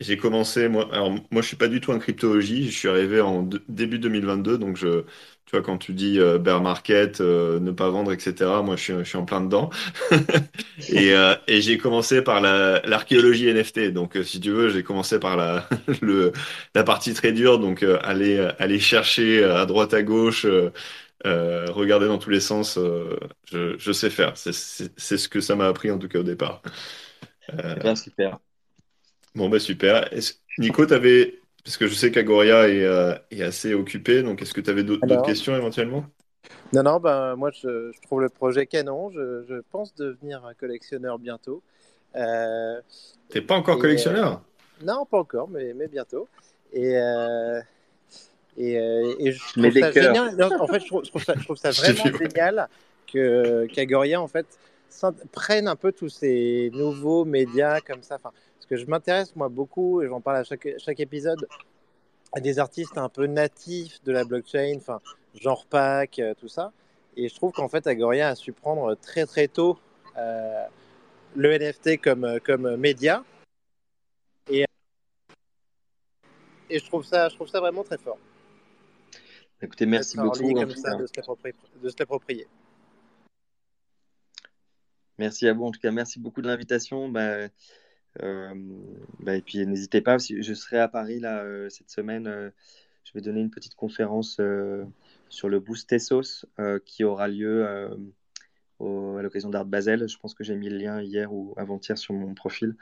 Euh, 0.00 0.04
j'ai 0.04 0.16
commencé, 0.16 0.68
moi, 0.68 0.88
alors 0.92 1.10
moi 1.30 1.42
je 1.42 1.46
suis 1.48 1.56
pas 1.56 1.68
du 1.68 1.80
tout 1.80 1.92
en 1.92 1.98
cryptologie, 1.98 2.70
je 2.70 2.76
suis 2.78 2.88
arrivé 2.88 3.20
en 3.20 3.48
début 3.68 3.98
2022, 3.98 4.58
donc 4.58 4.76
je, 4.76 5.02
tu 5.46 5.52
vois, 5.52 5.62
quand 5.62 5.78
tu 5.78 5.92
dis 5.92 6.18
bear 6.40 6.60
market, 6.62 7.20
ne 7.20 7.70
pas 7.72 7.88
vendre, 7.90 8.12
etc., 8.12 8.34
moi 8.64 8.76
je 8.76 8.82
suis, 8.82 8.92
je 8.98 9.04
suis 9.04 9.18
en 9.18 9.24
plein 9.24 9.40
dedans. 9.40 9.70
et, 10.88 11.12
et 11.48 11.60
j'ai 11.60 11.78
commencé 11.78 12.22
par 12.22 12.40
l'archéologie 12.40 13.48
NFT, 13.48 13.92
donc 13.92 14.16
si 14.24 14.40
tu 14.40 14.50
veux, 14.50 14.68
j'ai 14.70 14.82
commencé 14.82 15.18
par 15.18 15.36
la, 15.36 15.68
le, 16.00 16.32
la 16.74 16.84
partie 16.84 17.14
très 17.14 17.32
dure, 17.32 17.58
donc 17.58 17.82
aller, 18.02 18.38
aller 18.58 18.78
chercher 18.78 19.42
à 19.44 19.66
droite 19.66 19.94
à 19.94 20.02
gauche 20.02 20.46
euh, 21.26 21.66
regarder 21.70 22.06
dans 22.06 22.18
tous 22.18 22.30
les 22.30 22.40
sens, 22.40 22.78
euh, 22.78 23.18
je, 23.44 23.92
sais 23.92 24.10
faire. 24.10 24.36
C'est 24.36 24.52
ce 24.52 25.28
que 25.28 25.40
ça 25.40 25.56
m'a 25.56 25.66
appris 25.66 25.90
en 25.90 25.98
tout 25.98 26.08
cas 26.08 26.20
au 26.20 26.24
départ. 26.24 26.62
Euh, 27.52 27.94
super. 27.96 28.38
Bon, 29.38 29.48
bah 29.48 29.60
super. 29.60 30.10
Nico, 30.58 30.84
tu 30.84 30.92
avais. 30.92 31.40
Parce 31.64 31.76
que 31.76 31.86
je 31.86 31.94
sais 31.94 32.10
qu'Agoria 32.10 32.68
est, 32.68 32.82
est, 33.30 33.42
assez 33.42 33.74
occupé, 33.74 34.22
donc 34.22 34.42
est-ce 34.42 34.52
que 34.52 34.60
tu 34.60 34.70
avais 34.70 34.82
d'autres 34.82 35.22
questions 35.22 35.54
éventuellement? 35.54 36.04
Non, 36.72 36.82
non, 36.82 36.98
ben, 36.98 37.36
moi 37.36 37.50
je, 37.50 37.92
trouve 38.02 38.22
le 38.22 38.30
projet 38.30 38.66
canon. 38.66 39.10
Je, 39.10 39.60
pense 39.70 39.94
devenir 39.94 40.44
un 40.44 40.54
collectionneur 40.54 41.18
bientôt. 41.18 41.62
T'es 42.14 43.40
pas 43.40 43.54
encore 43.54 43.78
collectionneur? 43.78 44.42
Non, 44.82 45.06
pas 45.06 45.18
encore, 45.18 45.48
mais, 45.48 45.72
mais 45.72 45.88
bientôt. 45.88 46.26
Et, 46.72 46.94
et, 48.58 48.76
euh, 48.76 49.14
et 49.20 49.30
je 49.30 49.52
trouve 49.52 49.70
ça 49.70 49.92
génial. 49.92 50.42
en 50.60 50.66
fait, 50.66 50.80
je 50.80 50.86
trouve, 50.86 51.22
ça, 51.22 51.34
je 51.36 51.44
trouve 51.44 51.56
ça, 51.56 51.70
vraiment 51.92 52.18
génial 52.18 52.68
que 53.10 53.66
qu'Agoria 53.66 54.20
en 54.20 54.26
fait 54.26 54.46
prenne 55.32 55.68
un 55.68 55.76
peu 55.76 55.92
tous 55.92 56.08
ces 56.08 56.70
nouveaux 56.74 57.24
médias 57.24 57.80
comme 57.80 58.02
ça. 58.02 58.16
Enfin, 58.16 58.32
que 58.68 58.76
je 58.76 58.86
m'intéresse 58.86 59.34
moi 59.36 59.48
beaucoup 59.48 60.02
et 60.02 60.08
j'en 60.08 60.20
parle 60.20 60.38
à 60.38 60.44
chaque, 60.44 60.68
chaque 60.78 61.00
épisode 61.00 61.48
à 62.32 62.40
des 62.40 62.58
artistes 62.58 62.98
un 62.98 63.08
peu 63.08 63.26
natifs 63.26 64.02
de 64.04 64.12
la 64.12 64.24
blockchain, 64.24 64.74
enfin 64.76 65.00
genre 65.34 65.66
Pack, 65.66 66.18
euh, 66.18 66.34
tout 66.34 66.48
ça. 66.48 66.72
Et 67.16 67.28
je 67.28 67.34
trouve 67.34 67.52
qu'en 67.52 67.68
fait 67.68 67.86
Agoria 67.86 68.28
a 68.28 68.34
su 68.34 68.52
prendre 68.52 68.94
très 68.94 69.26
très 69.26 69.48
tôt 69.48 69.78
euh, 70.16 70.64
le 71.34 71.58
NFT 71.58 72.00
comme 72.00 72.38
comme 72.44 72.76
média. 72.76 73.24
Et, 74.50 74.64
et 76.70 76.78
je 76.78 76.84
trouve 76.84 77.04
ça 77.04 77.28
je 77.28 77.34
trouve 77.34 77.48
ça 77.48 77.60
vraiment 77.60 77.84
très 77.84 77.98
fort. 77.98 78.18
Écoutez, 79.60 79.86
merci 79.86 80.16
beaucoup. 80.16 80.52
Comme 80.52 80.70
ça, 80.70 80.94
de, 80.94 81.06
se 81.06 81.96
l'approprier. 81.98 82.46
Merci 85.18 85.48
à 85.48 85.52
vous. 85.52 85.64
En 85.64 85.72
tout 85.72 85.80
cas, 85.80 85.90
merci 85.90 86.20
beaucoup 86.20 86.42
de 86.42 86.46
l'invitation. 86.46 87.08
Bah, 87.08 87.20
euh, 87.22 87.48
bah, 89.20 89.36
et 89.36 89.42
puis, 89.42 89.64
n'hésitez 89.66 90.00
pas. 90.00 90.18
Je 90.18 90.54
serai 90.54 90.78
à 90.78 90.88
Paris 90.88 91.20
là, 91.20 91.42
euh, 91.42 91.68
cette 91.68 91.90
semaine. 91.90 92.26
Euh, 92.26 92.50
je 93.04 93.12
vais 93.14 93.20
donner 93.20 93.40
une 93.40 93.50
petite 93.50 93.74
conférence 93.74 94.40
sur 95.30 95.48
le 95.48 95.60
Boost 95.60 95.88
Tessos 95.88 96.44
qui 96.84 97.04
aura 97.04 97.26
lieu 97.28 97.66
à 98.80 99.22
l'occasion 99.22 99.48
d'Art 99.48 99.64
Basel. 99.64 100.06
Je 100.06 100.18
pense 100.18 100.34
que 100.34 100.44
j'ai 100.44 100.54
mis 100.54 100.68
le 100.68 100.76
lien 100.76 101.00
hier 101.00 101.32
ou 101.32 101.54
avant-hier 101.56 101.96
sur 101.96 102.12
mon 102.12 102.34
profil. 102.34 102.76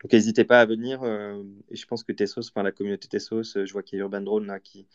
Donc 0.00 0.12
n'hésitez 0.12 0.44
pas 0.44 0.60
à 0.60 0.66
venir. 0.66 1.02
et 1.04 1.74
je 1.74 1.86
pense 1.86 2.04
que 2.04 2.12
Tessos, 2.12 2.48
enfin 2.48 2.62
la 2.62 2.70
communauté 2.70 3.08
Tessos, 3.08 3.42
je 3.64 3.72
vois 3.72 3.82
qu'il 3.82 3.98
y 3.98 4.00
a 4.00 4.04
Urban 4.04 4.20
Drone 4.20 4.46
là, 4.46 4.60
qui 4.60 4.86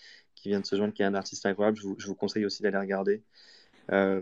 vient 0.46 0.62
de 0.62 0.66
se 0.66 0.78
joindre, 0.78 0.94
qui 0.94 1.02
est 1.02 1.06
un 1.06 1.16
artiste 1.16 1.46
incroyable. 1.46 1.78
Je 1.78 2.08
vous, 2.08 2.16
conseille 2.16 2.46
aussi 2.46 2.64
d'aller 2.64 2.78
regarder. 2.78 3.24
Euh, 3.92 4.22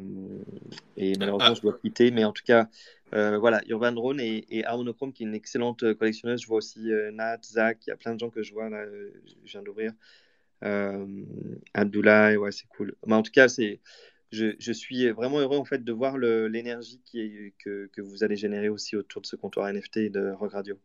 et 0.98 1.18
malheureusement, 1.18 1.52
ah. 1.52 1.56
je 1.56 1.62
dois 1.62 1.78
quitter. 1.78 2.12
Mais 2.12 2.24
en 2.24 2.32
tout 2.32 2.44
cas, 2.46 2.68
euh, 3.14 3.38
voilà, 3.38 3.62
Urban 3.68 3.92
Drone 3.92 4.20
et, 4.20 4.46
et 4.50 4.66
Harmonochrome, 4.66 5.14
qui 5.14 5.24
est 5.24 5.28
une 5.28 5.36
excellente 5.36 5.94
collectionneuse. 5.96 6.42
Je 6.42 6.48
vois 6.48 6.58
aussi 6.58 6.92
euh, 6.92 7.12
Nat, 7.12 7.40
Zach, 7.44 7.80
il 7.88 7.90
y 7.90 7.94
a 7.94 7.98
plein 7.98 8.14
de 8.14 8.20
gens 8.20 8.30
que 8.30 8.44
je 8.44 8.54
vois 8.54 8.70
là, 8.70 8.86
je 9.44 9.52
viens 9.52 9.64
d'ouvrir. 9.64 9.92
Abdullah, 11.74 12.38
ouais, 12.38 12.52
c'est 12.52 12.68
cool. 12.68 12.96
Mais 13.06 13.16
en 13.16 13.24
tout 13.24 13.32
cas, 13.32 13.48
c'est. 13.48 13.80
Je, 14.32 14.56
je, 14.60 14.74
suis 14.74 15.10
vraiment 15.12 15.40
heureux 15.40 15.58
en 15.58 15.64
fait 15.64 15.84
de 15.84 15.94
voir 15.94 16.18
l'énergie 16.18 17.00
que, 17.64 17.86
que 17.88 18.02
vous 18.02 18.24
allez 18.24 18.36
générer 18.36 18.68
aussi 18.68 18.98
autour 18.98 19.22
de 19.22 19.28
ce 19.28 19.36
comptoir 19.36 19.72
NFT 19.72 19.98
et 19.98 20.10
de 20.10 20.32
Rock 20.32 20.54
Radio. 20.54 20.78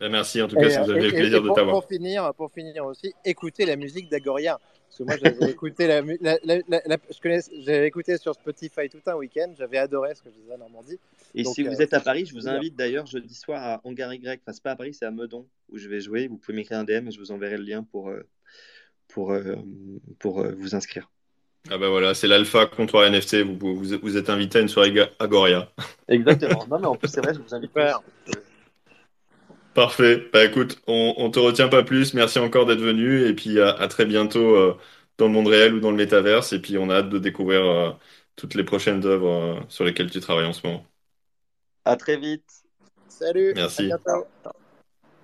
Merci 0.00 0.42
en 0.42 0.48
tout 0.48 0.56
cas, 0.56 0.68
si 0.68 0.78
vous 0.78 0.90
avez 0.90 1.02
le 1.02 1.10
plaisir 1.10 1.42
de 1.42 1.48
t'avoir. 1.48 1.80
Pour 1.80 1.88
finir, 1.88 2.34
pour 2.34 2.50
finir 2.50 2.84
aussi, 2.84 3.14
écoutez 3.24 3.64
la 3.64 3.76
musique 3.76 4.10
d'Agoria. 4.10 4.58
Parce 4.92 4.98
que 4.98 5.04
moi, 5.04 5.16
j'avais 5.16 5.50
écouté, 5.50 5.86
la, 5.86 6.02
j'avais 7.64 7.86
écouté 7.86 8.18
sur 8.18 8.34
Spotify 8.34 8.90
tout 8.90 9.00
un 9.06 9.14
week-end. 9.14 9.54
J'avais 9.56 9.78
adoré 9.78 10.14
ce 10.14 10.22
que 10.22 10.28
je 10.28 10.34
disais 10.34 10.52
à 10.52 10.58
Normandie. 10.58 10.98
Et 11.34 11.44
si 11.44 11.62
vous 11.62 11.80
euh, 11.80 11.82
êtes 11.82 11.94
à 11.94 12.00
Paris, 12.00 12.26
je 12.26 12.34
vous 12.34 12.46
invite 12.46 12.76
d'ailleurs 12.76 13.06
jeudi 13.06 13.34
soir 13.34 13.62
à 13.62 13.80
Hangar 13.84 14.12
Y. 14.12 14.42
Enfin, 14.42 14.52
c'est 14.52 14.62
pas 14.62 14.72
à 14.72 14.76
Paris, 14.76 14.92
c'est 14.92 15.06
à 15.06 15.10
Meudon 15.10 15.46
où 15.70 15.78
je 15.78 15.88
vais 15.88 16.00
jouer. 16.00 16.28
Vous 16.28 16.36
pouvez 16.36 16.54
m'écrire 16.54 16.78
un 16.78 16.84
DM 16.84 17.08
et 17.08 17.10
je 17.10 17.18
vous 17.18 17.32
enverrai 17.32 17.56
le 17.56 17.64
lien 17.64 17.82
pour, 17.84 18.10
euh, 18.10 18.22
pour, 19.08 19.34
pour 20.18 20.44
vous 20.44 20.74
inscrire. 20.74 21.10
Ah 21.70 21.78
bah 21.78 21.88
voilà, 21.88 22.12
c'est 22.12 22.26
l'alpha 22.26 22.66
comptoir 22.66 23.10
NFT. 23.10 23.36
Vous, 23.36 23.56
vous, 23.74 23.98
vous, 24.02 24.16
êtes 24.18 24.28
invité 24.28 24.58
à 24.58 24.60
une 24.60 24.68
soirée 24.68 24.92
Agoria. 25.18 25.72
Exactement. 26.08 26.66
Non, 26.68 26.78
mais 26.78 26.86
en 26.86 26.96
plus, 26.96 27.08
c'est 27.08 27.22
vrai, 27.22 27.32
je 27.32 27.40
vous 27.40 27.54
invite. 27.54 27.70
Parfait. 29.74 30.28
Bah 30.32 30.44
écoute, 30.44 30.82
on, 30.86 31.14
on 31.16 31.30
te 31.30 31.38
retient 31.38 31.68
pas 31.68 31.82
plus. 31.82 32.12
Merci 32.12 32.38
encore 32.38 32.66
d'être 32.66 32.80
venu 32.80 33.26
et 33.26 33.34
puis 33.34 33.60
à, 33.60 33.88
très 33.88 34.04
bientôt 34.04 34.54
euh, 34.54 34.76
dans 35.16 35.26
le 35.26 35.32
monde 35.32 35.48
réel 35.48 35.74
ou 35.74 35.80
dans 35.80 35.90
le 35.90 35.96
métaverse. 35.96 36.52
Et 36.52 36.60
puis 36.60 36.76
on 36.76 36.90
a 36.90 36.96
hâte 36.96 37.08
de 37.08 37.18
découvrir 37.18 37.64
euh, 37.64 37.90
toutes 38.36 38.54
les 38.54 38.64
prochaines 38.64 39.06
œuvres 39.06 39.30
euh, 39.30 39.60
sur 39.68 39.84
lesquelles 39.84 40.10
tu 40.10 40.20
travailles 40.20 40.46
en 40.46 40.52
ce 40.52 40.66
moment. 40.66 40.84
À 41.84 41.96
très 41.96 42.18
vite. 42.18 42.44
Salut. 43.08 43.52
Merci. 43.56 43.90
À 43.90 43.96
bientôt. 43.96 44.26